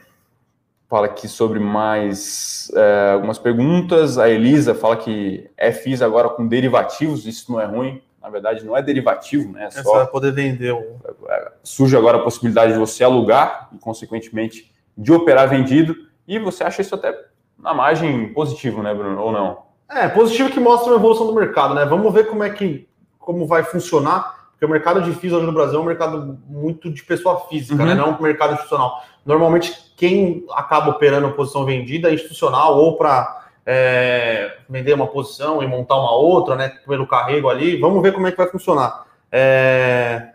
fala 0.92 1.06
aqui 1.06 1.26
sobre 1.26 1.58
mais 1.58 2.70
é, 2.76 3.12
algumas 3.14 3.38
perguntas. 3.38 4.18
A 4.18 4.28
Elisa 4.28 4.74
fala 4.74 4.94
que 4.94 5.48
é 5.56 5.72
FIS 5.72 6.02
agora 6.02 6.28
com 6.28 6.46
derivativos, 6.46 7.26
isso 7.26 7.50
não 7.50 7.58
é 7.58 7.64
ruim. 7.64 8.02
Na 8.20 8.28
verdade, 8.28 8.62
não 8.62 8.76
é 8.76 8.82
derivativo, 8.82 9.50
né? 9.52 9.62
É, 9.62 9.66
é 9.68 9.82
só 9.82 10.02
é 10.02 10.06
poder 10.06 10.32
vender. 10.32 10.70
O... 10.70 11.00
É, 11.30 11.52
surge 11.62 11.96
agora 11.96 12.18
a 12.18 12.20
possibilidade 12.20 12.74
de 12.74 12.78
você 12.78 13.02
alugar 13.02 13.70
e, 13.72 13.78
consequentemente, 13.78 14.70
de 14.94 15.10
operar 15.10 15.48
vendido. 15.48 15.96
E 16.28 16.38
você 16.38 16.62
acha 16.62 16.82
isso 16.82 16.94
até 16.94 17.18
na 17.58 17.72
margem 17.72 18.30
positivo, 18.34 18.82
né, 18.82 18.92
Bruno? 18.92 19.18
Ou 19.18 19.32
não? 19.32 19.62
É, 19.90 20.08
positivo 20.08 20.50
que 20.50 20.60
mostra 20.60 20.90
uma 20.90 20.98
evolução 20.98 21.26
do 21.26 21.34
mercado, 21.34 21.74
né? 21.74 21.86
Vamos 21.86 22.12
ver 22.12 22.26
como 22.28 22.44
é 22.44 22.50
que 22.50 22.86
como 23.18 23.46
vai 23.46 23.64
funcionar, 23.64 24.50
porque 24.50 24.66
o 24.66 24.68
mercado 24.68 25.00
de 25.00 25.14
FIIs 25.14 25.32
hoje 25.32 25.46
no 25.46 25.52
Brasil 25.52 25.78
é 25.78 25.82
um 25.82 25.86
mercado 25.86 26.38
muito 26.46 26.90
de 26.90 27.02
pessoa 27.02 27.40
física, 27.48 27.76
né? 27.76 27.82
uhum. 27.82 27.88
né? 27.88 27.94
não 27.94 28.18
um 28.18 28.22
mercado 28.22 28.52
institucional. 28.52 29.02
Normalmente, 29.24 29.72
quem 29.96 30.44
acaba 30.52 30.90
operando 30.90 31.30
posição 31.32 31.64
vendida 31.64 32.10
é 32.10 32.14
institucional 32.14 32.76
ou 32.76 32.96
para 32.96 33.46
é, 33.64 34.56
vender 34.68 34.94
uma 34.94 35.06
posição 35.06 35.62
e 35.62 35.66
montar 35.66 35.96
uma 35.96 36.12
outra, 36.12 36.56
né? 36.56 36.72
Pelo 36.86 37.06
carrego 37.06 37.48
ali. 37.48 37.78
Vamos 37.78 38.02
ver 38.02 38.12
como 38.12 38.26
é 38.26 38.30
que 38.30 38.36
vai 38.36 38.48
funcionar. 38.48 39.06
É, 39.30 40.30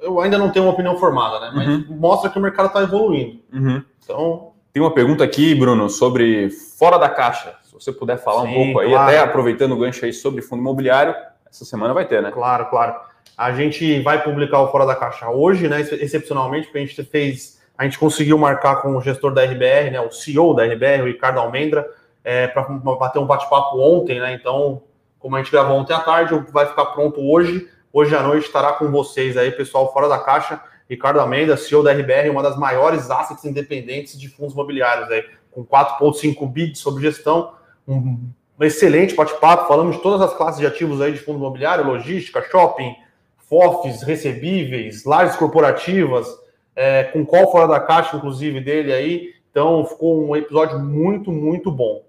eu 0.00 0.20
ainda 0.20 0.38
não 0.38 0.50
tenho 0.50 0.64
uma 0.64 0.72
opinião 0.72 0.96
formada, 0.96 1.40
né? 1.40 1.52
Mas 1.54 1.68
uhum. 1.68 1.96
mostra 1.96 2.30
que 2.30 2.38
o 2.38 2.42
mercado 2.42 2.66
está 2.66 2.82
evoluindo. 2.82 3.40
Uhum. 3.52 3.82
Então. 4.02 4.52
Tem 4.72 4.82
uma 4.82 4.94
pergunta 4.94 5.24
aqui, 5.24 5.54
Bruno, 5.54 5.88
sobre 5.88 6.50
fora 6.50 6.98
da 6.98 7.08
caixa. 7.08 7.54
Se 7.64 7.74
você 7.74 7.92
puder 7.92 8.18
falar 8.18 8.42
Sim, 8.42 8.48
um 8.48 8.64
pouco 8.64 8.80
aí, 8.80 8.90
claro. 8.90 9.08
até 9.08 9.18
aproveitando 9.20 9.72
o 9.72 9.76
gancho 9.76 10.04
aí 10.04 10.12
sobre 10.12 10.42
fundo 10.42 10.60
imobiliário, 10.60 11.14
essa 11.50 11.64
semana 11.64 11.92
vai 11.92 12.06
ter, 12.06 12.22
né? 12.22 12.30
Claro, 12.30 12.66
claro. 12.66 12.94
A 13.36 13.52
gente 13.52 14.00
vai 14.02 14.22
publicar 14.22 14.60
o 14.60 14.68
Fora 14.68 14.84
da 14.84 14.96
Caixa 14.96 15.28
hoje, 15.28 15.68
né? 15.68 15.80
Excepcionalmente, 15.80 16.66
porque 16.66 16.78
a 16.78 16.80
gente 16.80 17.02
fez, 17.04 17.57
a 17.78 17.84
gente 17.84 17.98
conseguiu 17.98 18.36
marcar 18.36 18.82
com 18.82 18.96
o 18.96 19.00
gestor 19.00 19.32
da 19.32 19.44
RBR, 19.44 19.92
né? 19.92 20.00
O 20.00 20.10
CEO 20.10 20.52
da 20.52 20.64
RBR, 20.64 21.02
o 21.02 21.06
Ricardo 21.06 21.38
Almendra, 21.38 21.88
é, 22.24 22.48
para 22.48 22.62
bater 22.62 23.20
um 23.20 23.26
bate-papo 23.26 23.78
ontem, 23.78 24.18
né? 24.18 24.34
Então, 24.34 24.82
como 25.20 25.36
a 25.36 25.38
gente 25.38 25.52
gravou 25.52 25.76
ontem 25.76 25.94
à 25.94 26.00
tarde, 26.00 26.34
vai 26.50 26.66
ficar 26.66 26.86
pronto 26.86 27.20
hoje. 27.20 27.68
Hoje 27.92 28.16
à 28.16 28.22
noite 28.22 28.46
estará 28.46 28.72
com 28.72 28.90
vocês 28.90 29.36
aí, 29.36 29.52
pessoal, 29.52 29.92
Fora 29.92 30.08
da 30.08 30.18
Caixa. 30.18 30.60
Ricardo 30.90 31.20
Almeida, 31.20 31.56
CEO 31.56 31.82
da 31.82 31.92
RBR, 31.92 32.30
uma 32.30 32.42
das 32.42 32.56
maiores 32.56 33.10
assets 33.10 33.44
independentes 33.44 34.18
de 34.18 34.28
fundos 34.28 34.54
imobiliários, 34.54 35.10
aí, 35.10 35.22
com 35.52 35.64
4,5 35.64 36.50
bi 36.50 36.74
sobre 36.74 37.02
gestão, 37.02 37.52
um 37.86 38.18
excelente 38.60 39.14
bate-papo, 39.14 39.68
falamos 39.68 39.96
de 39.96 40.02
todas 40.02 40.20
as 40.20 40.34
classes 40.36 40.58
de 40.58 40.66
ativos 40.66 41.00
aí 41.00 41.12
de 41.12 41.18
fundo 41.18 41.38
imobiliário, 41.38 41.86
logística, 41.86 42.42
shopping, 42.50 42.94
FOFs, 43.48 44.02
recebíveis, 44.02 45.04
lajes 45.04 45.36
corporativas, 45.36 46.26
é, 46.78 47.02
com 47.02 47.26
qual 47.26 47.50
fora 47.50 47.66
da 47.66 47.80
caixa, 47.80 48.16
inclusive, 48.16 48.60
dele 48.60 48.92
aí. 48.92 49.34
Então, 49.50 49.84
ficou 49.84 50.24
um 50.24 50.36
episódio 50.36 50.78
muito, 50.78 51.32
muito 51.32 51.72
bom. 51.72 52.04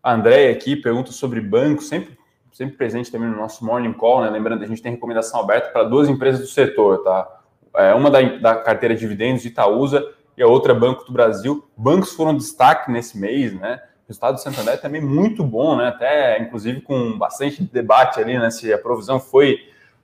A 0.00 0.14
Andréia 0.14 0.52
aqui 0.52 0.76
pergunta 0.76 1.10
sobre 1.10 1.40
banco, 1.40 1.82
sempre, 1.82 2.16
sempre 2.52 2.76
presente 2.76 3.10
também 3.10 3.28
no 3.28 3.36
nosso 3.36 3.64
Morning 3.66 3.92
Call, 3.92 4.22
né? 4.22 4.30
Lembrando, 4.30 4.62
a 4.62 4.66
gente 4.66 4.80
tem 4.80 4.92
recomendação 4.92 5.40
aberta 5.40 5.70
para 5.70 5.82
duas 5.82 6.08
empresas 6.08 6.40
do 6.40 6.46
setor, 6.46 7.02
tá? 7.02 7.40
É, 7.74 7.92
uma 7.94 8.08
da, 8.08 8.22
da 8.38 8.54
carteira 8.54 8.94
de 8.94 9.00
dividendos 9.00 9.42
de 9.42 9.48
Itaúsa 9.48 10.08
e 10.36 10.42
a 10.42 10.46
outra 10.46 10.72
Banco 10.72 11.04
do 11.04 11.12
Brasil. 11.12 11.68
Bancos 11.76 12.12
foram 12.12 12.36
destaque 12.36 12.92
nesse 12.92 13.18
mês, 13.18 13.52
né? 13.54 13.80
O 14.04 14.06
resultado 14.06 14.34
do 14.34 14.40
Santander 14.40 14.74
é 14.74 14.76
também 14.76 15.00
muito 15.00 15.42
bom, 15.42 15.74
né? 15.74 15.88
Até, 15.88 16.40
inclusive, 16.40 16.80
com 16.80 17.18
bastante 17.18 17.60
debate 17.64 18.20
ali, 18.20 18.38
né? 18.38 18.50
Se 18.50 18.72
a 18.72 18.78
provisão 18.78 19.18
foi, 19.18 19.58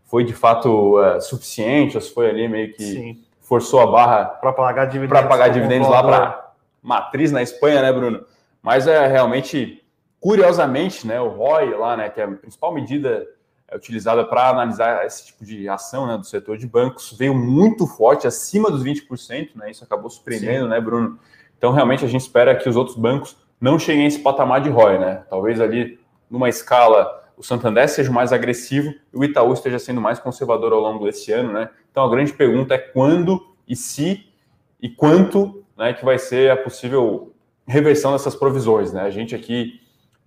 foi 0.07 0.25
de 0.25 0.33
fato 0.33 0.99
uh, 0.99 1.21
suficiente, 1.21 1.97
ou 1.97 2.01
se 2.01 2.13
foi 2.13 2.29
ali 2.29 2.49
meio 2.49 2.73
que 2.73 2.83
Sim. 2.83 3.32
Forçou 3.53 3.81
a 3.81 3.87
barra 3.87 4.25
para 4.25 4.51
pagar 4.51 4.87
dividendos, 4.87 5.19
para 5.19 5.29
pagar 5.29 5.49
dividendos 5.49 5.87
lá 5.87 6.03
para 6.03 6.53
matriz 6.83 7.31
na 7.31 7.43
Espanha, 7.43 7.83
né, 7.83 7.93
Bruno? 7.93 8.25
Mas 8.63 8.87
é 8.87 9.07
realmente, 9.07 9.85
curiosamente, 10.19 11.07
né? 11.07 11.21
O 11.21 11.29
ROI 11.29 11.75
lá, 11.75 11.95
né? 11.95 12.09
Que 12.09 12.23
é 12.23 12.25
a 12.25 12.29
principal 12.29 12.73
medida 12.73 13.27
é 13.69 13.77
utilizada 13.77 14.25
para 14.25 14.49
analisar 14.49 15.05
esse 15.05 15.27
tipo 15.27 15.45
de 15.45 15.69
ação 15.69 16.07
né, 16.07 16.17
do 16.17 16.25
setor 16.25 16.57
de 16.57 16.67
bancos, 16.67 17.15
veio 17.19 17.35
muito 17.35 17.87
forte, 17.87 18.27
acima 18.27 18.71
dos 18.71 18.83
20%, 18.83 19.51
né? 19.55 19.71
Isso 19.71 19.85
acabou 19.85 20.09
surpreendendo, 20.09 20.65
Sim. 20.65 20.71
né, 20.71 20.81
Bruno? 20.81 21.19
Então, 21.59 21.73
realmente, 21.73 22.07
a 22.07 22.09
gente 22.09 22.23
espera 22.23 22.57
que 22.57 22.67
os 22.67 22.77
outros 22.77 22.97
bancos 22.97 23.37
não 23.61 23.79
cheguem 23.79 24.05
a 24.05 24.09
esse 24.09 24.21
patamar 24.21 24.63
de 24.63 24.71
ROI, 24.71 24.99
né? 24.99 25.25
Talvez 25.29 25.61
ali 25.61 26.01
numa 26.31 26.49
escala 26.49 27.22
o 27.43 27.45
Santander 27.45 27.89
seja 27.89 28.13
mais 28.13 28.33
agressivo 28.33 28.95
e 29.13 29.17
o 29.17 29.25
Itaú 29.25 29.53
esteja 29.53 29.77
sendo 29.77 30.01
mais 30.01 30.21
conservador 30.21 30.73
ao 30.73 30.79
longo 30.79 31.05
desse 31.05 31.33
ano, 31.33 31.53
né? 31.53 31.69
Então 31.91 32.05
a 32.05 32.09
grande 32.09 32.33
pergunta 32.33 32.75
é 32.75 32.79
quando 32.79 33.45
e 33.69 33.75
se 33.75 34.29
e 34.81 34.89
quanto, 34.89 35.65
né, 35.77 35.93
que 35.93 36.05
vai 36.05 36.19
ser 36.19 36.53
a 36.53 36.57
possível 36.57 37.33
reversão 37.67 38.13
dessas 38.13 38.37
provisões, 38.37 38.93
né? 38.93 39.03
A 39.03 39.11
gente 39.11 39.35
aqui 39.35 39.81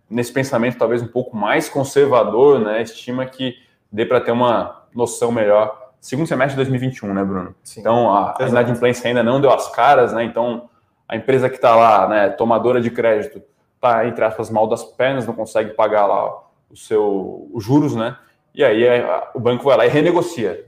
nesse 0.10 0.34
pensamento 0.34 0.78
talvez 0.78 1.01
um 1.01 1.08
pouco 1.08 1.38
mais 1.38 1.69
conservador, 1.69 2.60
né, 2.60 2.82
estima 2.82 3.25
que 3.25 3.56
dê 3.89 4.06
para 4.06 4.19
ter 4.19 4.32
uma 4.32 4.84
noção 4.93 5.32
melhor 5.32 5.93
segundo 6.01 6.28
semestre 6.28 6.51
de 6.51 6.58
2021, 6.58 7.13
né, 7.13 7.23
Bruno? 7.23 7.56
Sim, 7.63 7.80
então 7.80 8.13
a, 8.13 8.36
a 8.38 8.47
inadimplência 8.49 9.08
ainda 9.08 9.23
não 9.23 9.39
deu 9.39 9.51
as 9.51 9.73
caras, 9.73 10.12
né? 10.12 10.25
Então 10.25 10.69
a 11.08 11.15
empresa 11.15 11.49
que 11.49 11.56
está 11.56 11.78
lá, 11.78 12.10
né, 12.10 12.30
tomadora 12.32 12.82
de 12.82 12.91
crédito, 12.91 13.41
está, 13.75 14.06
entre 14.06 14.25
aspas, 14.25 14.49
mal 14.49 14.67
das 14.67 14.84
pernas, 14.84 15.25
não 15.25 15.34
consegue 15.34 15.73
pagar 15.75 16.08
lá 16.08 16.44
o 16.69 16.75
seu, 16.75 17.49
os 17.54 17.63
juros, 17.63 17.95
né? 17.95 18.17
E 18.54 18.63
aí 18.63 18.84
é, 18.84 19.30
o 19.34 19.39
banco 19.39 19.63
vai 19.63 19.78
lá 19.78 19.86
e 19.86 19.89
renegocia, 19.89 20.65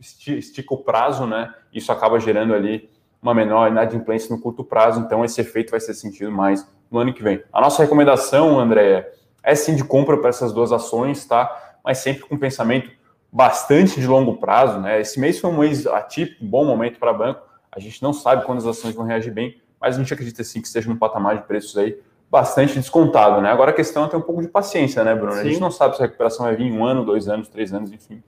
estica 0.00 0.74
o 0.74 0.78
prazo, 0.78 1.26
né? 1.26 1.54
Isso 1.72 1.92
acaba 1.92 2.18
gerando 2.18 2.54
ali 2.54 2.90
uma 3.20 3.34
menor 3.34 3.68
inadimplência 3.68 4.34
no 4.34 4.40
curto 4.40 4.64
prazo, 4.64 5.00
então 5.00 5.24
esse 5.24 5.40
efeito 5.40 5.70
vai 5.70 5.80
ser 5.80 5.94
sentido 5.94 6.30
mais 6.30 6.66
no 6.90 6.98
ano 6.98 7.12
que 7.12 7.22
vem. 7.22 7.42
A 7.52 7.60
nossa 7.60 7.82
recomendação, 7.82 8.58
André, 8.58 9.12
é 9.42 9.54
sim 9.54 9.74
de 9.74 9.84
compra 9.84 10.16
para 10.16 10.28
essas 10.28 10.52
duas 10.52 10.72
ações, 10.72 11.24
tá? 11.24 11.78
Mas 11.84 11.98
sempre 11.98 12.22
com 12.22 12.36
pensamento 12.38 12.90
bastante 13.32 14.00
de 14.00 14.06
longo 14.06 14.36
prazo, 14.38 14.80
né? 14.80 15.00
Esse 15.00 15.20
mês 15.20 15.38
foi 15.38 15.50
um 15.50 15.58
mês 15.58 15.86
atípico, 15.86 16.44
um 16.44 16.48
bom 16.48 16.64
momento 16.64 16.98
para 16.98 17.12
banco, 17.12 17.42
A 17.70 17.78
gente 17.78 18.02
não 18.02 18.14
sabe 18.14 18.44
quando 18.46 18.58
as 18.58 18.66
ações 18.66 18.94
vão 18.94 19.04
reagir 19.04 19.30
bem, 19.30 19.60
mas 19.78 19.96
a 19.96 19.98
gente 19.98 20.12
acredita 20.12 20.42
sim 20.42 20.62
que 20.62 20.66
esteja 20.66 20.88
num 20.88 20.96
patamar 20.96 21.36
de 21.36 21.42
preços 21.42 21.76
aí 21.76 21.98
bastante 22.30 22.74
descontado, 22.74 23.40
né? 23.40 23.50
Agora 23.50 23.70
a 23.70 23.74
questão 23.74 24.04
é 24.04 24.08
ter 24.08 24.16
um 24.16 24.22
pouco 24.22 24.42
de 24.42 24.48
paciência, 24.48 25.04
né, 25.04 25.14
Bruno? 25.14 25.32
Sim. 25.34 25.40
A 25.40 25.44
gente 25.44 25.60
não 25.60 25.70
sabe 25.70 25.96
se 25.96 26.02
a 26.02 26.06
recuperação 26.06 26.46
vai 26.46 26.56
vir 26.56 26.66
em 26.66 26.72
um 26.72 26.84
ano, 26.84 27.04
dois 27.04 27.28
anos, 27.28 27.48
três 27.48 27.72
anos, 27.72 27.92
enfim. 27.92 28.22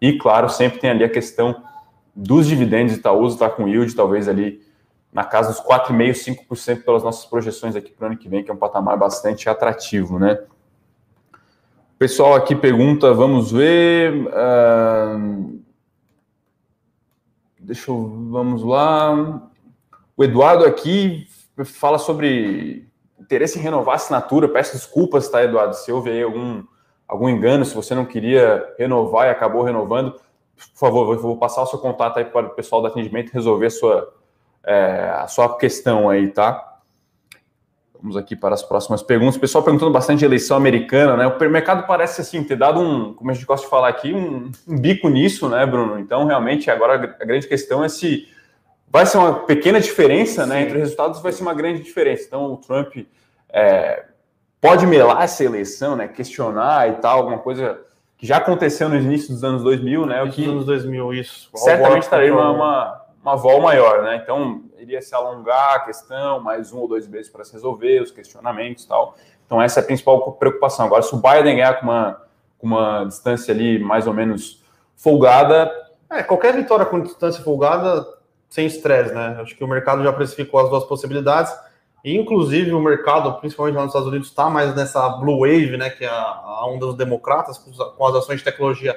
E, 0.00 0.18
claro, 0.18 0.48
sempre 0.48 0.80
tem 0.80 0.90
ali 0.90 1.04
a 1.04 1.08
questão 1.08 1.62
dos 2.14 2.46
dividendos, 2.46 2.94
Itaúsa 2.94 3.36
está 3.36 3.50
com 3.50 3.68
yield 3.68 3.94
talvez 3.94 4.28
ali 4.28 4.62
na 5.12 5.24
casa 5.24 5.50
dos 5.50 5.60
4,5%, 5.60 6.46
5% 6.48 6.84
pelas 6.84 7.02
nossas 7.04 7.24
projeções 7.24 7.76
aqui 7.76 7.92
para 7.92 8.04
o 8.04 8.06
ano 8.08 8.16
que 8.16 8.28
vem, 8.28 8.42
que 8.42 8.50
é 8.50 8.54
um 8.54 8.56
patamar 8.56 8.96
bastante 8.96 9.48
atrativo, 9.48 10.18
né? 10.18 10.40
O 11.94 11.96
pessoal 11.96 12.34
aqui 12.34 12.56
pergunta, 12.56 13.14
vamos 13.14 13.52
ver. 13.52 14.12
Uh, 14.26 15.60
deixa 17.60 17.92
eu. 17.92 18.26
Vamos 18.30 18.64
lá. 18.64 19.48
O 20.16 20.24
Eduardo 20.24 20.64
aqui 20.64 21.28
fala 21.64 21.98
sobre 21.98 22.88
interesse 23.24 23.58
em 23.58 23.62
renovar 23.62 23.94
a 23.94 23.96
assinatura. 23.96 24.48
Peço 24.48 24.72
desculpas, 24.74 25.28
tá, 25.28 25.42
Eduardo, 25.42 25.74
se 25.74 25.90
houve 25.90 26.10
aí 26.10 26.22
algum, 26.22 26.62
algum 27.08 27.28
engano, 27.28 27.64
se 27.64 27.74
você 27.74 27.94
não 27.94 28.04
queria 28.04 28.74
renovar 28.78 29.26
e 29.26 29.30
acabou 29.30 29.62
renovando 29.62 30.14
por 30.72 30.78
favor, 30.78 31.16
vou 31.18 31.36
passar 31.36 31.62
o 31.62 31.66
seu 31.66 31.78
contato 31.78 32.18
aí 32.18 32.24
para 32.24 32.46
o 32.46 32.50
pessoal 32.50 32.80
do 32.80 32.88
atendimento 32.88 33.30
resolver 33.32 33.66
a 33.66 33.70
sua, 33.70 34.14
é, 34.64 35.10
a 35.16 35.26
sua 35.26 35.56
questão 35.56 36.08
aí, 36.08 36.28
tá? 36.28 36.72
Vamos 38.00 38.16
aqui 38.16 38.36
para 38.36 38.54
as 38.54 38.62
próximas 38.62 39.02
perguntas. 39.02 39.36
O 39.36 39.40
pessoal 39.40 39.64
perguntando 39.64 39.90
bastante 39.90 40.18
de 40.20 40.24
eleição 40.26 40.56
americana, 40.56 41.16
né? 41.16 41.26
O 41.26 41.50
mercado 41.50 41.86
parece 41.86 42.20
assim 42.20 42.44
ter 42.44 42.56
dado 42.56 42.80
um, 42.80 43.14
como 43.14 43.30
a 43.30 43.34
gente 43.34 43.46
gosta 43.46 43.64
de 43.64 43.70
falar 43.70 43.88
aqui, 43.88 44.12
um, 44.12 44.52
um 44.68 44.78
bico 44.78 45.08
nisso, 45.08 45.48
né, 45.48 45.64
Bruno? 45.64 45.98
Então, 45.98 46.26
realmente, 46.26 46.70
agora 46.70 47.16
a 47.20 47.24
grande 47.24 47.48
questão 47.48 47.82
é 47.82 47.88
se 47.88 48.28
vai 48.94 49.04
ser 49.06 49.18
uma 49.18 49.40
pequena 49.40 49.80
diferença, 49.80 50.46
né? 50.46 50.62
Entre 50.62 50.74
os 50.74 50.80
resultados 50.80 51.20
vai 51.20 51.32
ser 51.32 51.42
uma 51.42 51.52
grande 51.52 51.82
diferença. 51.82 52.26
Então, 52.28 52.52
o 52.52 52.56
Trump 52.58 52.96
é, 53.50 54.04
pode 54.60 54.86
melar 54.86 55.24
essa 55.24 55.42
eleição, 55.42 55.96
né? 55.96 56.06
Questionar 56.06 56.88
e 56.88 56.92
tal, 57.00 57.18
alguma 57.18 57.40
coisa 57.40 57.80
que 58.16 58.24
já 58.24 58.36
aconteceu 58.36 58.88
no 58.88 58.94
início 58.94 59.34
dos 59.34 59.42
anos 59.42 59.64
2000, 59.64 60.06
né? 60.06 60.22
O 60.22 60.30
que 60.30 60.44
anos 60.48 60.64
2000, 60.64 61.12
isso. 61.12 61.50
Certamente 61.56 62.04
estaria 62.04 62.32
uma, 62.32 62.52
uma, 62.52 63.02
uma 63.20 63.34
vol 63.34 63.60
maior, 63.60 64.04
né? 64.04 64.20
Então, 64.22 64.62
iria 64.78 65.02
se 65.02 65.12
alongar 65.12 65.74
a 65.74 65.80
questão, 65.80 66.38
mais 66.38 66.72
um 66.72 66.78
ou 66.78 66.86
dois 66.86 67.08
meses 67.08 67.28
para 67.28 67.42
se 67.42 67.52
resolver, 67.52 68.00
os 68.00 68.12
questionamentos 68.12 68.84
e 68.84 68.88
tal. 68.88 69.16
Então, 69.44 69.60
essa 69.60 69.80
é 69.80 69.82
a 69.82 69.86
principal 69.86 70.34
preocupação. 70.34 70.86
Agora, 70.86 71.02
se 71.02 71.12
o 71.12 71.20
Biden 71.20 71.56
ganhar 71.56 71.80
com 71.80 71.86
uma, 71.86 72.22
com 72.58 72.68
uma 72.68 73.04
distância 73.06 73.52
ali 73.52 73.76
mais 73.80 74.06
ou 74.06 74.14
menos 74.14 74.62
folgada. 74.94 75.68
É, 76.08 76.22
qualquer 76.22 76.54
vitória 76.54 76.86
com 76.86 77.00
distância 77.00 77.42
folgada, 77.42 78.06
sem 78.54 78.66
estresse, 78.66 79.12
né? 79.12 79.36
Acho 79.40 79.56
que 79.56 79.64
o 79.64 79.66
mercado 79.66 80.04
já 80.04 80.12
precificou 80.12 80.60
as 80.60 80.70
duas 80.70 80.84
possibilidades. 80.84 81.52
Inclusive, 82.04 82.72
o 82.72 82.80
mercado, 82.80 83.32
principalmente 83.40 83.74
lá 83.74 83.80
nos 83.80 83.90
Estados 83.90 84.06
Unidos, 84.06 84.28
está 84.28 84.48
mais 84.48 84.76
nessa 84.76 85.08
blue 85.08 85.40
wave, 85.40 85.76
né, 85.76 85.90
que 85.90 86.04
é 86.04 86.08
a, 86.08 86.64
onda 86.68 86.86
dos 86.86 86.94
democratas, 86.94 87.58
com 87.58 88.06
as 88.06 88.14
ações 88.14 88.38
de 88.38 88.44
tecnologia 88.44 88.94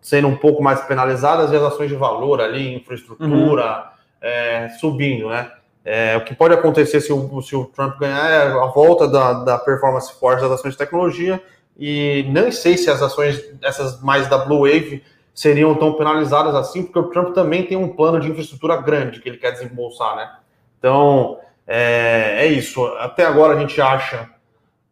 sendo 0.00 0.26
um 0.26 0.36
pouco 0.36 0.62
mais 0.62 0.80
penalizadas 0.86 1.52
e 1.52 1.56
as 1.56 1.62
ações 1.62 1.90
de 1.90 1.96
valor 1.96 2.40
ali, 2.40 2.74
infraestrutura, 2.74 3.76
uhum. 3.76 3.92
é, 4.22 4.70
subindo, 4.80 5.28
né? 5.28 5.52
É, 5.84 6.16
o 6.16 6.24
que 6.24 6.34
pode 6.34 6.54
acontecer 6.54 7.02
se 7.02 7.12
o, 7.12 7.42
se 7.42 7.54
o 7.54 7.66
Trump 7.66 7.98
ganhar 7.98 8.30
é 8.30 8.52
a 8.52 8.66
volta 8.68 9.06
da, 9.06 9.34
da 9.34 9.58
performance 9.58 10.14
forte 10.14 10.40
das 10.40 10.52
ações 10.52 10.72
de 10.72 10.78
tecnologia 10.78 11.42
e 11.78 12.24
não 12.30 12.50
sei 12.50 12.78
se 12.78 12.88
as 12.88 13.02
ações, 13.02 13.38
essas 13.62 14.00
mais 14.00 14.28
da 14.28 14.38
Blue 14.38 14.60
Wave, 14.60 15.02
seriam 15.34 15.74
tão 15.74 15.94
penalizadas 15.94 16.54
assim, 16.54 16.82
porque 16.82 16.98
o 16.98 17.10
Trump 17.10 17.34
também 17.34 17.64
tem 17.64 17.76
um 17.76 17.88
plano 17.88 18.20
de 18.20 18.30
infraestrutura 18.30 18.76
grande 18.76 19.20
que 19.20 19.28
ele 19.28 19.38
quer 19.38 19.52
desembolsar, 19.52 20.16
né? 20.16 20.30
Então, 20.78 21.38
é, 21.66 22.36
é 22.40 22.46
isso. 22.46 22.84
Até 22.98 23.24
agora 23.24 23.54
a 23.54 23.60
gente 23.60 23.80
acha 23.80 24.28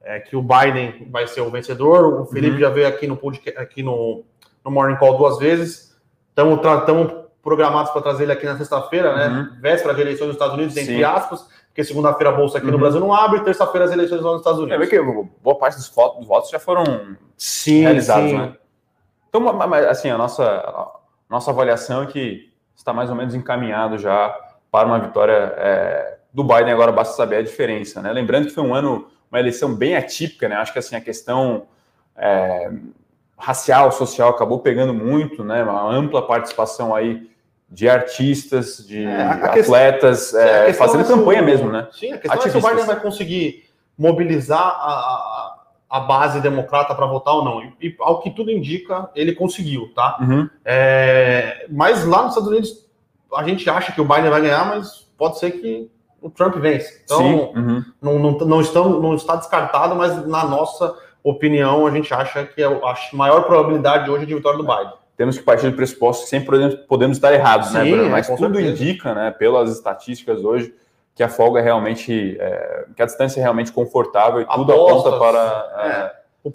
é, 0.02 0.18
que 0.20 0.36
o 0.36 0.42
Biden 0.42 1.08
vai 1.10 1.26
ser 1.26 1.40
o 1.40 1.50
vencedor. 1.50 2.22
O 2.22 2.26
Felipe 2.26 2.54
uhum. 2.54 2.60
já 2.60 2.70
veio 2.70 2.88
aqui 2.88 3.06
no 3.06 3.16
podcast, 3.16 3.60
aqui 3.60 3.82
no, 3.82 4.22
no 4.64 4.70
Morning 4.70 4.96
Call 4.96 5.18
duas 5.18 5.38
vezes. 5.38 5.96
Estamos 6.28 6.60
programados 7.42 7.90
para 7.90 8.02
trazer 8.02 8.24
ele 8.24 8.32
aqui 8.32 8.46
na 8.46 8.56
sexta-feira, 8.56 9.14
né? 9.16 9.28
Uhum. 9.28 9.60
Véspera 9.60 9.94
de 9.94 10.00
eleições 10.00 10.28
nos 10.28 10.36
Estados 10.36 10.54
Unidos, 10.54 10.76
entre 10.76 10.96
Sim. 10.96 11.04
aspas, 11.04 11.46
porque 11.66 11.84
segunda-feira 11.84 12.30
a 12.30 12.36
bolsa 12.36 12.58
aqui 12.58 12.66
uhum. 12.66 12.72
no 12.72 12.78
Brasil 12.78 13.00
não 13.00 13.14
abre, 13.14 13.40
terça-feira 13.40 13.86
as 13.86 13.92
eleições 13.92 14.22
lá 14.22 14.32
nos 14.32 14.40
Estados 14.40 14.60
Unidos. 14.60 14.86
É, 14.86 14.86
que 14.86 15.00
boa 15.42 15.58
parte 15.58 15.76
dos 15.76 15.88
votos, 15.88 16.18
dos 16.18 16.28
votos 16.28 16.50
já 16.50 16.58
foram 16.58 16.84
sim, 17.36 17.82
realizados, 17.82 18.30
sim. 18.30 18.36
né? 18.36 18.54
Então, 19.30 19.62
assim, 19.88 20.10
a 20.10 20.18
nossa, 20.18 20.44
a 20.44 20.92
nossa 21.30 21.50
avaliação 21.50 22.02
é 22.02 22.06
que 22.06 22.52
está 22.76 22.92
mais 22.92 23.08
ou 23.08 23.16
menos 23.16 23.34
encaminhado 23.34 23.96
já 23.96 24.36
para 24.70 24.86
uma 24.86 24.98
vitória 24.98 25.54
é, 25.56 26.18
do 26.32 26.44
Biden 26.44 26.72
agora 26.72 26.92
basta 26.92 27.14
saber 27.14 27.36
a 27.36 27.42
diferença, 27.42 28.02
né? 28.02 28.12
Lembrando 28.12 28.46
que 28.46 28.52
foi 28.52 28.64
um 28.64 28.74
ano, 28.74 29.08
uma 29.30 29.38
eleição 29.38 29.74
bem 29.74 29.96
atípica, 29.96 30.48
né? 30.48 30.56
Acho 30.56 30.72
que 30.72 30.78
assim 30.78 30.96
a 30.96 31.00
questão 31.00 31.66
é, 32.16 32.70
racial, 33.38 33.90
social 33.92 34.30
acabou 34.30 34.58
pegando 34.58 34.92
muito, 34.92 35.44
né? 35.44 35.62
Uma 35.62 35.90
ampla 35.90 36.26
participação 36.26 36.94
aí 36.94 37.30
de 37.68 37.88
artistas, 37.88 38.84
de 38.84 39.04
é, 39.04 39.22
atletas, 39.22 40.34
é, 40.34 40.72
fazendo 40.72 41.04
é 41.04 41.06
campanha 41.06 41.42
o, 41.42 41.44
mesmo, 41.44 41.70
né? 41.70 41.88
Sim, 41.92 42.12
a 42.12 42.18
questão 42.18 42.40
Ativistas. 42.40 42.46
é 42.46 42.60
se 42.60 42.66
o 42.66 42.70
Biden 42.70 42.86
vai 42.86 43.00
conseguir 43.00 43.70
mobilizar 43.96 44.60
a, 44.60 44.92
a, 44.92 45.49
a 45.90 45.98
base 45.98 46.40
democrata 46.40 46.94
para 46.94 47.04
votar 47.04 47.34
ou 47.34 47.44
não. 47.44 47.60
E, 47.82 47.96
ao 47.98 48.20
que 48.20 48.30
tudo 48.30 48.50
indica, 48.50 49.10
ele 49.12 49.34
conseguiu, 49.34 49.92
tá? 49.92 50.18
Uhum. 50.20 50.48
É, 50.64 51.66
mas 51.68 52.06
lá 52.06 52.22
nos 52.22 52.30
Estados 52.30 52.48
Unidos, 52.48 52.88
a 53.34 53.42
gente 53.42 53.68
acha 53.68 53.90
que 53.90 54.00
o 54.00 54.04
Biden 54.04 54.30
vai 54.30 54.40
ganhar, 54.40 54.64
mas 54.68 55.10
pode 55.18 55.40
ser 55.40 55.50
que 55.50 55.90
o 56.22 56.30
Trump 56.30 56.54
vence. 56.56 57.02
Então, 57.04 57.52
uhum. 57.54 57.84
não, 58.00 58.18
não, 58.20 58.38
não, 58.38 58.60
estão, 58.60 59.00
não 59.00 59.14
está 59.14 59.34
descartado, 59.34 59.96
mas 59.96 60.24
na 60.28 60.44
nossa 60.44 60.94
opinião, 61.24 61.86
a 61.86 61.90
gente 61.90 62.14
acha 62.14 62.44
que 62.44 62.62
é 62.62 62.66
a 62.66 62.94
maior 63.12 63.42
probabilidade 63.42 64.08
hoje 64.08 64.26
de 64.26 64.34
vitória 64.34 64.58
do 64.58 64.64
Biden. 64.64 64.92
Temos 65.16 65.36
que 65.36 65.44
partir 65.44 65.68
do 65.68 65.76
pressuposto 65.76 66.22
que 66.22 66.30
sempre 66.30 66.46
podemos, 66.50 66.74
podemos 66.86 67.16
estar 67.16 67.34
errados, 67.34 67.72
né, 67.72 67.82
Sim, 67.82 67.90
né, 67.90 67.96
Bruno? 67.96 68.10
Mas 68.10 68.26
tudo 68.28 68.54
certeza. 68.56 68.70
indica, 68.70 69.14
né, 69.14 69.30
pelas 69.32 69.70
estatísticas 69.70 70.42
hoje, 70.44 70.72
que 71.20 71.24
a 71.24 71.28
folga 71.28 71.60
é 71.60 71.62
realmente, 71.62 72.34
é, 72.40 72.86
que 72.96 73.02
a 73.02 73.04
distância 73.04 73.40
é 73.40 73.42
realmente 73.42 73.70
confortável 73.70 74.40
e 74.40 74.46
tudo 74.46 74.72
aponta 74.72 75.18
para. 75.18 75.70
É... 75.76 75.88
É. 75.88 76.12
O, 76.42 76.50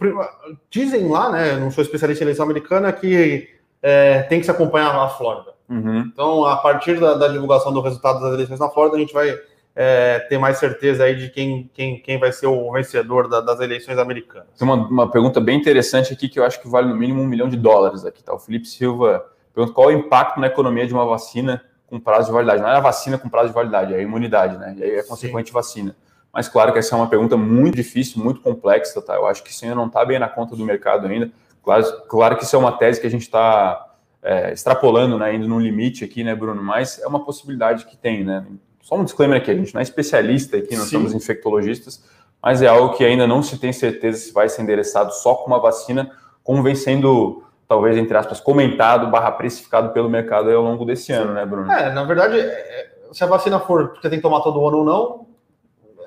dizem 0.72 1.08
lá, 1.08 1.32
né, 1.32 1.56
não 1.58 1.70
sou 1.70 1.84
especialista 1.84 2.24
em 2.24 2.26
eleição 2.26 2.46
americana, 2.46 2.92
que 2.92 3.48
é, 3.80 4.24
tem 4.24 4.40
que 4.40 4.46
se 4.46 4.50
acompanhar 4.50 4.90
a 4.96 5.08
Flórida. 5.08 5.54
Uhum. 5.70 6.10
Então, 6.12 6.46
a 6.46 6.58
partir 6.58 7.00
da, 7.00 7.14
da 7.14 7.28
divulgação 7.28 7.72
do 7.72 7.80
resultado 7.80 8.20
das 8.20 8.34
eleições 8.34 8.60
na 8.60 8.68
Flórida, 8.68 8.98
a 8.98 9.00
gente 9.00 9.14
vai 9.14 9.38
é, 9.76 10.18
ter 10.22 10.40
mais 10.40 10.58
certeza 10.58 11.04
aí 11.04 11.16
de 11.16 11.30
quem, 11.30 11.70
quem, 11.72 12.00
quem 12.00 12.18
vai 12.18 12.32
ser 12.32 12.48
o 12.48 12.72
vencedor 12.72 13.30
da, 13.30 13.42
das 13.42 13.60
eleições 13.60 14.00
americanas. 14.00 14.48
Tem 14.58 14.68
uma, 14.68 14.78
uma 14.88 15.12
pergunta 15.12 15.40
bem 15.40 15.60
interessante 15.60 16.12
aqui 16.12 16.28
que 16.28 16.40
eu 16.40 16.44
acho 16.44 16.60
que 16.60 16.68
vale 16.68 16.88
no 16.88 16.96
mínimo 16.96 17.22
um 17.22 17.28
milhão 17.28 17.48
de 17.48 17.56
dólares 17.56 18.04
aqui, 18.04 18.24
tá? 18.24 18.34
O 18.34 18.40
Felipe 18.40 18.68
Silva 18.68 19.24
pergunta 19.54 19.76
qual 19.76 19.92
é 19.92 19.94
o 19.94 20.00
impacto 20.00 20.40
na 20.40 20.48
economia 20.48 20.88
de 20.88 20.94
uma 20.94 21.06
vacina 21.06 21.64
com 21.96 22.00
prazo 22.00 22.28
de 22.28 22.34
validade. 22.34 22.62
Não 22.62 22.70
é 22.70 22.76
a 22.76 22.80
vacina 22.80 23.18
com 23.18 23.30
prazo 23.30 23.50
de 23.50 23.54
validade, 23.54 23.94
é 23.94 23.98
a 23.98 24.02
imunidade, 24.02 24.58
né? 24.58 24.76
E 24.78 24.84
aí 24.84 24.96
é 24.96 25.04
consequente 25.04 25.48
Sim. 25.48 25.54
vacina. 25.54 25.96
Mas 26.34 26.50
claro 26.50 26.74
que 26.74 26.80
essa 26.80 26.94
é 26.94 26.98
uma 26.98 27.08
pergunta 27.08 27.38
muito 27.38 27.76
difícil, 27.76 28.22
muito 28.22 28.42
complexa, 28.42 29.02
tá? 29.02 29.16
Eu 29.16 29.26
acho 29.26 29.42
que 29.42 29.52
isso 29.52 29.64
ainda 29.64 29.76
não 29.76 29.88
está 29.88 30.04
bem 30.04 30.20
na 30.20 30.28
conta 30.28 30.56
do 30.56 30.66
mercado 30.66 31.08
ainda. 31.08 31.32
Claro, 31.64 31.86
claro 32.10 32.38
que 32.38 32.44
isso 32.44 32.56
é 32.56 32.60
uma 32.60 32.74
tese 32.74 33.00
que 33.00 33.08
a 33.08 33.10
gente 33.10 33.22
está 33.22 33.94
é, 34.22 34.52
extrapolando, 34.52 35.18
né? 35.18 35.34
Indo 35.34 35.48
no 35.48 35.60
limite 35.60 36.04
aqui, 36.04 36.24
né, 36.24 36.36
Bruno? 36.36 36.62
Mas 36.62 37.00
é 37.00 37.08
uma 37.08 37.24
possibilidade 37.24 37.86
que 37.86 37.96
tem, 37.96 38.24
né? 38.26 38.46
Só 38.82 38.96
um 38.98 39.04
disclaimer 39.04 39.38
aqui, 39.38 39.50
a 39.50 39.56
gente 39.56 39.74
não 39.74 39.80
é 39.80 39.84
especialista 39.84 40.58
aqui, 40.58 40.76
nós 40.76 40.90
Sim. 40.90 40.98
somos 40.98 41.14
infectologistas, 41.14 42.04
mas 42.44 42.62
é 42.62 42.68
algo 42.68 42.96
que 42.96 43.04
ainda 43.04 43.26
não 43.26 43.42
se 43.42 43.58
tem 43.58 43.74
certeza 43.74 44.20
se 44.20 44.34
vai 44.34 44.48
ser 44.50 44.62
endereçado 44.62 45.12
só 45.14 45.36
com 45.36 45.48
uma 45.48 45.60
vacina, 45.60 46.12
como 46.44 46.62
vem 46.62 46.76
sendo, 46.76 47.44
talvez, 47.68 47.98
entre 47.98 48.16
aspas, 48.16 48.40
comentado, 48.40 49.08
barra 49.08 49.32
precificado 49.32 49.90
pelo 49.90 50.10
mercado 50.10 50.50
ao 50.50 50.64
longo 50.64 50.86
desse 50.86 51.12
ano, 51.12 51.34
né, 51.34 51.46
Bruno? 51.46 51.72
É, 51.72 51.92
na 51.92 52.04
verdade, 52.04 52.40
é, 52.40 52.44
é, 52.44 52.90
se 53.12 53.24
a 53.24 53.28
vacina 53.28 53.60
for 53.60 53.90
porque 53.90 54.10
tem 54.10 54.20
que 54.20 54.24
tomar 54.24 54.42
todo 54.42 54.66
ano 54.68 54.78
ou 54.78 54.84
não, 54.84 55.28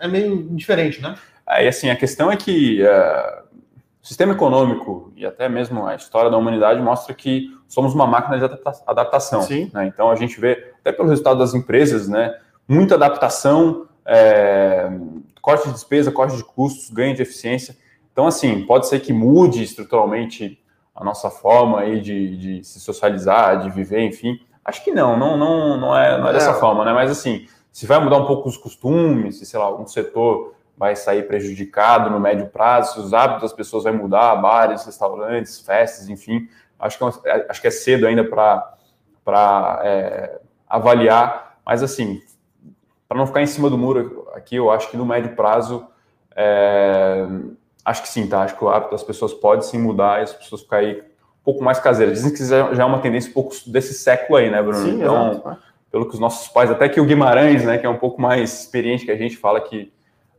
é 0.00 0.06
meio 0.06 0.44
diferente, 0.50 1.02
né? 1.02 1.14
E 1.60 1.66
assim, 1.66 1.90
a 1.90 1.96
questão 1.96 2.30
é 2.30 2.36
que 2.36 2.82
uh, 2.82 3.42
o 4.02 4.06
sistema 4.06 4.34
econômico 4.34 5.12
e 5.16 5.24
até 5.24 5.48
mesmo 5.48 5.86
a 5.86 5.94
história 5.94 6.30
da 6.30 6.36
humanidade 6.36 6.80
mostra 6.80 7.14
que 7.14 7.48
somos 7.66 7.94
uma 7.94 8.06
máquina 8.06 8.38
de 8.38 8.44
adaptação. 8.86 9.42
Sim. 9.42 9.70
Né? 9.72 9.86
Então 9.86 10.10
a 10.10 10.14
gente 10.14 10.38
vê, 10.38 10.72
até 10.80 10.92
pelo 10.92 11.08
resultado 11.08 11.38
das 11.38 11.54
empresas, 11.54 12.06
né? 12.06 12.38
muita 12.68 12.96
adaptação, 12.96 13.86
é, 14.04 14.90
corte 15.40 15.66
de 15.68 15.74
despesa, 15.74 16.12
corte 16.12 16.36
de 16.36 16.44
custos, 16.44 16.90
ganho 16.90 17.14
de 17.14 17.22
eficiência. 17.22 17.76
Então, 18.12 18.26
assim, 18.26 18.66
pode 18.66 18.88
ser 18.88 19.00
que 19.00 19.12
mude 19.12 19.62
estruturalmente 19.62 20.62
a 20.98 21.04
nossa 21.04 21.30
forma 21.30 21.80
aí 21.80 22.00
de, 22.00 22.36
de 22.36 22.64
se 22.64 22.80
socializar, 22.80 23.60
de 23.60 23.70
viver, 23.70 24.02
enfim. 24.02 24.40
Acho 24.64 24.82
que 24.82 24.90
não, 24.90 25.16
não, 25.16 25.36
não, 25.36 25.76
não, 25.76 25.96
é, 25.96 26.18
não 26.18 26.28
é 26.28 26.32
dessa 26.32 26.50
é. 26.50 26.54
forma, 26.54 26.84
né? 26.84 26.92
Mas, 26.92 27.08
assim, 27.08 27.46
se 27.70 27.86
vai 27.86 28.00
mudar 28.00 28.16
um 28.16 28.26
pouco 28.26 28.48
os 28.48 28.56
costumes, 28.56 29.38
se, 29.38 29.46
sei 29.46 29.60
lá, 29.60 29.66
algum 29.66 29.86
setor 29.86 30.54
vai 30.76 30.96
sair 30.96 31.28
prejudicado 31.28 32.10
no 32.10 32.18
médio 32.18 32.48
prazo, 32.48 32.94
se 32.94 33.00
os 33.00 33.14
hábitos 33.14 33.42
das 33.42 33.52
pessoas 33.52 33.84
vão 33.84 33.94
mudar, 33.94 34.34
bares, 34.36 34.84
restaurantes, 34.84 35.60
festas, 35.60 36.08
enfim. 36.08 36.48
Acho 36.78 36.98
que 36.98 37.28
é, 37.28 37.46
acho 37.48 37.60
que 37.60 37.68
é 37.68 37.70
cedo 37.70 38.06
ainda 38.06 38.24
para 38.24 39.80
é, 39.84 40.40
avaliar 40.68 41.58
Mas 41.64 41.82
assim, 41.82 42.20
para 43.08 43.16
não 43.16 43.26
ficar 43.26 43.42
em 43.42 43.46
cima 43.46 43.70
do 43.70 43.78
muro 43.78 44.28
aqui, 44.34 44.56
eu 44.56 44.70
acho 44.70 44.90
que 44.90 44.96
no 44.96 45.06
médio 45.06 45.36
prazo, 45.36 45.86
é, 46.34 47.24
acho 47.88 48.02
que 48.02 48.08
sim, 48.08 48.26
tá? 48.26 48.42
Acho 48.42 48.56
que 48.56 48.64
o 48.64 48.68
hábito 48.68 48.90
das 48.90 49.02
pessoas 49.02 49.32
pode 49.32 49.64
sim 49.66 49.78
mudar 49.78 50.20
e 50.20 50.24
as 50.24 50.32
pessoas 50.32 50.60
ficarem 50.60 50.98
um 50.98 51.44
pouco 51.44 51.64
mais 51.64 51.80
caseiras. 51.80 52.14
Dizem 52.18 52.34
que 52.34 52.44
já 52.44 52.82
é 52.82 52.84
uma 52.84 53.00
tendência 53.00 53.30
um 53.30 53.34
pouco 53.34 53.54
desse 53.66 53.94
século 53.94 54.38
aí, 54.38 54.50
né, 54.50 54.62
Bruno? 54.62 54.84
Sim, 54.84 54.96
então, 54.96 55.30
exato. 55.30 55.48
É. 55.48 55.56
pelo 55.90 56.06
que 56.06 56.14
os 56.14 56.20
nossos 56.20 56.48
pais, 56.48 56.70
até 56.70 56.88
que 56.88 57.00
o 57.00 57.06
Guimarães, 57.06 57.64
né, 57.64 57.78
que 57.78 57.86
é 57.86 57.88
um 57.88 57.96
pouco 57.96 58.20
mais 58.20 58.60
experiente 58.60 59.06
que 59.06 59.10
a 59.10 59.16
gente, 59.16 59.36
fala 59.36 59.60
que 59.60 59.90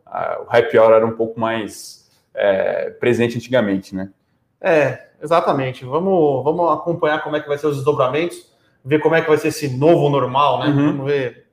a, 0.05 0.41
o 0.41 0.55
happy 0.55 0.77
hour 0.77 0.93
era 0.93 1.05
um 1.05 1.15
pouco 1.15 1.39
mais 1.39 2.07
é, 2.35 2.91
presente 2.91 3.37
antigamente, 3.37 3.95
né? 3.95 4.11
É, 4.61 5.07
exatamente. 5.21 5.83
Vamos, 5.85 6.43
vamos 6.43 6.71
acompanhar 6.71 7.23
como 7.23 7.35
é 7.35 7.39
que 7.39 7.47
vai 7.47 7.57
ser 7.57 7.67
os 7.67 7.77
desdobramentos, 7.77 8.53
ver 8.85 8.99
como 8.99 9.15
é 9.15 9.21
que 9.21 9.27
vai 9.27 9.37
ser 9.37 9.47
esse 9.47 9.75
novo 9.75 10.07
normal, 10.09 10.59
né? 10.59 10.67
Uhum. 10.67 10.85
Vamos 10.91 11.05
ver. 11.07 11.48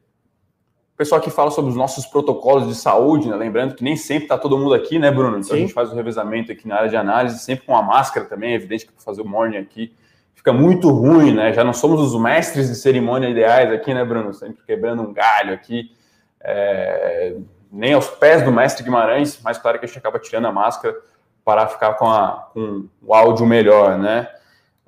O 0.96 0.96
pessoal 0.96 1.20
aqui 1.20 1.28
fala 1.28 1.50
sobre 1.50 1.70
os 1.70 1.76
nossos 1.76 2.06
protocolos 2.06 2.66
de 2.68 2.74
saúde, 2.74 3.28
né? 3.28 3.37
Lembrando 3.37 3.74
que 3.74 3.85
nem 3.85 3.96
sempre 3.96 4.24
está 4.24 4.38
todo 4.38 4.56
mundo 4.56 4.72
aqui, 4.72 4.98
né, 4.98 5.11
Bruno? 5.11 5.37
Então 5.37 5.50
Sim. 5.50 5.56
a 5.56 5.59
gente 5.59 5.74
faz 5.74 5.92
o 5.92 5.94
revezamento 5.94 6.50
aqui 6.50 6.66
na 6.66 6.76
área 6.76 6.88
de 6.88 6.96
análise, 6.96 7.38
sempre 7.38 7.66
com 7.66 7.76
a 7.76 7.82
máscara 7.82 8.24
também, 8.24 8.52
é 8.52 8.54
evidente 8.54 8.87
que 8.87 8.92
para 8.94 9.04
fazer 9.04 9.20
o 9.20 9.28
morning 9.28 9.59
aqui 9.59 9.94
fica 10.35 10.54
muito 10.54 10.88
ruim, 10.88 11.35
né? 11.35 11.52
Já 11.52 11.62
não 11.62 11.74
somos 11.74 12.00
os 12.00 12.18
mestres 12.18 12.68
de 12.68 12.76
cerimônia 12.76 13.28
ideais 13.28 13.70
aqui, 13.70 13.92
né, 13.92 14.02
Bruno? 14.06 14.32
Sempre 14.32 14.64
quebrando 14.64 15.02
um 15.02 15.12
galho 15.12 15.52
aqui. 15.52 15.92
É... 16.40 17.37
Nem 17.70 17.92
aos 17.92 18.09
pés 18.09 18.42
do 18.42 18.50
mestre 18.50 18.82
Guimarães, 18.82 19.38
mas 19.44 19.59
claro 19.59 19.78
que 19.78 19.85
a 19.85 19.88
gente 19.88 19.98
acaba 19.98 20.18
tirando 20.18 20.46
a 20.46 20.52
máscara 20.52 20.96
para 21.44 21.66
ficar 21.66 21.92
com, 21.98 22.09
a, 22.09 22.48
com 22.54 22.87
o 23.02 23.12
áudio 23.12 23.44
melhor, 23.44 23.98
né? 23.98 24.30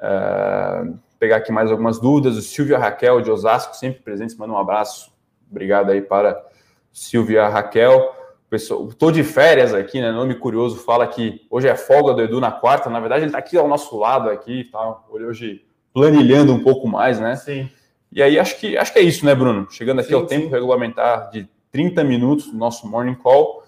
É, 0.01 0.87
pegar 1.19 1.37
aqui 1.37 1.53
mais 1.53 1.71
algumas 1.71 2.01
dúvidas. 2.01 2.39
O 2.39 2.41
Silvia 2.41 2.79
Raquel 2.79 3.21
de 3.21 3.31
Osasco, 3.31 3.77
sempre 3.77 4.01
presente, 4.01 4.39
manda 4.39 4.55
um 4.55 4.59
abraço. 4.59 5.18
Obrigado 5.51 5.91
aí 5.91 6.01
para 6.01 6.43
Silvia 6.93 7.49
Raquel. 7.49 8.15
Pessoal, 8.51 8.89
estou 8.89 9.13
de 9.13 9.23
férias 9.23 9.75
aqui, 9.75 10.01
né? 10.01 10.11
Nome 10.11 10.35
curioso 10.35 10.79
fala 10.79 11.07
que 11.07 11.47
hoje 11.51 11.69
é 11.69 11.77
folga 11.77 12.15
do 12.15 12.23
Edu 12.23 12.41
na 12.41 12.51
quarta. 12.51 12.89
Na 12.89 13.01
verdade, 13.01 13.23
ele 13.23 13.29
está 13.29 13.39
aqui 13.39 13.57
ao 13.57 13.69
nosso 13.69 13.99
lado 13.99 14.31
aqui, 14.31 14.65
tá? 14.65 14.99
Hoje 15.11 15.65
planilhando 15.93 16.53
um 16.53 16.63
pouco 16.63 16.89
mais, 16.89 17.21
né? 17.21 17.37
Sim. 17.37 17.69
E 18.11 18.23
aí 18.23 18.39
acho 18.39 18.59
que 18.59 18.77
acho 18.77 18.93
que 18.93 18.99
é 18.99 19.03
isso, 19.03 19.25
né, 19.25 19.35
Bruno? 19.35 19.67
Chegando 19.71 20.01
aqui 20.01 20.09
sim, 20.09 20.15
ao 20.15 20.23
sim. 20.23 20.27
tempo 20.27 20.49
regulamentar 20.49 21.31
de 21.31 21.49
30 21.71 22.03
minutos 22.05 22.47
do 22.51 22.57
nosso 22.57 22.87
morning 22.87 23.15
call. 23.15 23.63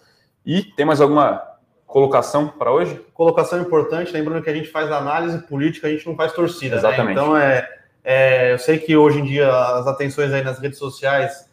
E 0.47 0.63
tem 0.63 0.87
mais 0.87 1.01
alguma 1.01 1.51
Colocação 1.91 2.47
para 2.47 2.71
hoje? 2.71 3.05
Colocação 3.13 3.61
importante, 3.61 4.13
lembrando 4.13 4.45
que 4.45 4.49
a 4.49 4.55
gente 4.55 4.69
faz 4.69 4.93
análise 4.93 5.37
política, 5.39 5.89
a 5.89 5.91
gente 5.91 6.07
não 6.07 6.15
faz 6.15 6.33
torcida. 6.33 6.77
Né? 6.77 6.79
Exatamente. 6.79 7.17
Né? 7.17 7.23
Então, 7.23 7.37
é, 7.37 7.69
é, 8.05 8.53
eu 8.53 8.59
sei 8.61 8.79
que 8.79 8.97
hoje 8.97 9.19
em 9.19 9.25
dia 9.25 9.53
as 9.53 9.89
atenções 9.89 10.33
aí 10.33 10.45
nas 10.45 10.61
redes 10.61 10.79
sociais 10.79 11.50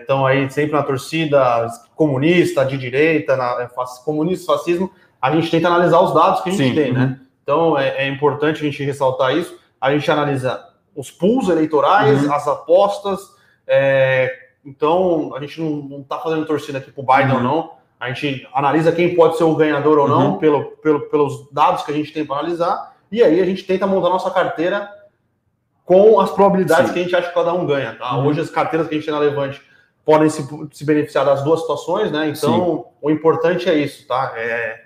estão 0.00 0.28
é, 0.28 0.32
aí 0.32 0.50
sempre 0.50 0.72
na 0.72 0.82
torcida 0.82 1.66
comunista, 1.96 2.64
de 2.64 2.76
direita, 2.76 3.36
na, 3.36 3.62
é, 3.62 3.68
comunista, 4.04 4.52
fascismo. 4.52 4.90
A 5.20 5.32
gente 5.32 5.50
tenta 5.50 5.68
analisar 5.68 6.00
os 6.00 6.14
dados 6.14 6.40
que 6.42 6.50
a 6.50 6.52
gente 6.52 6.68
Sim. 6.68 6.74
tem, 6.74 6.92
né? 6.92 7.04
Uhum. 7.04 7.26
Então, 7.42 7.78
é, 7.78 8.04
é, 8.04 8.08
importante 8.08 8.60
a 8.60 8.64
gente 8.64 8.84
ressaltar 8.84 9.36
isso. 9.36 9.58
A 9.80 9.92
gente 9.92 10.10
analisa 10.10 10.62
os 10.94 11.10
pools 11.10 11.48
eleitorais, 11.48 12.24
uhum. 12.24 12.32
as 12.32 12.46
apostas. 12.46 13.20
É, 13.66 14.30
então, 14.64 15.34
a 15.34 15.40
gente 15.40 15.60
não 15.60 16.00
está 16.00 16.18
fazendo 16.18 16.46
torcida 16.46 16.78
aqui 16.78 16.90
para 16.90 17.02
o 17.02 17.06
Biden 17.06 17.30
uhum. 17.30 17.36
ou 17.36 17.42
não 17.42 17.78
a 18.00 18.12
gente 18.12 18.46
analisa 18.54 18.92
quem 18.92 19.14
pode 19.14 19.36
ser 19.36 19.44
o 19.44 19.54
ganhador 19.56 19.98
ou 19.98 20.08
não, 20.08 20.32
uhum. 20.32 20.38
pelo, 20.38 20.64
pelo, 20.76 21.00
pelos 21.08 21.50
dados 21.50 21.82
que 21.82 21.90
a 21.90 21.94
gente 21.94 22.12
tem 22.12 22.24
para 22.24 22.38
analisar, 22.38 22.96
e 23.10 23.22
aí 23.22 23.40
a 23.40 23.44
gente 23.44 23.64
tenta 23.64 23.86
montar 23.86 24.08
nossa 24.08 24.30
carteira 24.30 24.88
com 25.88 26.20
as 26.20 26.30
probabilidades 26.30 26.88
Sim. 26.88 26.92
que 26.92 27.00
a 27.00 27.02
gente 27.02 27.16
acha 27.16 27.28
que 27.28 27.34
cada 27.34 27.54
um 27.54 27.64
ganha. 27.64 27.94
Tá? 27.94 28.14
Uhum. 28.18 28.26
Hoje 28.26 28.42
as 28.42 28.50
carteiras 28.50 28.86
que 28.86 28.94
a 28.94 28.98
gente 28.98 29.06
tem 29.06 29.14
na 29.14 29.20
Levante 29.20 29.62
podem 30.04 30.28
se, 30.28 30.46
se 30.70 30.84
beneficiar 30.84 31.24
das 31.24 31.42
duas 31.42 31.60
situações, 31.60 32.12
né? 32.12 32.28
Então 32.28 32.54
Sim. 32.54 32.84
o 33.00 33.10
importante 33.10 33.70
é 33.70 33.74
isso, 33.74 34.06
tá? 34.06 34.34
É, 34.36 34.82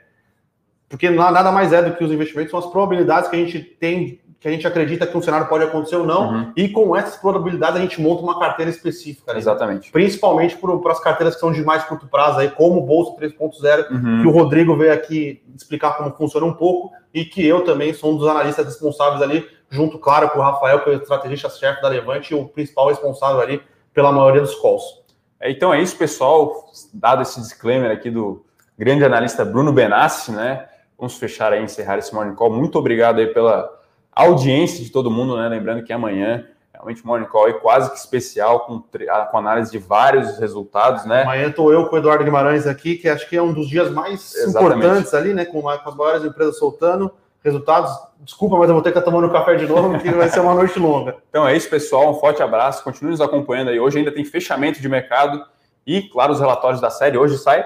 porque 0.88 1.10
nada 1.10 1.50
mais 1.50 1.72
é 1.72 1.82
do 1.82 1.96
que 1.96 2.04
os 2.04 2.12
investimentos, 2.12 2.52
são 2.52 2.60
as 2.60 2.66
probabilidades 2.66 3.28
que 3.28 3.34
a 3.34 3.38
gente 3.40 3.58
tem 3.60 4.20
que 4.38 4.48
a 4.48 4.50
gente 4.50 4.66
acredita 4.66 5.06
que 5.06 5.16
um 5.16 5.22
cenário 5.22 5.46
pode 5.46 5.62
acontecer 5.62 5.94
ou 5.94 6.04
não, 6.04 6.28
uhum. 6.28 6.52
e 6.56 6.68
com 6.68 6.96
essas 6.96 7.16
probabilidades 7.16 7.76
a 7.76 7.80
gente 7.80 8.00
monta 8.00 8.24
uma 8.24 8.40
carteira 8.40 8.72
específica. 8.72 9.32
Né? 9.32 9.38
Exatamente. 9.38 9.92
Principalmente 9.92 10.56
para 10.56 10.90
as 10.90 10.98
carteiras 10.98 11.34
que 11.34 11.40
são 11.40 11.52
de 11.52 11.62
mais 11.62 11.84
curto 11.84 12.08
prazo, 12.08 12.40
aí, 12.40 12.50
como 12.50 12.80
o 12.80 12.84
Bolsa 12.84 13.12
3.0, 13.20 13.88
uhum. 13.88 14.20
que 14.20 14.26
o 14.26 14.32
Rodrigo 14.32 14.76
veio 14.76 14.92
aqui 14.92 15.40
explicar 15.54 15.96
como 15.96 16.10
funciona 16.16 16.44
um 16.44 16.54
pouco, 16.54 16.90
e 17.14 17.24
que 17.24 17.46
eu 17.46 17.62
também 17.62 17.94
sou 17.94 18.12
um 18.12 18.16
dos 18.16 18.26
analistas 18.26 18.66
responsáveis 18.66 19.22
ali, 19.22 19.46
junto, 19.72 19.98
claro, 19.98 20.28
com 20.30 20.38
o 20.38 20.42
Rafael, 20.42 20.80
que 20.80 20.90
é 20.90 20.92
o 20.92 20.96
estrategista-chefe 20.96 21.80
da 21.80 21.88
Levante, 21.88 22.32
e 22.32 22.36
o 22.36 22.46
principal 22.46 22.88
responsável 22.88 23.40
ali 23.40 23.62
pela 23.92 24.12
maioria 24.12 24.42
dos 24.42 24.54
calls. 24.54 25.02
É, 25.40 25.50
então 25.50 25.72
é 25.72 25.80
isso, 25.80 25.96
pessoal. 25.96 26.70
Dado 26.92 27.22
esse 27.22 27.40
disclaimer 27.40 27.90
aqui 27.90 28.10
do 28.10 28.44
grande 28.78 29.04
analista 29.04 29.44
Bruno 29.44 29.72
Benassi, 29.72 30.30
né? 30.30 30.68
Vamos 30.96 31.16
fechar 31.16 31.52
aí, 31.52 31.62
encerrar 31.62 31.98
esse 31.98 32.14
morning 32.14 32.34
call. 32.34 32.52
Muito 32.52 32.78
obrigado 32.78 33.18
aí 33.18 33.26
pela 33.26 33.68
audiência 34.14 34.84
de 34.84 34.90
todo 34.90 35.10
mundo, 35.10 35.36
né? 35.36 35.48
Lembrando 35.48 35.82
que 35.82 35.92
amanhã 35.92 36.46
realmente 36.82 37.06
Morning 37.06 37.26
Call 37.26 37.48
é 37.48 37.52
quase 37.52 37.90
que 37.90 37.96
especial, 37.96 38.60
com, 38.66 38.82
com 39.30 39.38
análise 39.38 39.70
de 39.70 39.78
vários 39.78 40.38
resultados, 40.38 41.04
né? 41.06 41.22
Amanhã 41.22 41.48
estou 41.48 41.72
eu 41.72 41.86
com 41.86 41.94
o 41.94 41.98
Eduardo 41.98 42.24
Guimarães 42.24 42.66
aqui, 42.66 42.96
que 42.96 43.08
acho 43.08 43.28
que 43.28 43.36
é 43.36 43.42
um 43.42 43.52
dos 43.52 43.68
dias 43.68 43.90
mais 43.90 44.34
Exatamente. 44.34 44.78
importantes 44.78 45.14
ali, 45.14 45.32
né? 45.32 45.44
Com, 45.44 45.62
com, 45.62 45.68
as 45.68 45.94
maiores 45.94 46.24
empresas 46.24 46.58
soltando 46.58 47.12
resultados. 47.42 47.90
Desculpa, 48.20 48.56
mas 48.56 48.68
eu 48.68 48.74
vou 48.74 48.82
ter 48.82 48.92
que 48.92 48.98
estar 48.98 49.10
tomando 49.10 49.30
café 49.32 49.56
de 49.56 49.66
novo, 49.66 49.90
porque 49.90 50.10
vai 50.10 50.28
ser 50.28 50.40
uma 50.40 50.54
noite 50.54 50.78
longa. 50.78 51.16
Então 51.28 51.48
é 51.48 51.56
isso, 51.56 51.68
pessoal. 51.68 52.10
Um 52.10 52.14
forte 52.14 52.42
abraço. 52.42 52.84
Continue 52.84 53.10
nos 53.10 53.20
acompanhando 53.20 53.70
aí. 53.70 53.80
Hoje 53.80 53.98
ainda 53.98 54.12
tem 54.12 54.24
fechamento 54.24 54.80
de 54.80 54.88
mercado 54.88 55.44
e, 55.86 56.02
claro, 56.02 56.32
os 56.32 56.40
relatórios 56.40 56.80
da 56.80 56.90
série. 56.90 57.16
Hoje 57.16 57.38
sai. 57.38 57.64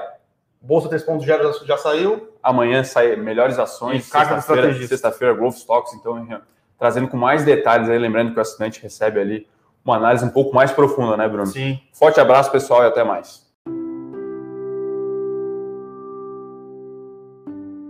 Bolsa 0.60 0.88
3.0 0.88 1.24
já, 1.24 1.38
já 1.64 1.76
saiu. 1.76 2.30
Amanhã 2.42 2.82
sai 2.82 3.16
melhores 3.16 3.58
ações. 3.58 4.04
Sexta-feira, 4.04 4.72
sexta-feira, 4.86 5.34
Growth 5.34 5.56
Stocks. 5.56 5.94
Então, 5.94 6.40
trazendo 6.78 7.08
com 7.08 7.16
mais 7.16 7.44
detalhes 7.44 7.88
aí, 7.88 7.98
lembrando 7.98 8.32
que 8.32 8.38
o 8.38 8.42
assinante 8.42 8.82
recebe 8.82 9.20
ali 9.20 9.46
uma 9.84 9.96
análise 9.96 10.24
um 10.24 10.30
pouco 10.30 10.54
mais 10.54 10.72
profunda, 10.72 11.16
né, 11.16 11.28
Bruno? 11.28 11.46
Sim. 11.46 11.80
Forte 11.92 12.18
abraço, 12.18 12.50
pessoal, 12.50 12.82
e 12.82 12.86
até 12.86 13.04
mais. 13.04 13.45